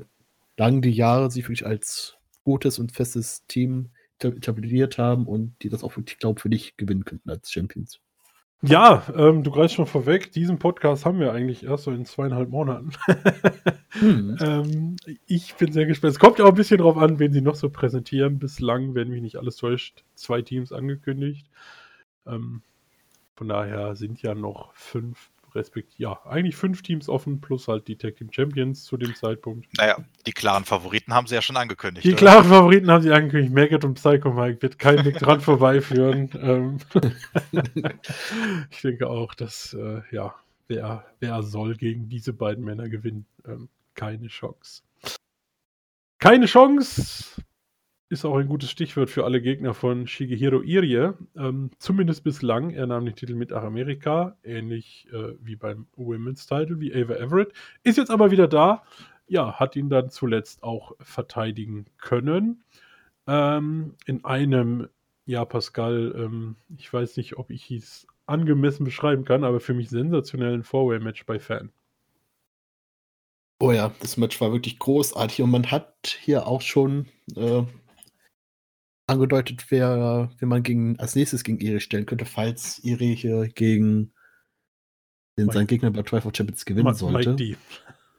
lang 0.57 0.81
die 0.81 0.91
Jahre 0.91 1.31
sich 1.31 1.45
wirklich 1.45 1.65
als 1.65 2.15
gutes 2.43 2.79
und 2.79 2.91
festes 2.91 3.45
Team 3.47 3.89
etabliert 4.19 4.97
haben 4.97 5.27
und 5.27 5.55
die 5.61 5.69
das 5.69 5.83
auch 5.83 5.95
wirklich, 5.95 6.17
dich 6.45 6.77
gewinnen 6.77 7.05
könnten 7.05 7.29
als 7.29 7.51
Champions. 7.51 7.99
Ja, 8.61 9.03
ähm, 9.15 9.43
du 9.43 9.51
greifst 9.51 9.75
schon 9.75 9.87
vorweg. 9.87 10.33
Diesen 10.33 10.59
Podcast 10.59 11.05
haben 11.05 11.19
wir 11.19 11.31
eigentlich 11.31 11.63
erst 11.63 11.85
so 11.85 11.91
in 11.91 12.05
zweieinhalb 12.05 12.49
Monaten. 12.49 12.91
hm. 13.91 14.37
ähm, 14.41 14.95
ich 15.27 15.55
bin 15.55 15.71
sehr 15.71 15.85
gespannt. 15.85 16.11
Es 16.11 16.19
kommt 16.19 16.39
ja 16.39 16.45
auch 16.45 16.49
ein 16.49 16.55
bisschen 16.55 16.79
drauf 16.79 16.97
an, 16.97 17.19
wen 17.19 17.31
sie 17.31 17.41
noch 17.41 17.55
so 17.55 17.69
präsentieren. 17.69 18.37
Bislang, 18.37 18.95
wenn 18.95 19.09
mich 19.09 19.21
nicht 19.21 19.37
alles 19.37 19.55
täuscht, 19.55 20.03
zwei 20.15 20.41
Teams 20.41 20.73
angekündigt. 20.73 21.47
Ähm, 22.27 22.61
von 23.35 23.47
daher 23.47 23.95
sind 23.95 24.21
ja 24.21 24.35
noch 24.35 24.73
fünf 24.73 25.31
respektive, 25.55 26.03
ja, 26.03 26.19
eigentlich 26.25 26.55
fünf 26.55 26.81
Teams 26.81 27.09
offen, 27.09 27.41
plus 27.41 27.67
halt 27.67 27.87
die 27.87 27.97
Tag 27.97 28.17
Team 28.17 28.31
Champions 28.31 28.83
zu 28.83 28.97
dem 28.97 29.15
Zeitpunkt. 29.15 29.67
Naja, 29.77 29.97
die 30.25 30.31
klaren 30.31 30.65
Favoriten 30.65 31.13
haben 31.13 31.27
sie 31.27 31.35
ja 31.35 31.41
schon 31.41 31.57
angekündigt. 31.57 32.05
Die 32.05 32.09
oder? 32.09 32.17
klaren 32.17 32.45
Favoriten 32.45 32.91
haben 32.91 33.01
sie 33.01 33.11
angekündigt. 33.11 33.53
Maggot 33.53 33.83
und 33.85 33.95
Psycho 33.95 34.31
Mike 34.33 34.61
wird 34.61 34.79
kein 34.79 35.03
Weg 35.05 35.17
dran 35.17 35.41
vorbeiführen. 35.41 36.29
Ähm, 36.41 36.77
ich 38.71 38.81
denke 38.81 39.09
auch, 39.09 39.33
dass, 39.35 39.73
äh, 39.73 40.01
ja, 40.11 40.35
wer, 40.67 41.05
wer 41.19 41.43
soll 41.43 41.75
gegen 41.75 42.09
diese 42.09 42.33
beiden 42.33 42.63
Männer 42.63 42.89
gewinnen? 42.89 43.25
Ähm, 43.45 43.69
keine 43.95 44.27
Chance. 44.27 44.83
Keine 46.19 46.45
Chance 46.45 47.41
ist 48.09 48.25
auch 48.25 48.37
ein 48.37 48.47
gutes 48.47 48.71
Stichwort 48.71 49.11
für 49.11 49.23
alle 49.23 49.39
Gegner 49.39 49.75
von 49.75 50.07
Shigehiro 50.07 50.61
Irie. 50.63 51.13
Ähm, 51.37 51.69
zumindest 51.77 52.23
bislang. 52.23 52.71
Er 52.71 52.87
nahm 52.87 53.05
den 53.05 53.15
Titel 53.15 53.35
mit 53.35 53.51
nach 53.51 53.63
Amerika, 53.63 54.35
ähnlich 54.43 55.07
äh, 55.13 55.35
wie 55.39 55.55
beim 55.55 55.85
Women's 55.95 56.47
Title, 56.47 56.79
wie 56.79 56.93
Ava 56.93 57.13
Everett. 57.13 57.53
Ist 57.83 57.97
jetzt 57.97 58.09
aber 58.09 58.31
wieder 58.31 58.47
da. 58.47 58.83
Ja, 59.27 59.59
hat 59.59 59.75
ihn 59.75 59.89
dann 59.89 60.09
zuletzt 60.09 60.63
auch 60.63 60.93
verteidigen 60.99 61.85
können. 61.99 62.63
Ähm, 63.27 63.93
in 64.07 64.25
einem, 64.25 64.89
ja, 65.27 65.45
Pascal, 65.45 66.15
ähm, 66.17 66.55
ich 66.75 66.91
weiß 66.91 67.15
nicht, 67.17 67.37
ob 67.37 67.51
ich 67.51 67.69
es 67.69 68.07
angemessen 68.25 68.85
beschreiben 68.85 69.23
kann, 69.23 69.43
aber 69.43 69.59
für 69.59 69.75
mich 69.75 69.89
sensationellen 69.89 70.63
Four-Way-Match 70.63 71.27
bei 71.27 71.39
Fan. 71.39 71.71
Oh 73.61 73.71
ja, 73.71 73.91
das 73.99 74.17
Match 74.17 74.39
war 74.41 74.51
wirklich 74.51 74.79
großartig 74.79 75.43
und 75.43 75.51
man 75.51 75.69
hat 75.69 76.17
hier 76.21 76.47
auch 76.47 76.61
schon 76.61 77.07
äh, 77.35 77.63
angedeutet, 79.09 79.65
wer, 79.69 80.29
wer 80.37 80.47
man 80.47 80.63
gegen, 80.63 80.99
als 80.99 81.15
nächstes 81.15 81.43
gegen 81.43 81.59
Iri 81.59 81.79
stellen 81.79 82.05
könnte, 82.05 82.25
falls 82.25 82.79
Iri 82.83 83.15
hier 83.15 83.47
gegen 83.47 84.13
den, 85.37 85.47
Mike. 85.47 85.53
seinen 85.53 85.67
Gegner 85.67 85.91
bei 85.91 86.03
Trial 86.03 86.21
for 86.21 86.33
Champions 86.35 86.65
gewinnen 86.65 86.85
Mike, 86.85 86.97
sollte. 86.97 87.29
Mike 87.31 87.35
D. 87.35 87.57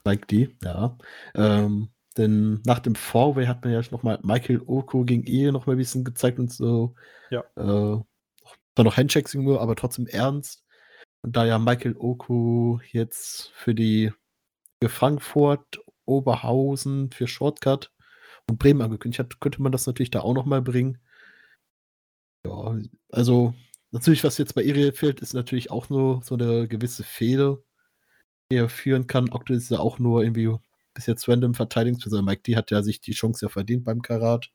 Mike 0.05 0.27
D, 0.27 0.55
ja. 0.63 0.97
Ähm, 1.35 1.89
denn 2.17 2.61
nach 2.65 2.79
dem 2.79 2.95
Fourway 2.95 3.45
hat 3.45 3.63
man 3.63 3.73
ja 3.73 3.81
nochmal 3.91 4.19
Michael 4.23 4.61
Oko 4.65 5.05
gegen 5.05 5.23
Iri 5.23 5.51
noch 5.51 5.65
mal 5.65 5.73
ein 5.73 5.77
bisschen 5.77 6.03
gezeigt 6.03 6.39
und 6.39 6.51
so. 6.51 6.95
Ja. 7.29 7.41
Äh, 7.55 8.01
zwar 8.75 8.85
noch 8.85 8.97
Handshakes 8.97 9.33
nur, 9.33 9.61
aber 9.61 9.75
trotzdem 9.75 10.07
ernst. 10.07 10.63
Und 11.21 11.35
da 11.35 11.45
ja 11.45 11.59
Michael 11.59 11.95
Oko 11.97 12.81
jetzt 12.91 13.51
für 13.55 13.75
die 13.75 14.11
für 14.81 14.89
Frankfurt, 14.89 15.79
Oberhausen, 16.05 17.11
für 17.11 17.27
Shortcut 17.27 17.91
und 18.49 18.59
Bremen 18.59 18.81
angekündigt 18.81 19.19
hat, 19.19 19.39
könnte 19.39 19.61
man 19.61 19.71
das 19.71 19.87
natürlich 19.87 20.11
da 20.11 20.21
auch 20.21 20.33
noch 20.33 20.45
mal 20.45 20.61
bringen. 20.61 20.97
Ja, 22.45 22.77
also 23.11 23.53
natürlich, 23.91 24.23
was 24.23 24.37
jetzt 24.37 24.55
bei 24.55 24.63
Iri 24.63 24.91
fehlt, 24.91 25.21
ist 25.21 25.33
natürlich 25.33 25.71
auch 25.71 25.89
nur 25.89 26.21
so 26.23 26.35
eine 26.35 26.67
gewisse 26.67 27.03
Fehde, 27.03 27.63
die 28.51 28.57
er 28.57 28.69
führen 28.69 29.07
kann. 29.07 29.31
Aktuell 29.31 29.59
ist 29.59 29.71
er 29.71 29.79
auch 29.79 29.99
nur 29.99 30.23
irgendwie 30.23 30.55
bis 30.93 31.05
jetzt 31.05 31.27
random 31.27 31.53
Verteidigungsperson. 31.53 32.25
Mike 32.25 32.41
D 32.43 32.55
hat 32.55 32.71
ja 32.71 32.83
sich 32.83 32.99
die 33.01 33.13
Chance 33.13 33.45
ja 33.45 33.49
verdient 33.49 33.83
beim 33.83 34.01
Karat. 34.01 34.51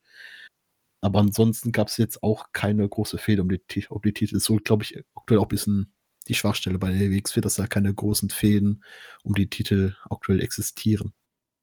Aber 1.01 1.19
ansonsten 1.19 1.71
gab 1.71 1.87
es 1.87 1.97
jetzt 1.97 2.23
auch 2.23 2.51
keine 2.53 2.87
große 2.87 3.17
Fehde 3.17 3.41
um 3.41 3.49
die, 3.49 3.87
um 3.89 4.01
die 4.01 4.13
Titel. 4.13 4.39
So, 4.39 4.57
glaube 4.57 4.83
ich, 4.83 4.97
aktuell 5.15 5.39
auch 5.39 5.45
ein 5.45 5.49
bisschen 5.49 5.93
die 6.27 6.33
Schwachstelle 6.33 6.79
bei 6.79 6.91
der 6.91 7.11
WXW, 7.11 7.41
dass 7.41 7.55
da 7.55 7.67
keine 7.67 7.93
großen 7.93 8.29
Fäden 8.29 8.83
um 9.23 9.33
die 9.33 9.49
Titel 9.49 9.95
aktuell 10.09 10.41
existieren. 10.41 11.13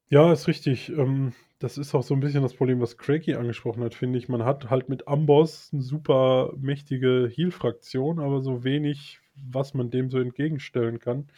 Ja, 0.09 0.33
ist 0.33 0.49
richtig. 0.49 0.91
Ähm, 0.91 1.33
das 1.59 1.79
ist 1.79 1.95
auch 1.95 2.03
so 2.03 2.15
ein 2.15 2.21
bisschen 2.21 2.43
das 2.43 2.55
Problem, 2.55 2.81
was 2.81 2.99
Craigie 2.99 3.37
angesprochen 3.37 3.83
hat, 3.83 3.95
finde 3.95 4.19
ich. 4.19 4.29
Man 4.29 4.45
hat 4.45 4.71
halt 4.71 4.89
mit 4.89 5.09
Amboss 5.09 5.71
eine 5.73 5.83
super 5.83 6.53
mächtige 6.57 7.31
Heal-Fraktion, 7.33 8.19
aber 8.21 8.41
so 8.41 8.65
wenig, 8.65 9.21
was 9.37 9.75
man 9.75 9.91
dem 9.91 10.11
so 10.11 10.19
entgegenstellen 10.19 10.99
kann. 10.99 11.29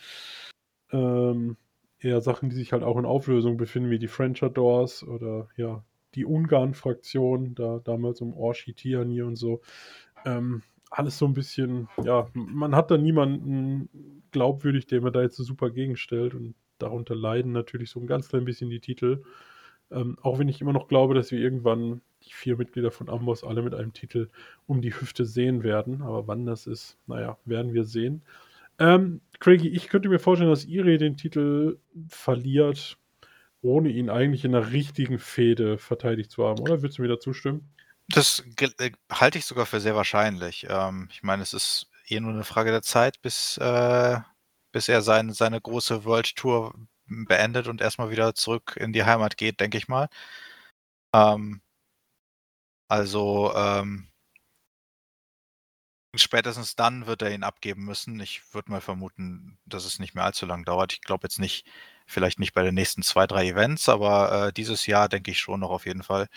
Ähm, 0.91 1.57
eher 1.99 2.21
Sachen, 2.21 2.51
die 2.51 2.57
sich 2.57 2.73
halt 2.73 2.83
auch 2.83 2.97
in 2.99 3.05
Auflösung 3.05 3.57
befinden, 3.57 3.91
wie 3.91 3.99
die 3.99 4.09
Frenchadors 4.09 5.03
oder 5.03 5.49
ja, 5.57 5.85
die 6.15 6.25
Ungarn-Fraktion, 6.25 7.55
da 7.55 7.81
damals 7.85 8.21
um 8.21 8.35
Orshi 8.35 8.75
Tiani 8.75 9.23
und 9.23 9.37
so. 9.37 9.61
Ähm, 10.25 10.63
alles 10.91 11.19
so 11.19 11.27
ein 11.27 11.35
bisschen, 11.35 11.89
ja, 12.03 12.29
man 12.33 12.75
hat 12.75 12.91
da 12.91 12.97
niemanden 12.97 13.89
glaubwürdig, 14.31 14.87
der 14.87 15.03
mir 15.03 15.13
da 15.13 15.23
jetzt 15.23 15.37
so 15.37 15.43
super 15.43 15.71
gegenstellt 15.71 16.35
und 16.35 16.55
darunter 16.79 17.15
leiden 17.15 17.53
natürlich 17.53 17.91
so 17.91 18.01
ein 18.01 18.07
ganz 18.07 18.29
klein 18.29 18.45
bisschen 18.45 18.71
die 18.71 18.81
Titel. 18.81 19.23
Ähm, 19.91 20.19
auch 20.23 20.39
wenn 20.39 20.49
ich 20.49 20.61
immer 20.61 20.73
noch 20.73 20.89
glaube, 20.89 21.15
dass 21.15 21.31
wir 21.31 21.39
irgendwann 21.39 22.01
die 22.25 22.33
vier 22.33 22.57
Mitglieder 22.57 22.91
von 22.91 23.09
Amboss 23.09 23.45
alle 23.45 23.63
mit 23.63 23.75
einem 23.75 23.93
Titel 23.93 24.29
um 24.67 24.81
die 24.83 24.93
Hüfte 24.93 25.25
sehen 25.25 25.63
werden. 25.63 26.03
Aber 26.03 26.27
wann 26.27 26.47
das 26.47 26.67
ist, 26.67 26.97
naja, 27.07 27.39
werden 27.45 27.73
wir 27.73 27.85
sehen. 27.85 28.23
Ähm, 28.79 29.21
Craigie, 29.39 29.69
ich 29.69 29.89
könnte 29.89 30.09
mir 30.09 30.19
vorstellen, 30.19 30.51
dass 30.51 30.65
Iri 30.65 30.99
den 30.99 31.17
Titel 31.17 31.79
verliert, 32.09 32.99
ohne 33.63 33.89
ihn 33.89 34.11
eigentlich 34.11 34.45
in 34.45 34.55
einer 34.55 34.73
richtigen 34.73 35.19
Fehde 35.19 35.79
verteidigt 35.79 36.31
zu 36.31 36.45
haben, 36.47 36.61
oder? 36.61 36.83
Würdest 36.83 36.99
du 36.99 37.03
mir 37.03 37.09
da 37.09 37.19
zustimmen? 37.19 37.69
Das 38.09 38.45
äh, 38.59 38.91
halte 39.11 39.39
ich 39.39 39.47
sogar 39.47 39.67
für 39.67 39.81
sehr 39.81 39.97
wahrscheinlich. 39.97 40.67
Ähm, 40.69 41.09
ich 41.11 41.23
meine, 41.23 41.43
es 41.43 41.53
ist 41.53 41.91
eh 42.09 42.21
nur 42.21 42.33
eine 42.33 42.45
Frage 42.45 42.71
der 42.71 42.83
Zeit, 42.83 43.21
bis, 43.23 43.57
äh, 43.59 44.19
bis 44.73 44.89
er 44.89 45.03
sein, 45.03 45.33
seine 45.33 45.61
große 45.61 46.05
World 46.05 46.37
Tour 46.37 46.75
beendet 47.07 47.69
und 47.69 47.81
erstmal 47.81 48.11
wieder 48.11 48.35
zurück 48.35 48.77
in 48.81 48.93
die 48.93 49.05
Heimat 49.05 49.37
geht, 49.37 49.61
denke 49.61 49.79
ich 49.79 49.89
mal. 49.89 50.09
Ähm, 51.13 51.61
also, 52.89 53.53
ähm, 53.55 54.09
spätestens 56.15 56.77
dann 56.77 57.07
wird 57.07 57.23
er 57.23 57.33
ihn 57.33 57.43
abgeben 57.43 57.85
müssen. 57.85 58.21
Ich 58.21 58.43
würde 58.55 58.71
mal 58.71 58.81
vermuten, 58.81 59.59
dass 59.67 59.85
es 59.85 59.99
nicht 59.99 60.15
mehr 60.15 60.25
allzu 60.25 60.47
lang 60.47 60.65
dauert. 60.65 60.93
Ich 60.93 61.01
glaube 61.03 61.25
jetzt 61.25 61.39
nicht, 61.39 61.67
vielleicht 62.07 62.39
nicht 62.39 62.55
bei 62.55 62.63
den 62.63 62.75
nächsten 62.75 63.03
zwei, 63.03 63.27
drei 63.27 63.47
Events, 63.49 63.89
aber 63.89 64.49
äh, 64.49 64.53
dieses 64.53 64.87
Jahr 64.87 65.09
denke 65.09 65.31
ich 65.31 65.39
schon 65.41 65.61
noch 65.61 65.71
auf 65.71 65.87
jeden 65.87 66.03
Fall. 66.03 66.29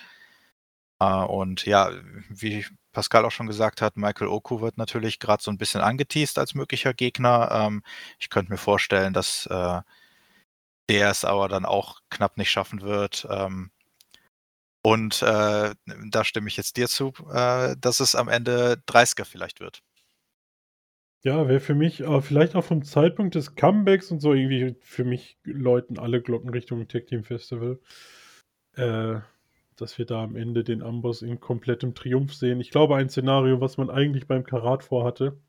Äh, 0.99 1.05
und 1.05 1.65
ja, 1.65 1.91
wie 2.29 2.65
Pascal 2.91 3.25
auch 3.25 3.31
schon 3.31 3.47
gesagt 3.47 3.81
hat, 3.81 3.97
Michael 3.97 4.27
Oku 4.27 4.61
wird 4.61 4.77
natürlich 4.77 5.19
gerade 5.19 5.41
so 5.43 5.51
ein 5.51 5.57
bisschen 5.57 5.81
angeteased 5.81 6.37
als 6.37 6.55
möglicher 6.55 6.93
Gegner. 6.93 7.49
Ähm, 7.51 7.83
ich 8.19 8.29
könnte 8.29 8.51
mir 8.51 8.57
vorstellen, 8.57 9.13
dass 9.13 9.45
äh, 9.47 9.81
der 10.89 11.09
es 11.09 11.23
aber 11.23 11.47
dann 11.47 11.65
auch 11.65 12.01
knapp 12.09 12.37
nicht 12.37 12.51
schaffen 12.51 12.81
wird. 12.81 13.27
Ähm, 13.29 13.71
und 14.81 15.21
äh, 15.21 15.73
da 16.09 16.23
stimme 16.23 16.47
ich 16.47 16.57
jetzt 16.57 16.77
dir 16.77 16.87
zu, 16.87 17.13
äh, 17.31 17.75
dass 17.79 17.99
es 17.99 18.15
am 18.15 18.27
Ende 18.27 18.81
30er 18.87 19.25
vielleicht 19.25 19.59
wird. 19.59 19.81
Ja, 21.21 21.47
wäre 21.47 21.59
für 21.59 21.75
mich 21.75 22.01
äh, 22.01 22.21
vielleicht 22.21 22.55
auch 22.55 22.63
vom 22.63 22.83
Zeitpunkt 22.83 23.35
des 23.35 23.55
Comebacks 23.55 24.09
und 24.09 24.19
so 24.19 24.33
irgendwie 24.33 24.75
für 24.81 25.03
mich 25.03 25.37
läuten 25.43 25.99
alle 25.99 26.21
Glocken 26.21 26.49
Richtung 26.49 26.87
Tech 26.87 27.05
Team 27.07 27.23
Festival. 27.23 27.79
Äh, 28.75 29.19
dass 29.75 29.97
wir 29.97 30.05
da 30.05 30.23
am 30.23 30.35
Ende 30.35 30.63
den 30.63 30.81
Amboss 30.81 31.21
in 31.21 31.39
komplettem 31.39 31.95
Triumph 31.95 32.33
sehen. 32.33 32.59
Ich 32.59 32.71
glaube, 32.71 32.95
ein 32.95 33.09
Szenario, 33.09 33.61
was 33.61 33.77
man 33.77 33.89
eigentlich 33.89 34.27
beim 34.27 34.43
Karat 34.43 34.83
vorhatte, 34.83 35.39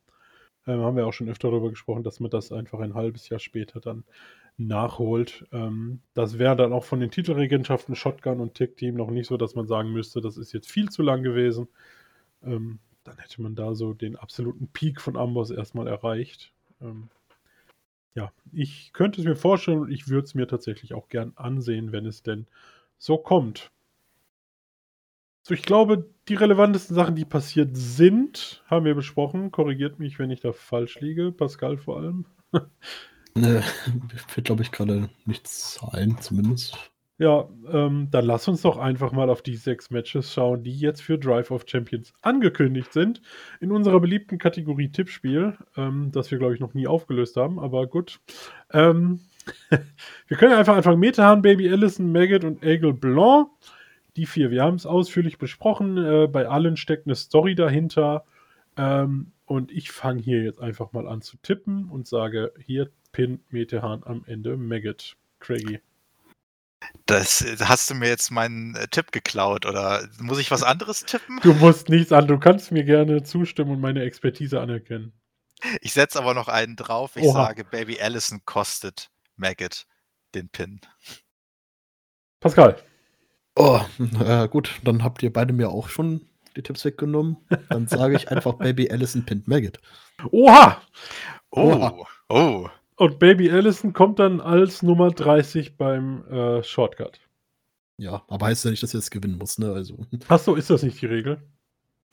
äh, 0.66 0.72
haben 0.72 0.96
wir 0.96 1.06
auch 1.06 1.12
schon 1.12 1.28
öfter 1.28 1.50
darüber 1.50 1.70
gesprochen, 1.70 2.04
dass 2.04 2.20
man 2.20 2.30
das 2.30 2.52
einfach 2.52 2.80
ein 2.80 2.94
halbes 2.94 3.28
Jahr 3.28 3.40
später 3.40 3.80
dann 3.80 4.04
nachholt. 4.60 5.46
Ähm, 5.52 6.00
das 6.14 6.38
wäre 6.38 6.56
dann 6.56 6.72
auch 6.72 6.84
von 6.84 7.00
den 7.00 7.10
Titelregentschaften 7.10 7.96
Shotgun 7.96 8.40
und 8.40 8.54
Tech 8.54 8.76
Team 8.76 8.94
noch 8.94 9.10
nicht 9.10 9.26
so, 9.26 9.36
dass 9.36 9.54
man 9.54 9.66
sagen 9.66 9.92
müsste, 9.92 10.20
das 10.20 10.36
ist 10.36 10.52
jetzt 10.52 10.70
viel 10.70 10.90
zu 10.90 11.02
lang 11.02 11.22
gewesen. 11.22 11.68
Ähm, 12.42 12.78
dann 13.04 13.18
hätte 13.18 13.42
man 13.42 13.54
da 13.54 13.74
so 13.74 13.94
den 13.94 14.16
absoluten 14.16 14.68
Peak 14.68 15.00
von 15.00 15.16
Amboss 15.16 15.50
erstmal 15.50 15.86
erreicht. 15.88 16.52
Ähm, 16.80 17.08
ja, 18.14 18.32
ich 18.52 18.92
könnte 18.92 19.20
es 19.20 19.26
mir 19.26 19.36
vorstellen 19.36 19.80
und 19.80 19.90
ich 19.90 20.08
würde 20.08 20.24
es 20.24 20.34
mir 20.34 20.46
tatsächlich 20.46 20.94
auch 20.94 21.08
gern 21.08 21.32
ansehen, 21.36 21.92
wenn 21.92 22.06
es 22.06 22.22
denn 22.22 22.46
so 22.98 23.16
kommt. 23.16 23.70
So, 25.42 25.54
ich 25.54 25.62
glaube, 25.62 26.10
die 26.28 26.34
relevantesten 26.34 26.94
Sachen, 26.94 27.16
die 27.16 27.24
passiert 27.24 27.70
sind, 27.72 28.62
haben 28.66 28.84
wir 28.84 28.94
besprochen. 28.94 29.50
Korrigiert 29.50 29.98
mich, 29.98 30.18
wenn 30.18 30.30
ich 30.30 30.40
da 30.40 30.52
falsch 30.52 31.00
liege. 31.00 31.32
Pascal 31.32 31.78
vor 31.78 31.98
allem. 31.98 32.26
ne, 33.34 33.62
fällt, 34.28 34.46
glaube 34.46 34.62
ich, 34.62 34.72
gerade 34.72 35.08
nichts 35.26 35.80
ein, 35.92 36.18
zumindest. 36.20 36.90
Ja, 37.20 37.50
ähm, 37.70 38.08
dann 38.10 38.24
lass 38.24 38.48
uns 38.48 38.62
doch 38.62 38.78
einfach 38.78 39.12
mal 39.12 39.28
auf 39.28 39.42
die 39.42 39.56
sechs 39.56 39.90
Matches 39.90 40.32
schauen, 40.32 40.62
die 40.62 40.74
jetzt 40.74 41.02
für 41.02 41.18
Drive 41.18 41.50
of 41.50 41.64
Champions 41.66 42.14
angekündigt 42.22 42.94
sind. 42.94 43.20
In 43.60 43.72
unserer 43.72 44.00
beliebten 44.00 44.38
Kategorie 44.38 44.90
Tippspiel, 44.90 45.58
ähm, 45.76 46.12
das 46.12 46.30
wir, 46.30 46.38
glaube 46.38 46.54
ich, 46.54 46.60
noch 46.60 46.72
nie 46.72 46.86
aufgelöst 46.86 47.36
haben, 47.36 47.58
aber 47.58 47.86
gut. 47.88 48.20
Ähm, 48.72 49.20
wir 50.28 50.36
können 50.38 50.54
einfach 50.54 50.76
anfangen. 50.76 50.98
Metahan, 50.98 51.42
Baby 51.42 51.70
Allison, 51.70 52.10
Maggot 52.10 52.42
und 52.42 52.64
Aigle 52.64 52.94
Blanc. 52.94 53.50
Die 54.16 54.24
vier. 54.24 54.50
Wir 54.50 54.62
haben 54.62 54.76
es 54.76 54.86
ausführlich 54.86 55.36
besprochen. 55.36 55.98
Äh, 55.98 56.26
bei 56.26 56.48
allen 56.48 56.78
steckt 56.78 57.06
eine 57.06 57.16
Story 57.16 57.54
dahinter. 57.54 58.24
Ähm, 58.78 59.32
und 59.44 59.72
ich 59.72 59.90
fange 59.90 60.22
hier 60.22 60.42
jetzt 60.42 60.62
einfach 60.62 60.92
mal 60.92 61.06
an 61.06 61.20
zu 61.20 61.36
tippen 61.36 61.90
und 61.90 62.06
sage, 62.06 62.54
hier 62.64 62.88
pinnt 63.12 63.52
Metehan 63.52 64.02
am 64.04 64.24
Ende 64.26 64.56
Maggot. 64.56 65.16
Craigie. 65.40 65.80
Das 67.06 67.44
hast 67.60 67.90
du 67.90 67.94
mir 67.94 68.08
jetzt 68.08 68.30
meinen 68.30 68.74
äh, 68.74 68.88
Tipp 68.88 69.12
geklaut 69.12 69.66
oder 69.66 70.08
muss 70.18 70.38
ich 70.38 70.50
was 70.50 70.62
anderes 70.62 71.04
tippen? 71.04 71.40
Du 71.42 71.52
musst 71.54 71.88
nichts 71.88 72.12
an. 72.12 72.26
Du 72.26 72.38
kannst 72.38 72.72
mir 72.72 72.84
gerne 72.84 73.22
zustimmen 73.22 73.72
und 73.72 73.80
meine 73.80 74.02
Expertise 74.02 74.60
anerkennen. 74.60 75.12
Ich 75.82 75.92
setze 75.92 76.18
aber 76.18 76.34
noch 76.34 76.48
einen 76.48 76.76
drauf. 76.76 77.16
Ich 77.16 77.24
Oha. 77.24 77.46
sage, 77.46 77.64
Baby 77.64 78.00
Allison 78.00 78.40
kostet 78.46 79.10
Maggot 79.36 79.86
den 80.34 80.48
Pin. 80.48 80.80
Pascal. 82.40 82.76
Oh, 83.56 83.80
äh, 84.24 84.48
gut, 84.48 84.80
dann 84.84 85.02
habt 85.04 85.22
ihr 85.22 85.32
beide 85.32 85.52
mir 85.52 85.68
auch 85.68 85.88
schon 85.90 86.26
die 86.56 86.62
Tipps 86.62 86.84
weggenommen. 86.84 87.36
Dann 87.68 87.88
sage 87.88 88.16
ich 88.16 88.30
einfach 88.30 88.54
Baby 88.58 88.90
Allison 88.90 89.26
pinnt 89.26 89.48
Maggot. 89.48 89.80
Oha! 90.30 90.80
Oh, 91.50 91.72
Oha. 91.74 92.06
oh. 92.28 92.68
Und 93.00 93.18
Baby 93.18 93.50
Allison 93.50 93.94
kommt 93.94 94.18
dann 94.18 94.42
als 94.42 94.82
Nummer 94.82 95.10
30 95.10 95.78
beim 95.78 96.22
äh, 96.30 96.62
Shortcut. 96.62 97.18
Ja, 97.96 98.22
aber 98.28 98.48
heißt 98.48 98.66
ja 98.66 98.70
nicht, 98.70 98.82
dass 98.82 98.92
er 98.92 98.98
es 98.98 99.08
gewinnen 99.08 99.38
muss, 99.38 99.56
ne? 99.56 99.72
Also. 99.72 99.96
Achso, 100.28 100.54
ist 100.54 100.68
das 100.68 100.82
nicht 100.82 101.00
die 101.00 101.06
Regel? 101.06 101.40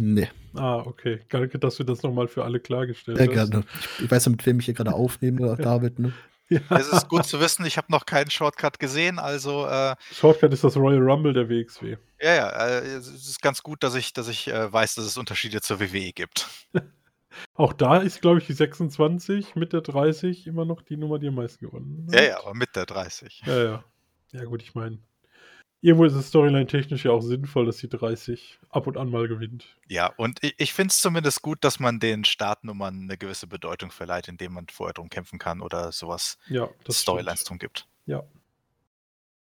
Nee. 0.01 0.29
Ah, 0.53 0.77
okay. 0.77 1.19
Danke, 1.27 1.59
dass 1.59 1.75
du 1.75 1.83
das 1.83 2.03
nochmal 2.03 2.29
für 2.29 2.45
alle 2.45 2.61
klargestellt 2.61 3.19
hast. 3.19 3.25
Sehr 3.25 3.33
gerne. 3.33 3.65
Ich, 3.97 4.05
ich 4.05 4.11
weiß 4.11 4.23
ja, 4.23 4.31
mit 4.31 4.45
wem 4.45 4.59
ich 4.59 4.65
hier 4.65 4.75
gerade 4.75 4.93
aufnehme, 4.93 5.57
David, 5.57 5.99
ne? 5.99 6.13
Ja. 6.47 6.61
Es 6.69 6.87
ist 6.87 7.09
gut 7.09 7.25
zu 7.25 7.41
wissen, 7.41 7.65
ich 7.65 7.75
habe 7.75 7.91
noch 7.91 8.05
keinen 8.05 8.31
Shortcut 8.31 8.79
gesehen, 8.79 9.19
also. 9.19 9.67
Äh, 9.67 9.93
Shortcut 10.13 10.53
ist 10.53 10.63
das 10.63 10.77
Royal 10.77 11.01
Rumble 11.01 11.33
der 11.33 11.49
WXW. 11.49 11.97
Ja, 12.21 12.33
ja, 12.33 12.49
äh, 12.49 12.95
es 12.95 13.09
ist 13.09 13.41
ganz 13.41 13.61
gut, 13.61 13.83
dass 13.83 13.93
ich, 13.93 14.13
dass 14.13 14.29
ich 14.29 14.47
äh, 14.47 14.71
weiß, 14.71 14.95
dass 14.95 15.03
es 15.03 15.17
Unterschiede 15.17 15.59
zur 15.59 15.81
WWE 15.81 16.13
gibt. 16.13 16.47
Auch 17.53 17.73
da 17.73 17.97
ist, 17.97 18.21
glaube 18.21 18.39
ich, 18.39 18.47
die 18.47 18.53
26 18.53 19.55
mit 19.55 19.73
der 19.73 19.81
30 19.81 20.47
immer 20.47 20.65
noch 20.65 20.81
die 20.81 20.97
Nummer, 20.97 21.19
die 21.19 21.27
am 21.27 21.35
meisten 21.35 21.65
gewonnen 21.65 22.07
hat. 22.07 22.15
Ja, 22.15 22.27
ja, 22.27 22.39
aber 22.39 22.53
mit 22.53 22.75
der 22.75 22.85
30. 22.85 23.43
Ja, 23.45 23.63
ja. 23.63 23.83
Ja, 24.31 24.43
gut, 24.43 24.61
ich 24.61 24.75
meine, 24.75 24.99
irgendwo 25.81 26.05
ist 26.05 26.13
es 26.13 26.27
storyline-technisch 26.27 27.05
ja 27.05 27.11
auch 27.11 27.21
sinnvoll, 27.21 27.65
dass 27.65 27.77
die 27.77 27.89
30 27.89 28.59
ab 28.69 28.87
und 28.87 28.97
an 28.97 29.09
mal 29.09 29.27
gewinnt. 29.27 29.77
Ja, 29.87 30.13
und 30.17 30.43
ich, 30.43 30.55
ich 30.57 30.73
finde 30.73 30.91
es 30.91 31.01
zumindest 31.01 31.41
gut, 31.41 31.63
dass 31.63 31.79
man 31.79 31.99
den 31.99 32.25
Startnummern 32.25 33.03
eine 33.03 33.17
gewisse 33.17 33.47
Bedeutung 33.47 33.91
verleiht, 33.91 34.27
indem 34.27 34.53
man 34.53 34.67
vorher 34.67 34.93
drum 34.93 35.09
kämpfen 35.09 35.39
kann 35.39 35.61
oder 35.61 35.91
sowas 35.91 36.37
ja, 36.49 36.69
Storylines 36.89 37.43
drum 37.43 37.57
gibt. 37.57 37.87
Ja. 38.05 38.23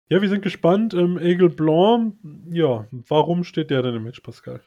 Ja, 0.09 0.21
wir 0.21 0.29
sind 0.29 0.43
gespannt. 0.43 0.93
Ähm, 0.93 1.19
Egel 1.19 1.51
Blanc, 1.51 2.17
ja, 2.51 2.89
warum 2.91 3.45
steht 3.45 3.71
der 3.71 3.83
denn 3.83 3.95
im 3.95 4.03
Match, 4.03 4.21
Pascal? 4.21 4.61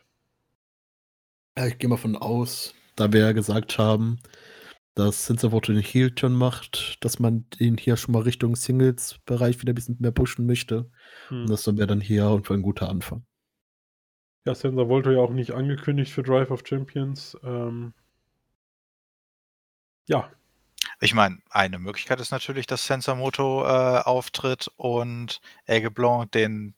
Ja, 1.58 1.68
ich 1.68 1.78
gehe 1.78 1.90
mal 1.90 1.98
von 1.98 2.16
aus, 2.16 2.74
da 2.96 3.12
wir 3.12 3.22
ja 3.22 3.32
gesagt 3.32 3.78
haben, 3.78 4.20
dass 4.96 5.26
Sensavoto 5.26 5.72
den 5.74 5.82
Heel-Turn 5.82 6.34
macht, 6.34 6.98
dass 7.04 7.20
man 7.20 7.46
ihn 7.58 7.78
hier 7.78 7.98
schon 7.98 8.14
mal 8.14 8.22
Richtung 8.22 8.56
Singles-Bereich 8.56 9.60
wieder 9.62 9.74
ein 9.74 9.76
bisschen 9.76 9.98
mehr 10.00 10.12
pushen 10.12 10.46
möchte. 10.46 10.90
Hm. 11.30 11.42
Und 11.42 11.50
das 11.50 11.66
wäre 11.66 11.88
dann 11.88 12.02
hier 12.02 12.30
und 12.30 12.50
ein 12.52 12.62
guter 12.62 12.90
Anfang. 12.90 13.26
Ja, 14.46 14.54
Sensor 14.54 14.90
Volto 14.90 15.10
ja 15.10 15.20
auch 15.20 15.32
nicht 15.32 15.52
angekündigt 15.52 16.12
für 16.12 16.22
Drive 16.22 16.52
of 16.52 16.64
Champions. 16.66 17.38
Ähm, 17.44 17.94
ja. 20.08 20.30
Ich 21.00 21.14
meine, 21.14 21.40
eine 21.50 21.80
Möglichkeit 21.80 22.20
ist 22.20 22.32
natürlich, 22.32 22.68
dass 22.68 22.86
Sensamoto 22.86 23.64
äh, 23.64 24.02
auftritt 24.02 24.70
und 24.76 25.42
Ege 25.66 25.92
Blanc 25.92 26.32
den 26.34 26.76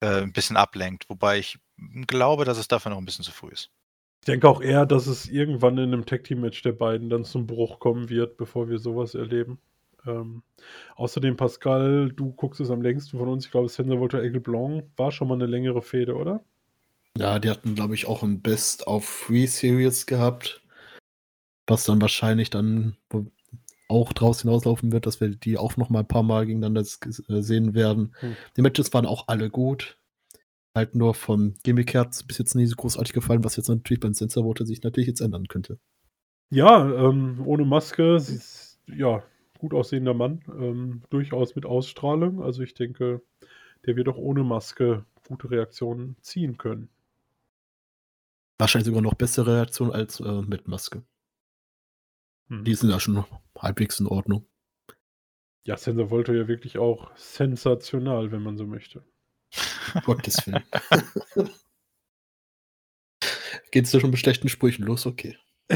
äh, 0.00 0.22
ein 0.22 0.32
bisschen 0.32 0.56
ablenkt. 0.56 1.08
Wobei 1.10 1.38
ich 1.38 1.58
glaube, 2.06 2.44
dass 2.44 2.58
es 2.58 2.68
dafür 2.68 2.90
noch 2.90 2.98
ein 2.98 3.04
bisschen 3.04 3.24
zu 3.24 3.32
früh 3.32 3.50
ist. 3.50 3.70
Ich 4.24 4.26
denke 4.26 4.48
auch 4.48 4.62
eher, 4.62 4.86
dass 4.86 5.06
es 5.06 5.28
irgendwann 5.28 5.76
in 5.76 5.92
einem 5.92 6.06
Tag-Team-Match 6.06 6.62
der 6.62 6.72
beiden 6.72 7.10
dann 7.10 7.26
zum 7.26 7.46
Bruch 7.46 7.78
kommen 7.78 8.08
wird, 8.08 8.38
bevor 8.38 8.70
wir 8.70 8.78
sowas 8.78 9.14
erleben. 9.14 9.58
Ähm, 10.06 10.42
außerdem, 10.96 11.36
Pascal, 11.36 12.10
du 12.10 12.32
guckst 12.32 12.58
es 12.58 12.70
am 12.70 12.80
längsten 12.80 13.18
von 13.18 13.28
uns. 13.28 13.44
Ich 13.44 13.50
glaube, 13.50 13.68
Sensor 13.68 14.00
Volta 14.00 14.16
Aigle 14.16 14.40
Blanc 14.40 14.86
war 14.96 15.12
schon 15.12 15.28
mal 15.28 15.34
eine 15.34 15.44
längere 15.44 15.82
Fehde, 15.82 16.14
oder? 16.16 16.42
Ja, 17.18 17.38
die 17.38 17.50
hatten, 17.50 17.74
glaube 17.74 17.92
ich, 17.92 18.06
auch 18.06 18.22
ein 18.22 18.40
Best 18.40 18.86
of 18.86 19.04
Free 19.04 19.44
Series 19.44 20.06
gehabt. 20.06 20.62
Was 21.66 21.84
dann 21.84 22.00
wahrscheinlich 22.00 22.48
dann 22.48 22.96
auch 23.88 24.14
draus 24.14 24.40
hinauslaufen 24.40 24.90
wird, 24.90 25.04
dass 25.04 25.20
wir 25.20 25.28
die 25.28 25.58
auch 25.58 25.76
noch 25.76 25.90
mal 25.90 25.98
ein 25.98 26.08
paar 26.08 26.22
Mal 26.22 26.46
gegeneinander 26.46 26.80
äh, 26.80 27.42
sehen 27.42 27.74
werden. 27.74 28.14
Hm. 28.20 28.36
Die 28.56 28.62
Matches 28.62 28.94
waren 28.94 29.04
auch 29.04 29.28
alle 29.28 29.50
gut 29.50 29.98
halt 30.74 30.94
nur 30.94 31.14
vom 31.14 31.54
Gimmick 31.62 31.94
her 31.94 32.10
bis 32.26 32.38
jetzt 32.38 32.54
nie 32.54 32.66
so 32.66 32.76
großartig 32.76 33.12
gefallen, 33.12 33.44
was 33.44 33.56
jetzt 33.56 33.68
natürlich 33.68 34.00
beim 34.00 34.14
Sensor 34.14 34.44
Voter 34.44 34.66
sich 34.66 34.82
natürlich 34.82 35.06
jetzt 35.06 35.20
ändern 35.20 35.46
könnte. 35.46 35.78
Ja, 36.50 37.08
ähm, 37.08 37.42
ohne 37.46 37.64
Maske, 37.64 38.18
sie 38.20 38.36
ist, 38.36 38.80
ja, 38.86 39.22
gut 39.58 39.72
aussehender 39.72 40.14
Mann, 40.14 40.44
ähm, 40.48 41.02
durchaus 41.10 41.54
mit 41.54 41.64
Ausstrahlung. 41.64 42.42
Also 42.42 42.62
ich 42.62 42.74
denke, 42.74 43.22
der 43.86 43.96
wird 43.96 44.08
auch 44.08 44.18
ohne 44.18 44.44
Maske 44.44 45.04
gute 45.26 45.50
Reaktionen 45.50 46.16
ziehen 46.20 46.58
können. 46.58 46.88
Wahrscheinlich 48.58 48.86
sogar 48.86 49.02
noch 49.02 49.14
bessere 49.14 49.56
Reaktionen 49.56 49.92
als 49.92 50.20
äh, 50.20 50.42
mit 50.42 50.68
Maske. 50.68 51.02
Hm. 52.48 52.64
Die 52.64 52.74
sind 52.74 52.90
ja 52.90 53.00
schon 53.00 53.24
halbwegs 53.58 54.00
in 54.00 54.06
Ordnung. 54.06 54.46
Ja, 55.66 55.76
Sensor 55.76 56.10
Volto 56.10 56.32
ja 56.32 56.46
wirklich 56.46 56.78
auch 56.78 57.10
sensational, 57.16 58.32
wenn 58.32 58.42
man 58.42 58.58
so 58.58 58.66
möchte. 58.66 59.02
Gottes 60.04 60.46
Willen. 60.46 60.64
Geht's 63.70 63.90
da 63.90 64.00
schon 64.00 64.10
mit 64.10 64.18
schlechten 64.18 64.48
Sprüchen 64.48 64.84
los? 64.84 65.06
Okay. 65.06 65.36
immer, 65.68 65.74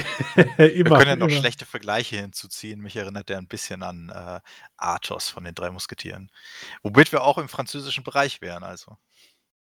Wir 0.58 0.84
können 0.84 1.08
ja 1.08 1.16
noch 1.16 1.28
immer. 1.28 1.36
schlechte 1.38 1.64
Vergleiche 1.64 2.16
hinzuziehen. 2.16 2.80
Mich 2.80 2.96
erinnert 2.96 3.28
der 3.28 3.38
ein 3.38 3.48
bisschen 3.48 3.82
an 3.82 4.10
äh, 4.14 4.40
Athos 4.76 5.28
von 5.30 5.44
den 5.44 5.54
drei 5.54 5.70
Musketieren. 5.70 6.30
Womit 6.82 7.10
wir 7.12 7.22
auch 7.22 7.38
im 7.38 7.48
französischen 7.48 8.04
Bereich 8.04 8.42
wären, 8.42 8.64
also. 8.64 8.98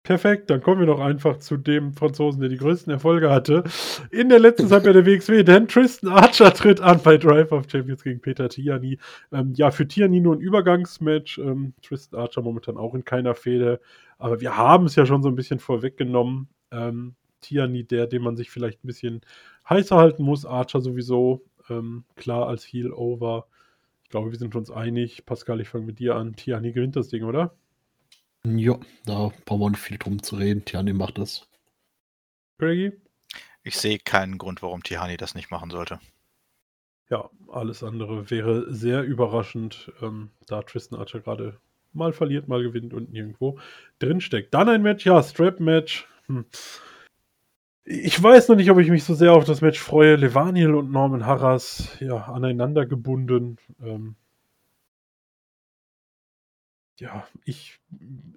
Perfekt, 0.05 0.51
dann 0.51 0.61
kommen 0.61 0.82
wir 0.82 0.86
doch 0.86 0.99
einfach 0.99 1.38
zu 1.39 1.57
dem 1.57 1.93
Franzosen, 1.93 2.39
der 2.39 2.49
die 2.49 2.57
größten 2.57 2.93
Erfolge 2.93 3.32
hatte. 3.32 3.63
In 4.11 4.30
der 4.30 4.38
letzten 4.38 4.68
Zeit 4.68 4.84
bei 4.84 4.93
der 4.93 5.03
WXW, 5.03 5.41
denn 5.43 5.68
Tristan 5.68 6.11
Archer 6.11 6.53
tritt 6.53 6.80
an 6.80 7.01
bei 7.01 7.18
Drive 7.18 7.51
of 7.51 7.66
Champions 7.68 8.03
gegen 8.03 8.22
Peter 8.22 8.47
Tiani. 8.47 8.99
Ähm, 9.32 9.53
ja, 9.55 9.72
für 9.72 9.88
Tiani 9.88 10.20
nur 10.20 10.36
ein 10.36 10.41
Übergangsmatch. 10.41 11.39
Ähm, 11.39 11.74
Tristan 11.82 12.20
Archer 12.20 12.43
momentan 12.43 12.78
auch 12.78 12.93
in 12.93 13.03
keiner 13.03 13.34
Fehde. 13.34 13.82
Aber 14.18 14.41
wir 14.41 14.57
haben 14.57 14.86
es 14.86 14.95
ja 14.95 15.05
schon 15.05 15.24
so 15.24 15.30
ein 15.30 15.36
bisschen 15.36 15.59
vorweggenommen. 15.59 16.49
Ähm, 16.72 17.16
Tiani, 17.41 17.84
der, 17.84 18.07
den 18.07 18.24
man 18.24 18.36
sich 18.36 18.49
vielleicht 18.49 18.84
ein 18.84 18.88
bisschen 18.88 19.22
heißer 19.70 19.97
halten 19.97 20.24
muss. 20.24 20.45
Archer 20.45 20.82
sowieso 20.82 21.43
ähm, 21.70 22.05
klar 22.16 22.47
als 22.47 22.66
Heel 22.66 22.91
over. 22.91 23.47
Ich 24.03 24.09
glaube, 24.09 24.32
wir 24.32 24.38
sind 24.38 24.55
uns 24.55 24.72
einig. 24.72 25.26
Pascal, 25.26 25.61
ich 25.61 25.70
fange 25.70 25.86
mit 25.86 25.99
dir 25.99 26.16
an. 26.16 26.36
Tiani 26.36 26.72
gewinnt 26.72 26.95
das 26.95 27.09
Ding, 27.09 27.24
oder? 27.24 27.55
Ja, 28.45 28.80
da 29.05 29.32
brauchen 29.45 29.61
wir 29.61 29.70
nicht 29.72 29.80
viel 29.80 29.97
drum 29.97 30.22
zu 30.22 30.36
reden. 30.36 30.66
Tiani 30.66 30.93
macht 30.93 31.18
das. 31.18 31.47
Greggy? 32.57 32.93
Ich 33.63 33.78
sehe 33.78 33.97
keinen 33.97 34.38
Grund, 34.38 34.61
warum 34.61 34.84
Tihani 34.84 35.18
das 35.18 35.34
nicht 35.34 35.49
machen 35.49 35.72
sollte. 35.72 35.99
Ja, 37.09 37.30
alles 37.47 37.84
andere 37.84 38.30
wäre 38.30 38.72
sehr 38.72 39.03
überraschend, 39.03 39.91
ähm, 40.01 40.30
da 40.45 40.61
Tristan 40.61 40.99
Archer 40.99 41.20
gerade 41.20 41.59
mal 41.96 42.14
verliert, 42.14 42.48
mal 42.48 42.62
gewinnt 42.64 42.93
und 42.93 43.12
nirgendwo 43.12 43.60
drinsteckt. 44.00 44.54
Dann 44.54 44.70
ein 44.70 44.82
Match, 44.82 45.06
ja, 45.06 45.22
Strap-Match. 45.22 46.08
Hm. 46.28 46.46
Ich 47.86 48.22
weiß 48.22 48.50
noch 48.50 48.56
nicht, 48.56 48.72
ob 48.72 48.80
ich 48.80 48.89
mich 48.89 49.04
so 49.04 49.14
sehr 49.14 49.34
auf 49.34 49.46
das 49.46 49.62
Match 49.62 49.80
freue. 49.80 50.16
Levaniel 50.16 50.74
und 50.76 50.91
Norman 50.91 51.26
Harras, 51.26 51.98
ja, 52.00 52.24
aneinander 52.26 52.86
gebunden. 52.86 53.58
Ähm, 53.82 54.16
ja, 57.00 57.28
ich, 57.43 57.80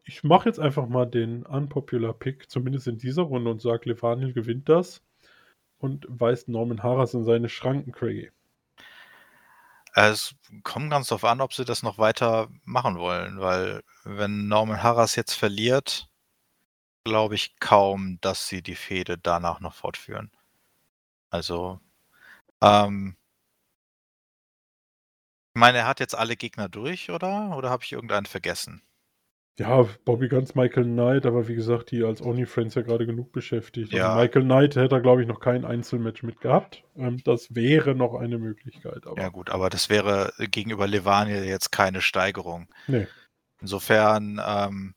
ich 0.05 0.25
mache 0.25 0.49
jetzt 0.49 0.59
einfach 0.59 0.89
mal 0.89 1.07
den 1.07 1.45
Unpopular 1.45 2.13
Pick, 2.13 2.51
zumindest 2.51 2.89
in 2.89 2.99
dieser 2.99 3.23
Runde, 3.23 3.51
und 3.51 3.63
sage, 3.63 3.89
Levanil 3.91 4.33
gewinnt 4.33 4.69
das 4.69 5.03
und 5.79 6.07
weist 6.09 6.49
Norman 6.49 6.83
Harras 6.83 7.15
in 7.15 7.25
seine 7.25 7.49
Schranken, 7.49 7.93
Craigie. 7.93 8.31
Es 9.95 10.35
kommt 10.63 10.91
ganz 10.91 11.09
darauf 11.09 11.25
an, 11.25 11.41
ob 11.41 11.53
sie 11.53 11.65
das 11.65 11.83
noch 11.83 11.99
weiter 11.99 12.49
machen 12.65 12.97
wollen, 12.99 13.41
weil 13.41 13.83
wenn 14.05 14.49
Norman 14.49 14.83
Harras 14.83 15.15
jetzt 15.17 15.35
verliert, 15.35 16.09
glaube 17.05 17.35
ich 17.37 17.59
kaum, 17.61 18.19
dass 18.21 18.49
sie 18.49 18.63
die 18.63 18.77
Fehde 18.77 19.19
danach 19.19 19.61
noch 19.61 19.75
fortführen. 19.75 20.31
Also, 21.31 21.81
ähm, 22.63 23.17
ich 25.55 25.61
meine, 25.61 25.77
er 25.79 25.87
hat 25.87 26.01
jetzt 26.01 26.15
alle 26.15 26.37
Gegner 26.37 26.71
durch, 26.71 27.11
oder? 27.11 27.55
Oder 27.55 27.69
habe 27.69 27.85
ich 27.85 27.93
irgendeinen 27.93 28.25
vergessen? 28.25 28.81
Ja, 29.59 29.89
Bobby 30.05 30.29
Guns, 30.29 30.55
Michael 30.55 30.85
Knight, 30.85 31.27
aber 31.27 31.49
wie 31.49 31.57
gesagt, 31.57 31.91
die 31.91 32.05
als 32.05 32.23
Only 32.23 32.47
Friends 32.47 32.77
ja 32.77 32.83
gerade 32.83 33.07
genug 33.07 33.33
beschäftigt. 33.33 33.89
Also 33.93 33.97
ja. 33.97 34.11
Also 34.11 34.21
Michael 34.23 34.43
Knight 34.45 34.77
hätte 34.77 34.95
er, 34.95 35.01
glaube 35.01 35.23
ich, 35.23 35.29
noch 35.29 35.41
kein 35.41 35.65
Einzelmatch 35.65 36.23
mit 36.23 36.41
gehabt. 36.41 36.85
Ähm, 36.97 37.21
das 37.25 37.53
wäre 37.57 37.97
noch 37.97 38.15
eine 38.15 38.39
Möglichkeit. 38.39 39.05
Aber. 39.05 39.21
Ja, 39.21 39.31
gut, 39.31 39.51
aber 39.51 39.69
das 39.69 39.91
wäre 39.91 40.33
gegenüber 40.39 40.87
Levaniel 40.87 41.45
jetzt 41.45 41.73
keine 41.73 42.03
Steigerung. 42.03 42.69
Nee. 42.87 43.09
Insofern 43.61 44.41
ähm, 44.47 44.95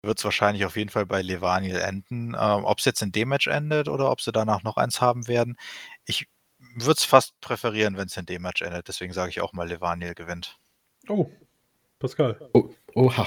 wird 0.00 0.16
es 0.16 0.24
wahrscheinlich 0.24 0.64
auf 0.64 0.76
jeden 0.76 0.88
Fall 0.88 1.04
bei 1.04 1.20
Levaniel 1.20 1.76
enden. 1.76 2.34
Ähm, 2.38 2.64
ob 2.64 2.78
es 2.78 2.86
jetzt 2.86 3.02
in 3.02 3.12
dem 3.12 3.28
Match 3.28 3.48
endet 3.48 3.88
oder 3.88 4.10
ob 4.10 4.22
sie 4.22 4.32
danach 4.32 4.62
noch 4.62 4.78
eins 4.78 5.02
haben 5.02 5.28
werden, 5.28 5.58
ich 6.06 6.26
würde 6.74 6.96
es 6.96 7.04
fast 7.04 7.38
präferieren, 7.42 7.98
wenn 7.98 8.06
es 8.06 8.16
in 8.16 8.24
dem 8.24 8.40
Match 8.40 8.62
endet. 8.62 8.88
Deswegen 8.88 9.12
sage 9.12 9.28
ich 9.28 9.42
auch 9.42 9.52
mal, 9.52 9.68
Levaniel 9.68 10.14
gewinnt. 10.14 10.58
Oh, 11.06 11.30
Pascal. 11.98 12.48
Oh, 12.54 12.70
oha. 12.94 13.26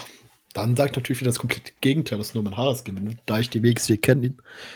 Dann 0.53 0.75
sagt 0.75 0.95
natürlich 0.95 1.21
wieder 1.21 1.29
das 1.29 1.39
komplette 1.39 1.73
Gegenteil, 1.81 2.17
dass 2.17 2.33
Norman 2.33 2.57
Harris 2.57 2.83
gewinnt. 2.83 3.19
Da 3.25 3.39
ich 3.39 3.49
die 3.49 3.63
WXW 3.63 3.97
kenne, 3.97 4.35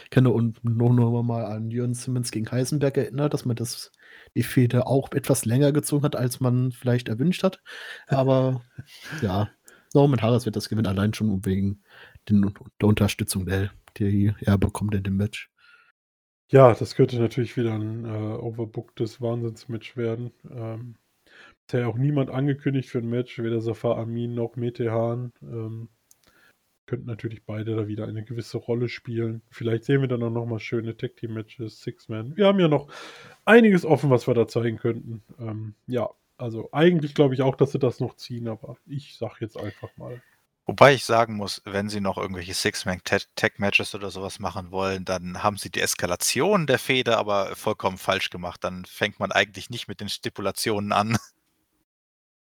kenne 0.09 0.30
und 0.30 0.63
nur 0.63 0.93
noch 0.93 1.24
mal 1.24 1.45
an 1.45 1.72
Jörn 1.72 1.93
Simmons 1.93 2.32
gegen 2.32 2.51
Heisenberg 2.51 2.97
erinnert, 2.97 3.34
dass 3.34 3.45
man 3.45 3.55
das 3.55 3.91
die 4.36 4.43
Fehde 4.43 4.88
auch 4.88 5.11
etwas 5.11 5.45
länger 5.45 5.72
gezogen 5.72 6.03
hat, 6.03 6.15
als 6.15 6.39
man 6.39 6.72
vielleicht 6.72 7.09
erwünscht 7.09 7.43
hat. 7.43 7.61
Aber 8.07 8.61
ja, 9.22 9.49
Norman 9.93 10.22
Harris 10.22 10.45
wird 10.45 10.55
das 10.55 10.69
gewinnen, 10.69 10.88
allein 10.88 11.13
schon 11.13 11.45
wegen 11.45 11.82
den, 12.30 12.53
der 12.80 12.88
Unterstützung, 12.88 13.47
die 13.97 14.34
er 14.39 14.57
bekommt 14.57 14.95
in 14.95 15.03
dem 15.03 15.17
Match. 15.17 15.49
Ja, 16.49 16.74
das 16.74 16.95
könnte 16.95 17.17
natürlich 17.17 17.55
wieder 17.55 17.74
ein 17.74 18.03
äh, 18.03 18.09
overbooktes 18.09 19.22
Wahnsinnsmatch 19.22 19.95
werden. 19.95 20.32
Ähm, 20.49 20.95
ist 21.74 21.80
ja 21.80 21.88
auch 21.88 21.97
niemand 21.97 22.30
angekündigt 22.30 22.89
für 22.89 22.97
ein 22.97 23.09
Match, 23.09 23.39
weder 23.39 23.61
Safar 23.61 23.97
Amin 23.97 24.34
noch 24.34 24.55
Metehan. 24.55 25.32
Ähm, 25.41 25.89
könnten 26.86 27.07
natürlich 27.07 27.45
beide 27.45 27.76
da 27.78 27.88
wieder 27.88 28.05
eine 28.07 28.26
gewisse 28.26 28.57
Rolle 28.57 28.89
spielen. 28.89 29.41
Vielleicht 29.49 29.86
sehen 29.86 30.01
wir 30.01 30.09
dann 30.09 30.24
auch 30.24 30.30
nochmal 30.30 30.59
schöne 30.59 30.97
Tag 30.97 31.15
Team 31.15 31.34
Matches, 31.34 31.80
Six-Man. 31.82 32.36
Wir 32.36 32.47
haben 32.47 32.59
ja 32.59 32.67
noch 32.67 32.91
einiges 33.45 33.86
offen, 33.86 34.09
was 34.09 34.28
wir 34.28 34.34
da 34.34 34.47
zeigen 34.47 34.78
könnten. 34.78 35.24
Ähm, 35.39 35.76
ja, 35.88 36.09
also 36.38 36.67
eigentlich 36.74 37.15
glaube 37.15 37.36
ich 37.36 37.41
auch, 37.41 37.55
dass 37.55 37.72
sie 37.72 37.80
das 37.80 38.01
noch 38.01 38.17
ziehen, 38.17 38.49
aber 38.49 38.76
ich 38.86 39.15
sage 39.17 39.36
jetzt 39.39 39.57
einfach 39.57 39.95
mal 39.95 40.22
Wobei 40.65 40.93
ich 40.93 41.05
sagen 41.05 41.36
muss, 41.36 41.61
wenn 41.65 41.89
sie 41.89 42.01
noch 42.01 42.17
irgendwelche 42.17 42.53
Six-Man-Tag-Matches 42.53 43.95
oder 43.95 44.11
sowas 44.11 44.39
machen 44.39 44.72
wollen, 44.72 45.05
dann 45.05 45.41
haben 45.41 45.57
sie 45.57 45.72
die 45.72 45.82
Eskalation 45.82 46.67
der 46.67 46.80
Fehde 46.80 47.17
aber 47.17 47.55
vollkommen 47.55 47.97
falsch 47.97 48.30
gemacht. 48.30 48.63
Dann 48.63 48.86
fängt 48.86 49.19
man 49.19 49.32
eigentlich 49.32 49.69
nicht 49.69 49.88
mit 49.88 50.01
den 50.01 50.09
Stipulationen 50.09 50.91
an. 50.91 51.17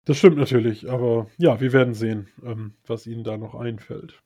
Das 0.05 0.19
stimmt 0.19 0.37
natürlich, 0.37 0.91
aber 0.91 1.29
ja, 1.39 1.61
wir 1.61 1.73
werden 1.73 1.95
sehen, 1.95 2.29
ähm, 2.43 2.75
was 2.87 3.07
ihnen 3.07 3.23
da 3.23 3.37
noch 3.37 3.55
einfällt. 3.55 4.21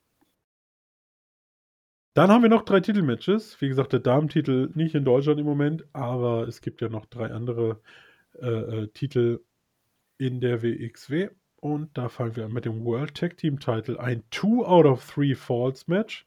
Dann 2.15 2.31
haben 2.31 2.41
wir 2.41 2.49
noch 2.49 2.65
drei 2.65 2.81
Titelmatches. 2.81 3.61
Wie 3.61 3.69
gesagt, 3.69 3.93
der 3.93 4.01
Damentitel 4.01 4.71
nicht 4.75 4.95
in 4.95 5.05
Deutschland 5.05 5.39
im 5.39 5.45
Moment, 5.45 5.85
aber 5.93 6.49
es 6.49 6.63
gibt 6.63 6.81
ja 6.81 6.89
noch 6.89 7.05
drei 7.05 7.31
andere 7.31 7.83
äh, 8.41 8.47
äh, 8.47 8.89
Titel 8.89 9.41
in 10.17 10.41
der 10.41 10.63
WXW. 10.63 11.29
Und 11.57 11.97
da 11.99 12.09
fangen 12.09 12.37
wir 12.37 12.49
mit 12.49 12.65
dem 12.65 12.85
World 12.87 13.15
Tag 13.15 13.37
Team 13.37 13.61
Title. 13.61 14.01
Ein 14.01 14.23
2 14.31 14.67
out 14.67 14.87
of 14.87 15.15
3 15.15 15.35
Falls 15.35 15.89
Match. 15.89 16.25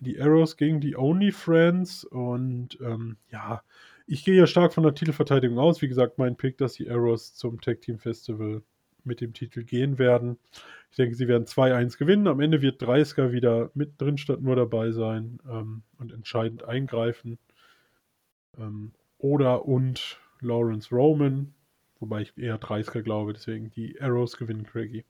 Die 0.00 0.20
Arrows 0.20 0.56
gegen 0.56 0.80
die 0.80 0.96
Only 0.96 1.30
Friends. 1.30 2.02
Und 2.02 2.80
ähm, 2.80 3.16
ja, 3.30 3.62
ich 4.08 4.24
gehe 4.24 4.34
ja 4.34 4.48
stark 4.48 4.74
von 4.74 4.82
der 4.82 4.94
Titelverteidigung 4.94 5.58
aus. 5.60 5.82
Wie 5.82 5.88
gesagt, 5.88 6.18
mein 6.18 6.36
Pick, 6.36 6.58
dass 6.58 6.74
die 6.74 6.90
Arrows 6.90 7.34
zum 7.34 7.60
Tag 7.60 7.80
Team 7.82 8.00
Festival 8.00 8.62
mit 9.04 9.20
dem 9.20 9.32
Titel 9.32 9.64
gehen 9.64 9.98
werden. 9.98 10.38
Ich 10.90 10.96
denke, 10.96 11.14
sie 11.14 11.28
werden 11.28 11.46
2-1 11.46 11.98
gewinnen. 11.98 12.26
Am 12.26 12.40
Ende 12.40 12.62
wird 12.62 12.82
Dreisker 12.82 13.32
wieder 13.32 13.70
mit 13.74 14.00
drin 14.00 14.18
statt 14.18 14.42
nur 14.42 14.56
dabei 14.56 14.92
sein 14.92 15.38
ähm, 15.48 15.82
und 15.98 16.12
entscheidend 16.12 16.64
eingreifen. 16.64 17.38
Ähm, 18.58 18.92
oder 19.18 19.64
und 19.64 20.18
Lawrence 20.40 20.94
Roman 20.94 21.54
Wobei 22.02 22.22
ich 22.22 22.36
eher 22.36 22.60
30er 22.60 23.02
glaube, 23.02 23.32
deswegen 23.32 23.70
die 23.70 23.96
Arrows 24.00 24.36
gewinnen 24.36 24.66
Craigie. 24.66 25.04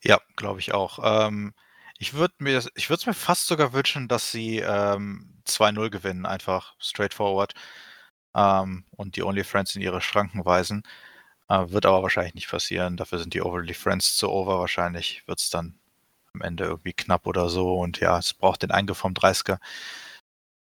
Ja, 0.00 0.20
glaube 0.36 0.60
ich 0.60 0.72
auch. 0.72 1.00
Ähm, 1.02 1.54
ich 1.98 2.14
würde 2.14 2.34
mir, 2.38 2.62
ich 2.76 2.88
würde 2.88 3.00
es 3.00 3.06
mir 3.06 3.14
fast 3.14 3.48
sogar 3.48 3.72
wünschen, 3.72 4.06
dass 4.06 4.30
sie 4.30 4.58
ähm, 4.60 5.42
2-0 5.44 5.90
gewinnen, 5.90 6.24
einfach 6.24 6.76
straightforward. 6.78 7.54
Ähm, 8.32 8.84
und 8.92 9.16
die 9.16 9.24
Only 9.24 9.42
Friends 9.42 9.74
in 9.74 9.82
ihre 9.82 10.00
Schranken 10.00 10.44
weisen. 10.44 10.84
Äh, 11.48 11.70
wird 11.70 11.86
aber 11.86 12.02
wahrscheinlich 12.02 12.34
nicht 12.34 12.50
passieren. 12.50 12.96
Dafür 12.96 13.18
sind 13.18 13.34
die 13.34 13.42
Overly 13.42 13.74
Friends 13.74 14.16
zu 14.16 14.30
over. 14.30 14.58
Wahrscheinlich 14.58 15.22
wird 15.26 15.38
es 15.38 15.50
dann 15.50 15.78
am 16.34 16.42
Ende 16.42 16.64
irgendwie 16.64 16.92
knapp 16.92 17.26
oder 17.26 17.48
so. 17.48 17.74
Und 17.74 18.00
ja, 18.00 18.18
es 18.18 18.34
braucht 18.34 18.62
den 18.62 18.70
Eingriff 18.70 18.98
vom 18.98 19.14
30er. 19.14 19.58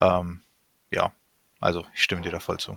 Ähm, 0.01 0.43
ja, 0.91 1.13
also 1.61 1.85
ich 1.95 2.03
stimme 2.03 2.23
dir 2.23 2.33
da 2.33 2.41
voll 2.41 2.59
zu. 2.59 2.77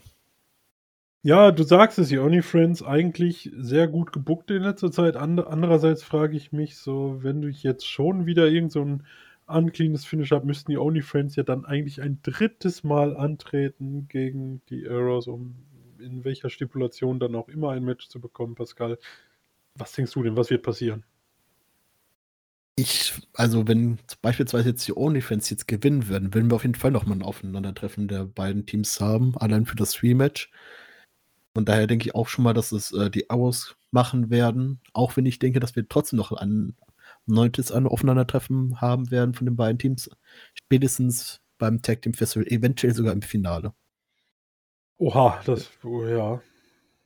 Ja, 1.24 1.52
du 1.52 1.64
sagst 1.64 1.98
es, 1.98 2.10
die 2.10 2.20
Only 2.20 2.44
Friends 2.44 2.84
eigentlich 2.84 3.52
sehr 3.58 3.88
gut 3.88 4.14
gebuckt 4.14 4.52
in 4.52 4.62
letzter 4.62 4.92
Zeit. 4.92 5.16
andererseits 5.18 6.04
frage 6.04 6.38
ich 6.38 6.52
mich 6.52 6.78
so, 6.78 7.24
wenn 7.24 7.42
du 7.42 7.50
jetzt 7.50 7.88
schon 7.90 8.28
wieder 8.28 8.48
irgend 8.48 8.72
so 8.72 8.84
ein 8.86 9.08
uncleanes 9.48 10.06
Finish 10.06 10.32
hast, 10.32 10.46
müssten 10.46 10.70
die 10.70 10.78
Only 10.78 11.02
Friends 11.02 11.36
ja 11.36 11.42
dann 11.42 11.66
eigentlich 11.66 12.00
ein 12.00 12.20
drittes 12.22 12.84
Mal 12.84 13.18
antreten 13.18 14.08
gegen 14.08 14.62
die 14.70 14.88
Arrows, 14.88 15.28
um 15.28 15.56
in 16.06 16.24
welcher 16.24 16.50
Stipulation 16.50 17.20
dann 17.20 17.36
auch 17.36 17.50
immer 17.50 17.72
ein 17.72 17.84
Match 17.84 18.08
zu 18.08 18.22
bekommen, 18.22 18.56
Pascal. 18.56 18.98
Was 19.76 19.92
denkst 19.92 20.14
du 20.14 20.24
denn, 20.24 20.38
was 20.38 20.50
wird 20.50 20.64
passieren? 20.64 21.04
Ich, 22.78 23.14
also 23.34 23.68
wenn 23.68 24.00
beispielsweise 24.22 24.70
jetzt 24.70 24.88
die 24.88 24.96
OnlyFans 24.96 25.50
jetzt 25.50 25.68
gewinnen 25.68 26.08
würden, 26.10 26.34
würden 26.34 26.52
wir 26.52 26.56
auf 26.56 26.64
jeden 26.64 26.76
Fall 26.76 26.92
nochmal 26.92 27.18
ein 27.18 27.24
Aufeinandertreffen 27.24 28.08
der 28.08 28.26
beiden 28.26 28.66
Teams 28.66 29.00
haben, 29.00 29.38
allein 29.38 29.66
für 29.66 29.78
das 29.78 30.04
Rematch. 30.04 30.52
Und 31.54 31.70
daher 31.70 31.88
denke 31.88 32.06
ich 32.08 32.16
auch 32.16 32.28
schon 32.28 32.44
mal, 32.44 32.54
dass 32.54 32.74
es 32.74 32.92
äh, 32.92 33.10
die 33.10 33.28
Hours 33.30 33.78
machen 33.92 34.30
werden. 34.30 34.82
Auch 34.92 35.16
wenn 35.16 35.26
ich 35.26 35.40
denke, 35.40 35.62
dass 35.62 35.76
wir 35.76 35.88
trotzdem 35.88 36.18
noch 36.18 36.34
ein 36.34 36.76
neuntes 37.26 37.72
Aufeinandertreffen 37.72 38.82
haben 38.82 39.10
werden 39.10 39.34
von 39.34 39.46
den 39.46 39.56
beiden 39.56 39.80
Teams. 39.80 40.10
Spätestens 40.54 41.42
beim 41.58 41.82
Tag 41.82 42.02
Team 42.02 42.14
Festival, 42.14 42.48
eventuell 42.48 42.94
sogar 42.94 43.14
im 43.14 43.22
Finale. 43.22 43.74
Oha, 44.98 45.42
das, 45.46 45.72
oh, 45.84 46.06
ja. 46.06 46.42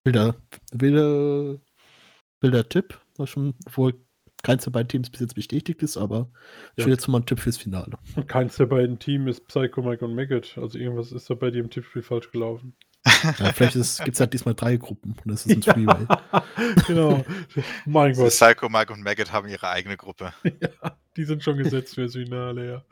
Wilder, 0.03 0.35
wilder, 0.71 1.59
wilder 2.41 2.69
Tipp, 2.69 2.99
was 3.17 3.29
schon 3.29 3.55
wohl 3.71 3.93
keins 4.43 4.63
der 4.63 4.71
beiden 4.71 4.87
Teams 4.87 5.09
bis 5.09 5.19
jetzt 5.19 5.35
bestätigt 5.35 5.83
ist, 5.83 5.97
aber 5.97 6.29
ich 6.75 6.81
Ja. 6.81 6.85
will 6.85 6.93
jetzt 6.93 7.07
mal 7.07 7.17
einen 7.17 7.25
Tipp 7.25 7.39
fürs 7.39 7.57
Finale. 7.57 7.91
Keins 8.27 8.55
der 8.55 8.67
beiden 8.67 8.97
Teams 8.99 9.29
ist 9.31 9.47
Psycho 9.47 9.81
Mike 9.81 10.05
und 10.05 10.15
Maggot. 10.15 10.57
Also 10.57 10.77
irgendwas 10.77 11.11
ist 11.11 11.29
da 11.29 11.33
bei 11.33 11.51
dir 11.51 11.59
im 11.59 11.69
Tippspiel 11.69 12.01
falsch 12.03 12.31
gelaufen. 12.31 12.73
Ja, 13.23 13.53
vielleicht 13.53 13.73
gibt 14.03 14.15
es 14.15 14.19
halt 14.19 14.33
diesmal 14.33 14.55
drei 14.55 14.77
Gruppen 14.77 15.15
und 15.23 15.31
das 15.31 15.45
ist 15.45 15.55
ein 15.55 15.63
Freeway. 15.63 16.05
genau. 16.87 17.25
mein 17.85 18.13
Gott. 18.13 18.29
Psycho, 18.29 18.69
Mike 18.69 18.93
und 18.93 19.03
Maggot 19.03 19.31
haben 19.31 19.47
ihre 19.47 19.69
eigene 19.69 19.97
Gruppe. 19.97 20.33
Ja, 20.61 20.97
die 21.15 21.23
sind 21.23 21.43
schon 21.43 21.57
gesetzt 21.57 21.95
fürs 21.95 22.13
Finale, 22.13 22.67
ja. 22.67 22.83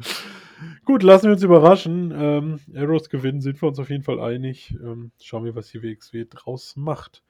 Gut, 0.86 1.04
lassen 1.04 1.26
wir 1.26 1.34
uns 1.34 1.44
überraschen. 1.44 2.14
Ähm, 2.16 2.60
Arrows 2.76 3.10
gewinnen, 3.10 3.42
sind 3.42 3.62
wir 3.62 3.68
uns 3.68 3.80
auf 3.80 3.90
jeden 3.90 4.04
Fall 4.04 4.20
einig. 4.20 4.76
Ähm, 4.82 5.12
schauen 5.22 5.44
wir, 5.46 5.56
was 5.56 5.70
die 5.70 5.82
WXW 5.82 6.26
draus 6.30 6.76
macht. 6.76 7.24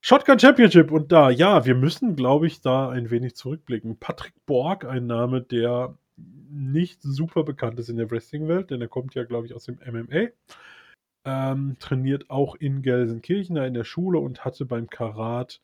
Shotgun 0.00 0.38
Championship 0.38 0.90
und 0.90 1.12
da, 1.12 1.30
ja, 1.30 1.66
wir 1.66 1.74
müssen, 1.74 2.16
glaube 2.16 2.46
ich, 2.46 2.60
da 2.62 2.88
ein 2.88 3.10
wenig 3.10 3.36
zurückblicken. 3.36 3.98
Patrick 3.98 4.34
Borg, 4.46 4.84
ein 4.84 5.06
Name, 5.06 5.42
der 5.42 5.94
nicht 6.50 7.02
super 7.02 7.44
bekannt 7.44 7.78
ist 7.78 7.88
in 7.88 7.96
der 7.96 8.10
Wrestling-Welt, 8.10 8.70
denn 8.70 8.80
er 8.80 8.88
kommt 8.88 9.14
ja, 9.14 9.24
glaube 9.24 9.46
ich, 9.46 9.54
aus 9.54 9.64
dem 9.64 9.78
MMA. 9.86 10.28
Ähm, 11.24 11.76
trainiert 11.78 12.30
auch 12.30 12.54
in 12.54 12.82
Gelsenkirchen 12.82 13.56
in 13.56 13.74
der 13.74 13.84
Schule 13.84 14.18
und 14.18 14.44
hatte 14.44 14.64
beim 14.64 14.88
Karat 14.88 15.60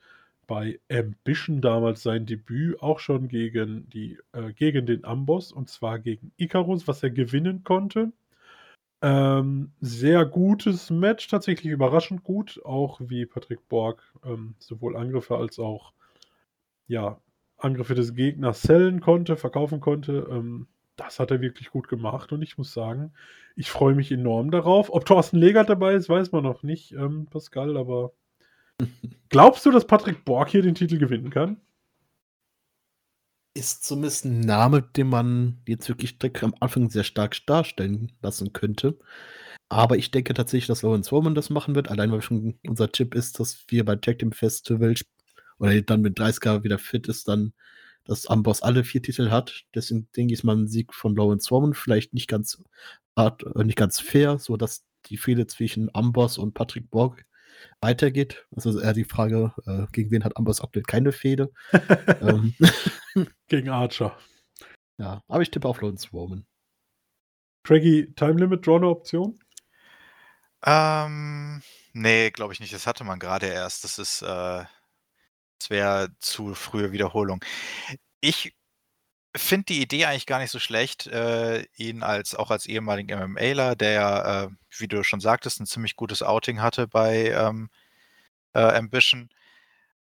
bei 0.46 0.78
Ambition 0.90 1.60
damals 1.60 2.02
sein 2.02 2.26
Debüt 2.26 2.80
auch 2.80 2.98
schon 3.00 3.28
gegen, 3.28 3.88
die, 3.90 4.18
äh, 4.32 4.52
gegen 4.52 4.86
den 4.86 5.04
Amboss 5.04 5.52
und 5.52 5.68
zwar 5.68 5.98
gegen 5.98 6.32
Icarus, 6.36 6.86
was 6.86 7.02
er 7.02 7.10
gewinnen 7.10 7.64
konnte. 7.64 8.12
Ähm, 9.02 9.72
sehr 9.80 10.24
gutes 10.24 10.90
Match, 10.90 11.28
tatsächlich 11.28 11.72
überraschend 11.72 12.24
gut, 12.24 12.60
auch 12.64 13.00
wie 13.02 13.26
Patrick 13.26 13.68
Borg 13.68 14.02
ähm, 14.24 14.54
sowohl 14.58 14.96
Angriffe 14.96 15.36
als 15.36 15.58
auch 15.58 15.92
ja, 16.86 17.20
Angriffe 17.58 17.94
des 17.94 18.14
Gegners 18.14 18.62
sellen 18.62 19.00
konnte, 19.00 19.36
verkaufen 19.36 19.80
konnte. 19.80 20.28
Ähm, 20.30 20.66
das 20.96 21.20
hat 21.20 21.30
er 21.30 21.40
wirklich 21.40 21.70
gut 21.70 21.88
gemacht 21.88 22.32
und 22.32 22.42
ich 22.42 22.58
muss 22.58 22.72
sagen, 22.72 23.12
ich 23.54 23.70
freue 23.70 23.94
mich 23.94 24.10
enorm 24.10 24.50
darauf. 24.50 24.90
Ob 24.92 25.04
Thorsten 25.04 25.38
Legert 25.38 25.68
dabei 25.68 25.94
ist, 25.94 26.08
weiß 26.08 26.32
man 26.32 26.42
noch 26.42 26.62
nicht, 26.62 26.92
ähm, 26.92 27.26
Pascal, 27.26 27.76
aber 27.76 28.12
glaubst 29.28 29.64
du, 29.66 29.70
dass 29.70 29.86
Patrick 29.86 30.24
Borg 30.24 30.48
hier 30.48 30.62
den 30.62 30.74
Titel 30.74 30.98
gewinnen 30.98 31.30
kann? 31.30 31.60
Ist 33.54 33.84
zumindest 33.84 34.26
ein 34.26 34.40
Name, 34.40 34.82
den 34.82 35.08
man 35.08 35.62
jetzt 35.66 35.88
wirklich 35.88 36.18
direkt 36.18 36.42
am 36.44 36.54
Anfang 36.60 36.90
sehr 36.90 37.04
stark 37.04 37.34
darstellen 37.46 38.12
lassen 38.20 38.52
könnte. 38.52 38.98
Aber 39.68 39.96
ich 39.96 40.10
denke 40.10 40.34
tatsächlich, 40.34 40.68
dass 40.68 40.82
Lawrence 40.82 41.10
Roman 41.10 41.34
das 41.34 41.50
machen 41.50 41.74
wird. 41.74 41.88
Allein 41.90 42.12
weil 42.12 42.22
schon 42.22 42.58
unser 42.66 42.92
Tipp 42.92 43.14
ist, 43.14 43.40
dass 43.40 43.64
wir 43.68 43.84
bei 43.84 43.96
Tag 43.96 44.18
Team 44.18 44.32
Festival 44.32 44.94
oder 45.58 45.80
dann 45.80 46.02
mit 46.02 46.18
30er 46.18 46.62
wieder 46.62 46.78
fit 46.78 47.08
ist, 47.08 47.28
dann 47.28 47.52
dass 48.06 48.26
Amboss 48.26 48.62
alle 48.62 48.84
vier 48.84 49.02
Titel 49.02 49.30
hat. 49.30 49.64
Deswegen 49.74 50.08
denke 50.16 50.32
ich, 50.32 50.40
ist 50.40 50.44
mal 50.44 50.56
ein 50.56 50.68
Sieg 50.68 50.94
von 50.94 51.14
Lawrence 51.14 51.50
Roman 51.50 51.74
vielleicht 51.74 52.14
nicht 52.14 52.28
ganz 52.28 52.62
hart, 53.16 53.44
äh, 53.54 53.64
nicht 53.64 53.76
ganz 53.76 54.00
fair, 54.00 54.38
so 54.38 54.56
dass 54.56 54.84
die 55.06 55.16
Fehde 55.16 55.46
zwischen 55.46 55.94
Amboss 55.94 56.38
und 56.38 56.54
Patrick 56.54 56.90
Borg 56.90 57.24
weitergeht. 57.80 58.46
Also 58.54 58.78
eher 58.80 58.92
die 58.92 59.04
Frage, 59.04 59.52
äh, 59.66 59.86
gegen 59.92 60.10
wen 60.10 60.24
hat 60.24 60.36
Amboss 60.36 60.60
aktuell 60.60 60.84
keine 60.84 61.12
Fehde? 61.12 61.52
ähm, 62.20 62.54
Gegen 63.48 63.70
Archer. 63.70 64.16
ja, 64.98 65.22
aber 65.28 65.42
ich 65.42 65.50
tippe 65.50 65.68
auf 65.68 65.80
Lawrence 65.80 66.08
Roman. 66.12 66.46
Craigie, 67.64 68.12
Time 68.14 68.34
Limit, 68.34 68.66
Draw 68.66 68.76
eine 68.76 68.88
Option? 68.88 69.38
Ähm, 70.64 71.62
nee, 71.92 72.30
glaube 72.30 72.52
ich 72.52 72.60
nicht. 72.60 72.72
Das 72.72 72.86
hatte 72.86 73.04
man 73.04 73.18
gerade 73.18 73.46
erst. 73.46 73.84
Das 73.84 73.98
ist, 73.98 74.22
äh, 74.22 74.64
das 75.58 75.70
wäre 75.70 76.08
zu 76.20 76.54
frühe 76.54 76.92
Wiederholung. 76.92 77.44
Ich 78.20 78.54
finde 79.36 79.66
die 79.66 79.82
Idee 79.82 80.06
eigentlich 80.06 80.26
gar 80.26 80.38
nicht 80.40 80.50
so 80.50 80.58
schlecht, 80.58 81.06
äh, 81.08 81.64
ihn 81.76 82.02
als 82.02 82.34
auch 82.34 82.50
als 82.50 82.66
ehemaligen 82.66 83.18
MMAler, 83.18 83.76
der 83.76 83.92
ja, 83.92 84.44
äh, 84.44 84.48
wie 84.78 84.88
du 84.88 85.04
schon 85.04 85.20
sagtest, 85.20 85.60
ein 85.60 85.66
ziemlich 85.66 85.96
gutes 85.96 86.22
Outing 86.22 86.60
hatte 86.62 86.88
bei 86.88 87.30
ähm, 87.30 87.70
äh, 88.54 88.60
Ambition, 88.60 89.30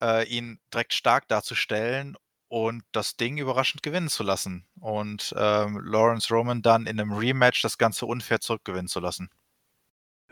äh, 0.02 0.26
ihn 0.28 0.60
direkt 0.74 0.94
stark 0.94 1.28
darzustellen 1.28 2.16
und 2.48 2.84
das 2.92 3.16
Ding 3.16 3.38
überraschend 3.38 3.82
gewinnen 3.82 4.08
zu 4.10 4.22
lassen 4.24 4.66
und 4.80 5.34
ähm, 5.38 5.80
Lawrence 5.84 6.32
Roman 6.34 6.62
dann 6.62 6.86
in 6.86 7.00
einem 7.00 7.12
Rematch 7.12 7.62
das 7.62 7.78
Ganze 7.78 8.06
unfair 8.06 8.40
zurückgewinnen 8.40 8.88
zu 8.88 9.00
lassen. 9.00 9.30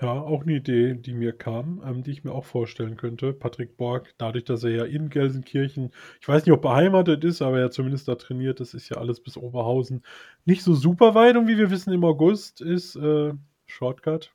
Ja, 0.00 0.12
auch 0.12 0.42
eine 0.42 0.56
Idee, 0.56 0.94
die 0.94 1.12
mir 1.12 1.32
kam, 1.32 1.82
ähm, 1.84 2.02
die 2.02 2.12
ich 2.12 2.24
mir 2.24 2.32
auch 2.32 2.46
vorstellen 2.46 2.96
könnte. 2.96 3.34
Patrick 3.34 3.76
Borg, 3.76 4.14
dadurch, 4.16 4.44
dass 4.44 4.64
er 4.64 4.70
ja 4.70 4.84
in 4.84 5.10
Gelsenkirchen, 5.10 5.90
ich 6.20 6.26
weiß 6.28 6.46
nicht, 6.46 6.54
ob 6.54 6.62
beheimatet 6.62 7.22
ist, 7.22 7.42
aber 7.42 7.60
er 7.60 7.70
zumindest 7.70 8.08
da 8.08 8.14
trainiert, 8.14 8.60
das 8.60 8.72
ist 8.72 8.88
ja 8.88 8.96
alles 8.96 9.20
bis 9.20 9.36
Oberhausen 9.36 10.02
nicht 10.46 10.62
so 10.62 10.74
super 10.74 11.14
weit. 11.14 11.36
Und 11.36 11.48
wie 11.48 11.58
wir 11.58 11.70
wissen, 11.70 11.92
im 11.92 12.04
August 12.04 12.62
ist 12.62 12.96
äh, 12.96 13.34
Shortcut 13.66 14.32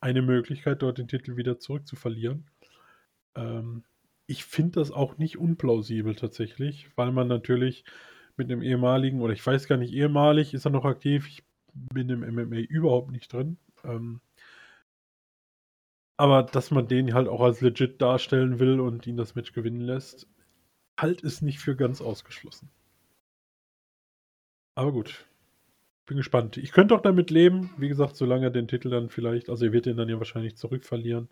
eine 0.00 0.22
Möglichkeit, 0.22 0.82
dort 0.82 0.98
den 0.98 1.08
Titel 1.08 1.36
wieder 1.36 1.58
zurückzuverlieren. 1.58 2.46
Ähm, 3.36 3.82
ich 4.26 4.44
finde 4.44 4.80
das 4.80 4.92
auch 4.92 5.18
nicht 5.18 5.36
unplausibel 5.38 6.14
tatsächlich, 6.14 6.88
weil 6.96 7.10
man 7.10 7.26
natürlich 7.28 7.84
mit 8.36 8.52
einem 8.52 8.62
ehemaligen, 8.62 9.20
oder 9.20 9.32
ich 9.32 9.44
weiß 9.44 9.66
gar 9.66 9.78
nicht, 9.78 9.92
ehemalig 9.92 10.54
ist 10.54 10.64
er 10.66 10.70
noch 10.70 10.84
aktiv, 10.84 11.26
ich 11.26 11.42
bin 11.74 12.08
im 12.08 12.20
MMA 12.20 12.58
überhaupt 12.68 13.10
nicht 13.10 13.32
drin. 13.32 13.58
Ähm, 13.84 14.20
aber 16.18 16.42
dass 16.42 16.70
man 16.70 16.88
den 16.88 17.14
halt 17.14 17.28
auch 17.28 17.40
als 17.40 17.60
legit 17.62 18.02
darstellen 18.02 18.58
will 18.58 18.80
und 18.80 19.06
ihn 19.06 19.16
das 19.16 19.34
Match 19.36 19.52
gewinnen 19.52 19.80
lässt, 19.80 20.26
halt 20.98 21.22
ist 21.22 21.42
nicht 21.42 21.60
für 21.60 21.76
ganz 21.76 22.02
ausgeschlossen. 22.02 22.68
Aber 24.74 24.92
gut. 24.92 25.24
Bin 26.06 26.16
gespannt. 26.16 26.56
Ich 26.56 26.72
könnte 26.72 26.94
auch 26.94 27.02
damit 27.02 27.30
leben, 27.30 27.70
wie 27.78 27.88
gesagt, 27.88 28.16
solange 28.16 28.46
er 28.46 28.50
den 28.50 28.66
Titel 28.66 28.90
dann 28.90 29.10
vielleicht, 29.10 29.48
also 29.48 29.64
er 29.66 29.72
wird 29.72 29.86
den 29.86 29.96
dann 29.96 30.08
ja 30.08 30.18
wahrscheinlich 30.18 30.56
zurückverlieren. 30.56 31.28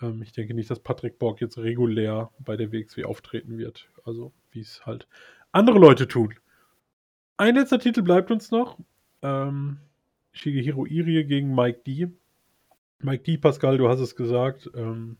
Ähm, 0.00 0.22
ich 0.22 0.32
denke 0.32 0.54
nicht, 0.54 0.70
dass 0.70 0.80
Patrick 0.80 1.18
Borg 1.18 1.40
jetzt 1.40 1.58
regulär 1.58 2.30
bei 2.38 2.56
der 2.56 2.72
WXW 2.72 3.04
auftreten 3.04 3.58
wird. 3.58 3.88
Also, 4.04 4.32
wie 4.52 4.60
es 4.60 4.86
halt 4.86 5.08
andere 5.52 5.78
Leute 5.78 6.06
tun. 6.06 6.34
Ein 7.36 7.56
letzter 7.56 7.80
Titel 7.80 8.02
bleibt 8.02 8.30
uns 8.30 8.50
noch. 8.50 8.78
Ähm, 9.22 9.78
Shigehiro 10.32 10.86
Irie 10.86 11.24
gegen 11.24 11.54
Mike 11.54 11.80
D. 11.84 12.08
Mike 13.04 13.22
D, 13.24 13.36
Pascal, 13.36 13.76
du 13.76 13.88
hast 13.88 14.00
es 14.00 14.16
gesagt, 14.16 14.70
ähm, 14.74 15.18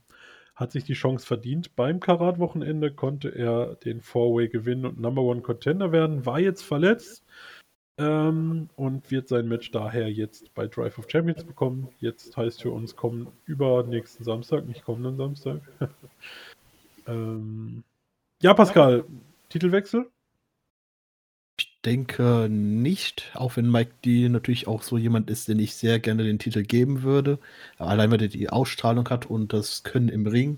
hat 0.55 0.71
sich 0.71 0.85
die 0.85 0.93
Chance 0.93 1.25
verdient. 1.25 1.75
Beim 1.75 1.99
Karat-Wochenende 1.99 2.91
konnte 2.91 3.29
er 3.29 3.75
den 3.75 4.01
Four-Way 4.01 4.49
gewinnen 4.49 4.85
und 4.85 4.99
Number 4.99 5.21
One 5.21 5.41
Contender 5.41 5.91
werden, 5.91 6.25
war 6.25 6.39
jetzt 6.39 6.63
verletzt 6.63 7.23
ähm, 7.99 8.69
und 8.75 9.11
wird 9.11 9.27
sein 9.27 9.47
Match 9.47 9.69
daher 9.69 10.11
jetzt 10.11 10.51
bei 10.55 10.65
Drive 10.67 10.97
of 10.97 11.05
Champions 11.09 11.43
bekommen. 11.43 11.89
Jetzt 11.99 12.35
heißt 12.35 12.63
für 12.63 12.71
uns, 12.71 12.95
kommen 12.95 13.27
über 13.45 13.83
nächsten 13.83 14.23
Samstag, 14.23 14.65
nicht 14.65 14.83
kommenden 14.83 15.17
Samstag. 15.17 15.61
ähm, 17.07 17.83
ja, 18.41 18.55
Pascal, 18.55 19.05
Titelwechsel? 19.49 20.07
Denke 21.85 22.47
nicht, 22.49 23.31
auch 23.35 23.57
wenn 23.57 23.69
Mike 23.69 23.91
D 24.03 24.27
natürlich 24.27 24.67
auch 24.67 24.81
so 24.81 24.97
jemand 24.97 25.29
ist, 25.29 25.47
den 25.47 25.59
ich 25.59 25.75
sehr 25.75 25.99
gerne 25.99 26.23
den 26.23 26.39
Titel 26.39 26.63
geben 26.63 27.03
würde. 27.03 27.37
Allein 27.77 28.09
weil 28.09 28.23
er 28.23 28.27
die 28.27 28.49
Ausstrahlung 28.49 29.07
hat 29.09 29.27
und 29.27 29.53
das 29.53 29.83
Können 29.83 30.09
im 30.09 30.25
Ring. 30.25 30.57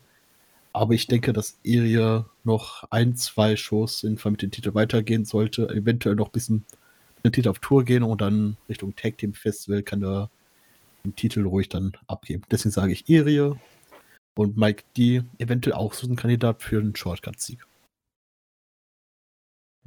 Aber 0.71 0.93
ich 0.93 1.07
denke, 1.07 1.33
dass 1.33 1.59
Irie 1.63 2.23
noch 2.43 2.85
ein, 2.91 3.15
zwei 3.15 3.57
Shows 3.57 4.03
in 4.03 4.19
mit 4.23 4.41
dem 4.41 4.51
Titel 4.51 4.73
weitergehen 4.73 5.25
sollte. 5.25 5.67
Eventuell 5.69 6.15
noch 6.15 6.27
ein 6.27 6.31
bisschen 6.31 6.65
dem 7.25 7.33
Titel 7.33 7.49
auf 7.49 7.59
Tour 7.59 7.83
gehen 7.83 8.03
und 8.03 8.21
dann 8.21 8.57
Richtung 8.69 8.95
Tag 8.95 9.17
Team 9.17 9.33
Festival 9.33 9.83
kann 9.83 10.03
er 10.03 10.29
den 11.03 11.15
Titel 11.15 11.45
ruhig 11.45 11.67
dann 11.67 11.93
abgeben. 12.07 12.43
Deswegen 12.51 12.71
sage 12.71 12.93
ich 12.93 13.09
Irie 13.09 13.55
und 14.35 14.55
Mike 14.55 14.83
D 14.95 15.23
eventuell 15.39 15.75
auch 15.75 15.93
so 15.93 16.07
ein 16.07 16.15
Kandidat 16.15 16.61
für 16.61 16.79
einen 16.79 16.95
Shortcut-Sieg. 16.95 17.66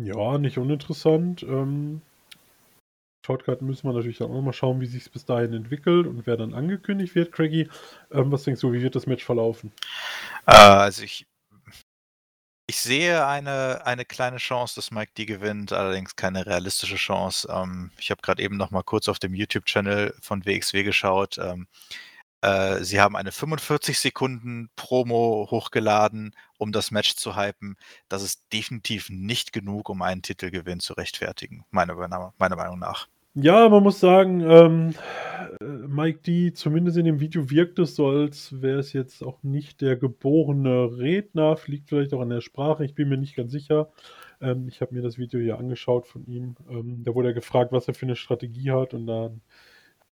Ja, 0.02 0.38
nicht 0.38 0.56
uninteressant. 0.56 1.42
Ähm, 1.42 2.00
Shortcut 3.26 3.60
müssen 3.60 3.86
wir 3.86 3.92
natürlich 3.92 4.16
dann 4.16 4.30
auch 4.30 4.40
mal 4.40 4.54
schauen, 4.54 4.80
wie 4.80 4.86
sich 4.86 5.02
es 5.02 5.08
bis 5.10 5.26
dahin 5.26 5.52
entwickelt 5.52 6.06
und 6.06 6.26
wer 6.26 6.38
dann 6.38 6.54
angekündigt 6.54 7.14
wird. 7.14 7.32
Craigie, 7.32 7.68
ähm, 8.10 8.32
was 8.32 8.44
denkst 8.44 8.62
du, 8.62 8.72
wie 8.72 8.80
wird 8.80 8.94
das 8.94 9.06
Match 9.06 9.24
verlaufen? 9.24 9.72
Äh, 10.46 10.54
also 10.54 11.02
ich, 11.02 11.26
ich 12.66 12.80
sehe 12.80 13.26
eine, 13.26 13.84
eine 13.84 14.06
kleine 14.06 14.38
Chance, 14.38 14.76
dass 14.76 14.90
Mike 14.90 15.12
D 15.18 15.26
gewinnt, 15.26 15.74
allerdings 15.74 16.16
keine 16.16 16.46
realistische 16.46 16.96
Chance. 16.96 17.46
Ähm, 17.52 17.90
ich 17.98 18.10
habe 18.10 18.22
gerade 18.22 18.42
eben 18.42 18.56
noch 18.56 18.70
mal 18.70 18.82
kurz 18.82 19.06
auf 19.06 19.18
dem 19.18 19.34
YouTube-Channel 19.34 20.14
von 20.22 20.46
WXW 20.46 20.82
geschaut. 20.82 21.36
Ähm, 21.36 21.66
äh, 22.42 22.82
sie 22.82 23.00
haben 23.00 23.16
eine 23.16 23.32
45 23.32 23.98
Sekunden 23.98 24.70
Promo 24.76 25.48
hochgeladen, 25.50 26.34
um 26.58 26.72
das 26.72 26.90
Match 26.90 27.16
zu 27.16 27.36
hypen. 27.36 27.76
Das 28.08 28.22
ist 28.22 28.44
definitiv 28.52 29.10
nicht 29.10 29.52
genug, 29.52 29.88
um 29.88 30.02
einen 30.02 30.22
Titelgewinn 30.22 30.80
zu 30.80 30.94
rechtfertigen, 30.94 31.64
meiner, 31.70 31.94
meiner 32.38 32.56
Meinung 32.56 32.78
nach. 32.78 33.08
Ja, 33.34 33.68
man 33.68 33.84
muss 33.84 34.00
sagen, 34.00 34.40
ähm, 34.40 34.94
Mike 35.60 36.20
D, 36.22 36.52
zumindest 36.52 36.96
in 36.96 37.04
dem 37.04 37.20
Video 37.20 37.48
wirkt 37.48 37.78
es 37.78 37.94
so, 37.94 38.08
als 38.08 38.60
wäre 38.60 38.80
es 38.80 38.92
jetzt 38.92 39.22
auch 39.22 39.42
nicht 39.44 39.80
der 39.80 39.96
geborene 39.96 40.98
Redner, 40.98 41.56
liegt 41.66 41.88
vielleicht 41.88 42.12
auch 42.12 42.20
an 42.20 42.30
der 42.30 42.40
Sprache, 42.40 42.84
ich 42.84 42.96
bin 42.96 43.08
mir 43.08 43.18
nicht 43.18 43.36
ganz 43.36 43.52
sicher. 43.52 43.90
Ähm, 44.40 44.66
ich 44.68 44.80
habe 44.80 44.94
mir 44.94 45.02
das 45.02 45.16
Video 45.18 45.38
hier 45.40 45.58
angeschaut 45.58 46.08
von 46.08 46.26
ihm. 46.26 46.56
Ähm, 46.68 47.04
da 47.04 47.14
wurde 47.14 47.28
er 47.28 47.34
gefragt, 47.34 47.70
was 47.72 47.86
er 47.86 47.94
für 47.94 48.06
eine 48.06 48.16
Strategie 48.16 48.72
hat 48.72 48.94
und 48.94 49.06
dann, 49.06 49.42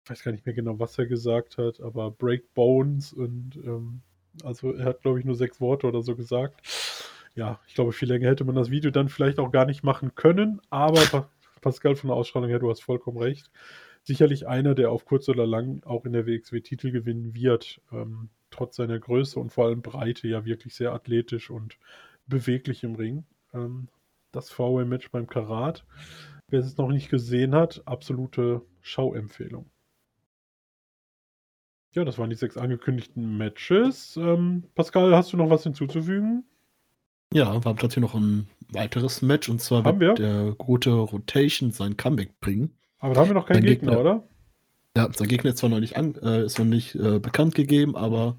ich 0.04 0.10
weiß 0.10 0.22
gar 0.22 0.32
nicht 0.32 0.44
mehr 0.44 0.54
genau, 0.54 0.78
was 0.78 0.98
er 0.98 1.06
gesagt 1.06 1.56
hat, 1.56 1.80
aber 1.80 2.10
Break 2.10 2.52
Bones 2.52 3.12
und 3.14 3.56
ähm, 3.64 4.02
also 4.42 4.72
er 4.72 4.84
hat, 4.84 5.02
glaube 5.02 5.18
ich, 5.18 5.24
nur 5.24 5.34
sechs 5.34 5.60
Worte 5.60 5.86
oder 5.86 6.02
so 6.02 6.14
gesagt. 6.14 6.60
Ja, 7.34 7.60
ich 7.66 7.74
glaube, 7.74 7.92
viel 7.92 8.08
länger 8.08 8.28
hätte 8.28 8.44
man 8.44 8.54
das 8.54 8.70
Video 8.70 8.90
dann 8.90 9.08
vielleicht 9.08 9.38
auch 9.38 9.50
gar 9.50 9.64
nicht 9.64 9.82
machen 9.82 10.14
können, 10.14 10.60
aber 10.68 11.30
Pascal 11.62 11.96
von 11.96 12.08
der 12.08 12.16
Ausstrahlung 12.16 12.50
her, 12.50 12.58
du 12.58 12.68
hast 12.70 12.82
vollkommen 12.82 13.18
recht. 13.18 13.50
Sicherlich 14.02 14.46
einer, 14.46 14.74
der 14.74 14.90
auf 14.90 15.06
kurz 15.06 15.28
oder 15.30 15.46
lang 15.46 15.82
auch 15.84 16.04
in 16.04 16.12
der 16.12 16.26
WXW 16.26 16.60
Titel 16.60 16.90
gewinnen 16.90 17.34
wird, 17.34 17.80
ähm, 17.90 18.28
trotz 18.50 18.76
seiner 18.76 18.98
Größe 18.98 19.40
und 19.40 19.50
vor 19.50 19.66
allem 19.66 19.80
Breite 19.80 20.28
ja 20.28 20.44
wirklich 20.44 20.74
sehr 20.74 20.92
athletisch 20.92 21.48
und 21.48 21.78
beweglich 22.26 22.84
im 22.84 22.94
Ring. 22.94 23.24
Ähm, 23.54 23.88
das 24.32 24.50
VW-Match 24.50 25.10
beim 25.10 25.26
Karat. 25.26 25.86
Wer 26.48 26.60
es 26.60 26.76
noch 26.76 26.90
nicht 26.90 27.08
gesehen 27.08 27.54
hat, 27.54 27.82
absolute 27.86 28.60
Schauempfehlung. 28.82 29.70
Ja, 31.94 32.04
das 32.04 32.18
waren 32.18 32.28
die 32.28 32.36
sechs 32.36 32.56
angekündigten 32.56 33.36
Matches. 33.38 34.16
Ähm, 34.16 34.64
Pascal, 34.74 35.14
hast 35.14 35.32
du 35.32 35.36
noch 35.36 35.48
was 35.48 35.62
hinzuzufügen? 35.62 36.44
Ja, 37.32 37.52
wir 37.52 37.54
haben 37.54 37.64
natürlich 37.64 37.98
noch 37.98 38.14
ein 38.14 38.48
weiteres 38.70 39.22
Match 39.22 39.48
und 39.48 39.60
zwar 39.60 39.84
haben 39.84 40.00
wird 40.00 40.18
wir? 40.18 40.26
der 40.26 40.54
gute 40.54 40.90
Rotation 40.90 41.70
sein 41.70 41.96
Comeback 41.96 42.40
bringen. 42.40 42.76
Aber 42.98 43.14
da 43.14 43.20
haben 43.20 43.28
wir 43.28 43.34
noch 43.34 43.46
keinen 43.46 43.62
Gegner, 43.62 43.92
Gegner, 43.92 44.00
oder? 44.00 44.28
Ja, 44.96 45.08
sein 45.12 45.28
Gegner 45.28 45.50
ist 45.50 45.58
zwar 45.58 45.70
noch 45.70 45.78
nicht, 45.78 45.96
an, 45.96 46.16
äh, 46.16 46.44
ist 46.44 46.58
noch 46.58 46.64
nicht 46.64 46.96
äh, 46.96 47.20
bekannt 47.20 47.54
gegeben, 47.54 47.96
aber 47.96 48.38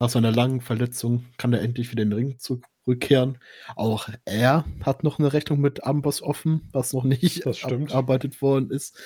nach 0.00 0.08
seiner 0.08 0.32
langen 0.32 0.62
Verletzung 0.62 1.26
kann 1.36 1.52
er 1.52 1.60
endlich 1.60 1.90
wieder 1.90 2.02
in 2.02 2.10
den 2.10 2.18
Ring 2.18 2.38
zurückkehren. 2.38 3.38
Auch 3.76 4.08
er 4.24 4.64
hat 4.82 5.04
noch 5.04 5.18
eine 5.18 5.32
Rechnung 5.34 5.60
mit 5.60 5.84
Amboss 5.84 6.22
offen, 6.22 6.68
was 6.72 6.94
noch 6.94 7.04
nicht 7.04 7.46
abgearbeitet 7.46 8.40
worden 8.40 8.70
ist. 8.70 8.98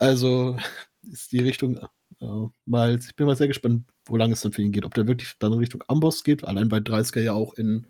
Also 0.00 0.56
ist 1.02 1.30
die 1.30 1.40
Richtung 1.40 1.78
äh, 2.20 2.48
mal, 2.64 2.98
ich 2.98 3.14
bin 3.16 3.26
mal 3.26 3.36
sehr 3.36 3.48
gespannt, 3.48 3.84
wo 4.06 4.16
lange 4.16 4.32
es 4.32 4.40
dann 4.40 4.52
für 4.52 4.62
ihn 4.62 4.72
geht. 4.72 4.84
Ob 4.84 4.94
der 4.94 5.06
wirklich 5.06 5.34
dann 5.38 5.52
Richtung 5.52 5.82
Amboss 5.88 6.24
geht, 6.24 6.44
allein 6.44 6.70
weil 6.70 6.80
30er 6.80 7.20
ja 7.20 7.32
auch 7.32 7.54
in 7.54 7.86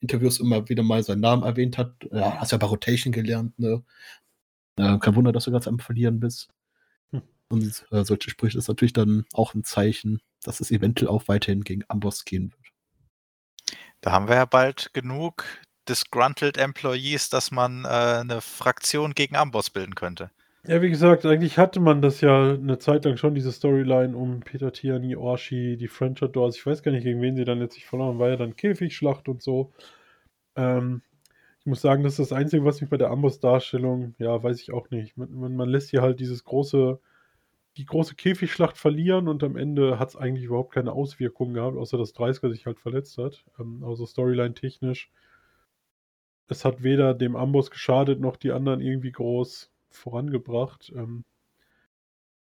Interviews 0.00 0.40
immer 0.40 0.68
wieder 0.68 0.82
mal 0.82 1.02
seinen 1.02 1.20
Namen 1.20 1.42
erwähnt 1.42 1.78
hat. 1.78 1.94
Ja, 2.12 2.40
hast 2.40 2.52
ja 2.52 2.58
bei 2.58 2.66
Rotation 2.66 3.12
gelernt, 3.12 3.58
ne? 3.58 3.82
Ja, 4.78 4.98
kein 4.98 5.14
Wunder, 5.14 5.32
dass 5.32 5.44
du 5.44 5.52
ganz 5.52 5.68
am 5.68 5.78
Verlieren 5.78 6.20
bist. 6.20 6.48
Hm. 7.10 7.22
Und 7.48 7.86
äh, 7.90 8.04
solche 8.04 8.30
Sprüche 8.30 8.58
ist 8.58 8.68
natürlich 8.68 8.92
dann 8.92 9.26
auch 9.32 9.54
ein 9.54 9.64
Zeichen, 9.64 10.20
dass 10.42 10.60
es 10.60 10.70
eventuell 10.70 11.08
auch 11.10 11.28
weiterhin 11.28 11.64
gegen 11.64 11.84
Amboss 11.88 12.24
gehen 12.24 12.52
wird. 12.52 13.80
Da 14.00 14.12
haben 14.12 14.28
wir 14.28 14.36
ja 14.36 14.46
bald 14.46 14.92
genug 14.94 15.44
disgruntled 15.88 16.56
Employees, 16.56 17.30
dass 17.30 17.50
man 17.50 17.84
äh, 17.84 17.88
eine 17.88 18.40
Fraktion 18.40 19.14
gegen 19.14 19.36
Amboss 19.36 19.70
bilden 19.70 19.94
könnte. 19.94 20.30
Ja, 20.66 20.82
wie 20.82 20.90
gesagt, 20.90 21.24
eigentlich 21.24 21.56
hatte 21.56 21.80
man 21.80 22.02
das 22.02 22.20
ja 22.20 22.52
eine 22.52 22.78
Zeit 22.78 23.06
lang 23.06 23.16
schon, 23.16 23.34
diese 23.34 23.50
Storyline 23.50 24.14
um 24.14 24.40
Peter 24.40 24.72
Tiani, 24.72 25.16
Orshi, 25.16 25.78
die 25.78 25.88
French 25.88 26.20
Doors. 26.20 26.56
Ich 26.56 26.66
weiß 26.66 26.82
gar 26.82 26.92
nicht, 26.92 27.04
gegen 27.04 27.22
wen 27.22 27.34
sie 27.34 27.44
dann 27.44 27.58
letztlich 27.60 27.86
verloren 27.86 28.18
war 28.18 28.28
ja 28.28 28.36
dann 28.36 28.56
Käfigschlacht 28.56 29.28
und 29.28 29.42
so. 29.42 29.72
Ähm, 30.56 31.02
ich 31.60 31.66
muss 31.66 31.80
sagen, 31.82 32.02
das 32.04 32.14
ist 32.18 32.30
das 32.30 32.38
Einzige, 32.38 32.64
was 32.64 32.80
mich 32.80 32.90
bei 32.90 32.98
der 32.98 33.10
Amboss-Darstellung, 33.10 34.14
ja, 34.18 34.42
weiß 34.42 34.60
ich 34.62 34.72
auch 34.72 34.90
nicht. 34.90 35.16
Man, 35.16 35.56
man, 35.56 35.68
lässt 35.68 35.90
hier 35.90 36.02
halt 36.02 36.20
dieses 36.20 36.44
große, 36.44 37.00
die 37.78 37.86
große 37.86 38.14
Käfigschlacht 38.16 38.78
verlieren 38.78 39.28
und 39.28 39.44
am 39.44 39.56
Ende 39.56 39.98
hat 39.98 40.10
es 40.10 40.16
eigentlich 40.16 40.44
überhaupt 40.46 40.74
keine 40.74 40.92
Auswirkungen 40.92 41.54
gehabt, 41.54 41.76
außer 41.76 41.98
dass 41.98 42.14
30er 42.14 42.50
sich 42.50 42.66
halt 42.66 42.80
verletzt 42.80 43.18
hat. 43.18 43.44
Ähm, 43.58 43.82
also 43.84 44.06
Storyline-technisch. 44.06 45.10
Es 46.48 46.64
hat 46.64 46.82
weder 46.82 47.14
dem 47.14 47.36
Amboss 47.36 47.70
geschadet, 47.70 48.20
noch 48.20 48.36
die 48.36 48.52
anderen 48.52 48.80
irgendwie 48.80 49.12
groß 49.12 49.70
vorangebracht. 49.90 50.92
Ähm, 50.94 51.24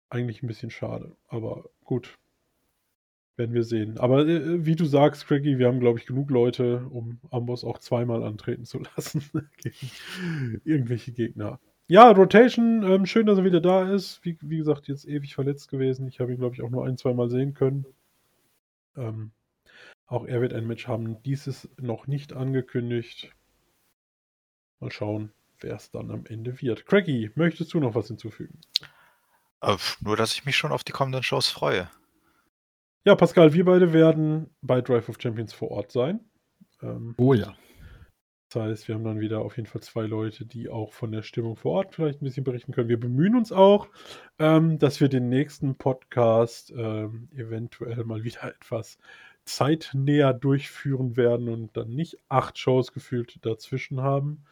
eigentlich 0.09 0.43
ein 0.43 0.47
bisschen 0.47 0.71
schade, 0.71 1.17
aber 1.29 1.69
gut. 1.85 2.19
Werden 3.37 3.55
wir 3.55 3.65
sehen. 3.65 3.99
Aber 3.99 4.27
äh, 4.27 4.65
wie 4.65 4.77
du 4.77 4.87
sagst, 4.87 5.27
Craigie, 5.27 5.59
wir 5.59 5.67
haben, 5.67 5.81
glaube 5.81 5.99
ich, 5.99 6.07
genug 6.07 6.31
Leute, 6.31 6.87
um 6.87 7.21
Amboss 7.31 7.65
auch 7.65 7.79
zweimal 7.79 8.23
antreten 8.23 8.65
zu 8.65 8.79
lassen 8.97 9.23
gegen 9.59 10.61
irgendwelche 10.65 11.13
Gegner. 11.13 11.61
Ja, 11.89 12.11
Rotation, 12.11 12.83
ähm, 12.83 13.05
schön, 13.05 13.27
dass 13.27 13.39
er 13.39 13.45
wieder 13.45 13.61
da 13.61 13.93
ist. 13.93 14.25
Wie, 14.25 14.39
wie 14.41 14.57
gesagt, 14.57 14.89
jetzt 14.89 15.07
ewig 15.07 15.35
verletzt 15.35 15.69
gewesen. 15.69 16.09
Ich 16.09 16.19
habe 16.19 16.33
ihn, 16.33 16.39
glaube 16.39 16.55
ich, 16.55 16.63
auch 16.63 16.71
nur 16.71 16.87
ein, 16.87 16.97
zweimal 16.97 17.29
sehen 17.29 17.53
können. 17.53 17.85
Ähm, 18.97 19.33
auch 20.07 20.25
er 20.25 20.41
wird 20.41 20.55
ein 20.55 20.67
Match 20.67 20.89
haben. 20.89 21.23
Dies 21.23 21.47
ist 21.47 21.69
noch 21.81 22.07
nicht 22.07 22.33
angekündigt. 22.33 23.33
Mal 24.81 24.91
schauen 24.91 25.31
wer 25.67 25.77
es 25.77 25.91
dann 25.91 26.11
am 26.13 26.25
Ende 26.27 26.61
wird. 26.63 26.87
Craigie, 26.87 27.31
möchtest 27.35 27.75
du 27.75 27.81
noch 27.81 27.95
was 27.95 28.07
hinzufügen? 28.07 28.61
Äh, 29.61 29.77
nur, 30.01 30.17
dass 30.17 30.33
ich 30.33 30.45
mich 30.45 30.57
schon 30.57 30.71
auf 30.71 30.85
die 30.85 30.93
kommenden 30.93 31.25
Shows 31.25 31.49
freue. 31.49 31.91
Ja, 33.05 33.17
Pascal, 33.17 33.53
wir 33.53 33.65
beide 33.65 33.93
werden 33.93 34.51
bei 34.63 34.81
Drive 34.81 35.09
of 35.09 35.17
Champions 35.21 35.53
vor 35.53 35.71
Ort 35.73 35.91
sein. 35.91 36.21
Ähm, 36.83 37.15
oh 37.19 37.35
ja. 37.35 37.55
Das 38.49 38.63
heißt, 38.63 38.89
wir 38.89 38.95
haben 38.95 39.05
dann 39.05 39.19
wieder 39.19 39.41
auf 39.41 39.57
jeden 39.57 39.69
Fall 39.69 39.83
zwei 39.83 40.03
Leute, 40.03 40.47
die 40.47 40.69
auch 40.69 40.93
von 40.93 41.11
der 41.11 41.23
Stimmung 41.23 41.57
vor 41.57 41.73
Ort 41.73 41.95
vielleicht 41.95 42.23
ein 42.23 42.25
bisschen 42.25 42.45
berichten 42.45 42.73
können. 42.73 42.89
Wir 42.89 43.01
bemühen 43.01 43.35
uns 43.35 43.51
auch, 43.51 43.89
ähm, 44.39 44.79
dass 44.79 45.01
wir 45.01 45.09
den 45.09 45.29
nächsten 45.29 45.75
Podcast 45.75 46.73
ähm, 46.77 47.29
eventuell 47.35 48.05
mal 48.05 48.23
wieder 48.23 48.45
etwas 48.61 48.99
zeitnäher 49.45 50.33
durchführen 50.33 51.17
werden 51.17 51.49
und 51.49 51.77
dann 51.77 51.91
nicht 51.91 52.19
acht 52.29 52.57
Shows 52.57 52.93
gefühlt 52.93 53.45
dazwischen 53.45 54.01
haben. 54.01 54.45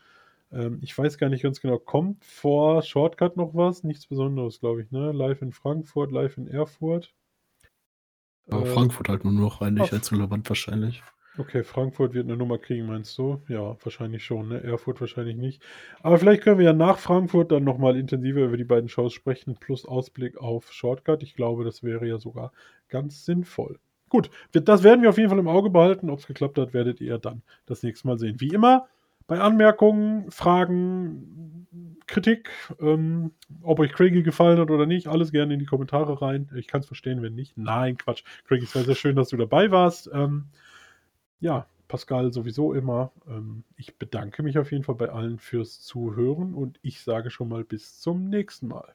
Ähm, 0.54 0.78
ich 0.82 0.96
weiß 0.96 1.18
gar 1.18 1.28
nicht 1.28 1.42
ganz 1.42 1.60
genau, 1.60 1.78
kommt 1.78 2.24
vor 2.24 2.82
Shortcut 2.82 3.36
noch 3.36 3.54
was? 3.54 3.82
Nichts 3.82 4.06
Besonderes, 4.06 4.60
glaube 4.60 4.82
ich, 4.82 4.90
ne? 4.90 5.12
Live 5.12 5.42
in 5.42 5.52
Frankfurt, 5.52 6.12
live 6.12 6.36
in 6.38 6.46
Erfurt. 6.46 7.12
Aber 8.48 8.62
äh, 8.62 8.66
Frankfurt 8.66 9.08
halt 9.08 9.24
nur 9.24 9.32
noch 9.32 9.60
rein, 9.60 9.74
nicht 9.74 9.92
als 9.92 10.12
relevant 10.12 10.48
wahrscheinlich. 10.48 11.02
Okay, 11.36 11.64
Frankfurt 11.64 12.14
wird 12.14 12.26
eine 12.26 12.36
Nummer 12.36 12.58
kriegen, 12.58 12.86
meinst 12.86 13.18
du? 13.18 13.42
Ja, 13.48 13.76
wahrscheinlich 13.82 14.24
schon, 14.24 14.48
ne? 14.48 14.62
Erfurt 14.62 15.00
wahrscheinlich 15.00 15.36
nicht. 15.36 15.60
Aber 16.00 16.18
vielleicht 16.18 16.42
können 16.42 16.58
wir 16.58 16.66
ja 16.66 16.72
nach 16.72 16.98
Frankfurt 16.98 17.50
dann 17.50 17.64
nochmal 17.64 17.96
intensiver 17.96 18.44
über 18.44 18.56
die 18.56 18.62
beiden 18.62 18.88
Shows 18.88 19.12
sprechen, 19.12 19.56
plus 19.58 19.84
Ausblick 19.84 20.36
auf 20.36 20.72
Shortcut. 20.72 21.24
Ich 21.24 21.34
glaube, 21.34 21.64
das 21.64 21.82
wäre 21.82 22.06
ja 22.06 22.18
sogar 22.18 22.52
ganz 22.88 23.24
sinnvoll. 23.24 23.80
Gut, 24.10 24.30
das 24.52 24.84
werden 24.84 25.02
wir 25.02 25.08
auf 25.08 25.18
jeden 25.18 25.30
Fall 25.30 25.40
im 25.40 25.48
Auge 25.48 25.70
behalten. 25.70 26.08
Ob 26.08 26.20
es 26.20 26.28
geklappt 26.28 26.56
hat, 26.56 26.72
werdet 26.72 27.00
ihr 27.00 27.18
dann 27.18 27.42
das 27.66 27.82
nächste 27.82 28.06
Mal 28.06 28.16
sehen. 28.16 28.40
Wie 28.40 28.50
immer, 28.50 28.86
bei 29.26 29.40
Anmerkungen, 29.40 30.30
Fragen, 30.30 31.66
Kritik, 32.06 32.50
ähm, 32.80 33.32
ob 33.62 33.80
euch 33.80 33.92
Craigie 33.92 34.22
gefallen 34.22 34.58
hat 34.58 34.70
oder 34.70 34.86
nicht, 34.86 35.08
alles 35.08 35.32
gerne 35.32 35.54
in 35.54 35.60
die 35.60 35.66
Kommentare 35.66 36.20
rein. 36.20 36.50
Ich 36.54 36.66
kann 36.66 36.80
es 36.80 36.86
verstehen, 36.86 37.22
wenn 37.22 37.34
nicht. 37.34 37.56
Nein, 37.56 37.96
Quatsch. 37.96 38.24
Craigie, 38.46 38.64
es 38.64 38.74
war 38.74 38.84
sehr 38.84 38.94
schön, 38.94 39.16
dass 39.16 39.30
du 39.30 39.36
dabei 39.36 39.70
warst. 39.70 40.10
Ähm, 40.12 40.46
ja, 41.40 41.66
Pascal 41.88 42.32
sowieso 42.32 42.72
immer. 42.74 43.12
Ähm, 43.28 43.64
ich 43.76 43.98
bedanke 43.98 44.42
mich 44.42 44.58
auf 44.58 44.72
jeden 44.72 44.84
Fall 44.84 44.96
bei 44.96 45.08
allen 45.08 45.38
fürs 45.38 45.80
Zuhören 45.80 46.54
und 46.54 46.78
ich 46.82 47.00
sage 47.00 47.30
schon 47.30 47.48
mal 47.48 47.64
bis 47.64 48.00
zum 48.00 48.28
nächsten 48.28 48.68
Mal. 48.68 48.94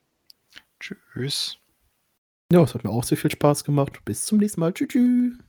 Tschüss. 0.80 1.58
Ja, 2.52 2.64
es 2.64 2.74
hat 2.74 2.84
mir 2.84 2.90
auch 2.90 3.04
sehr 3.04 3.18
viel 3.18 3.32
Spaß 3.32 3.64
gemacht. 3.64 4.04
Bis 4.06 4.26
zum 4.26 4.40
nächsten 4.40 4.62
Mal. 4.62 4.74
Tschüss. 4.74 4.90
tschüss. 4.90 5.49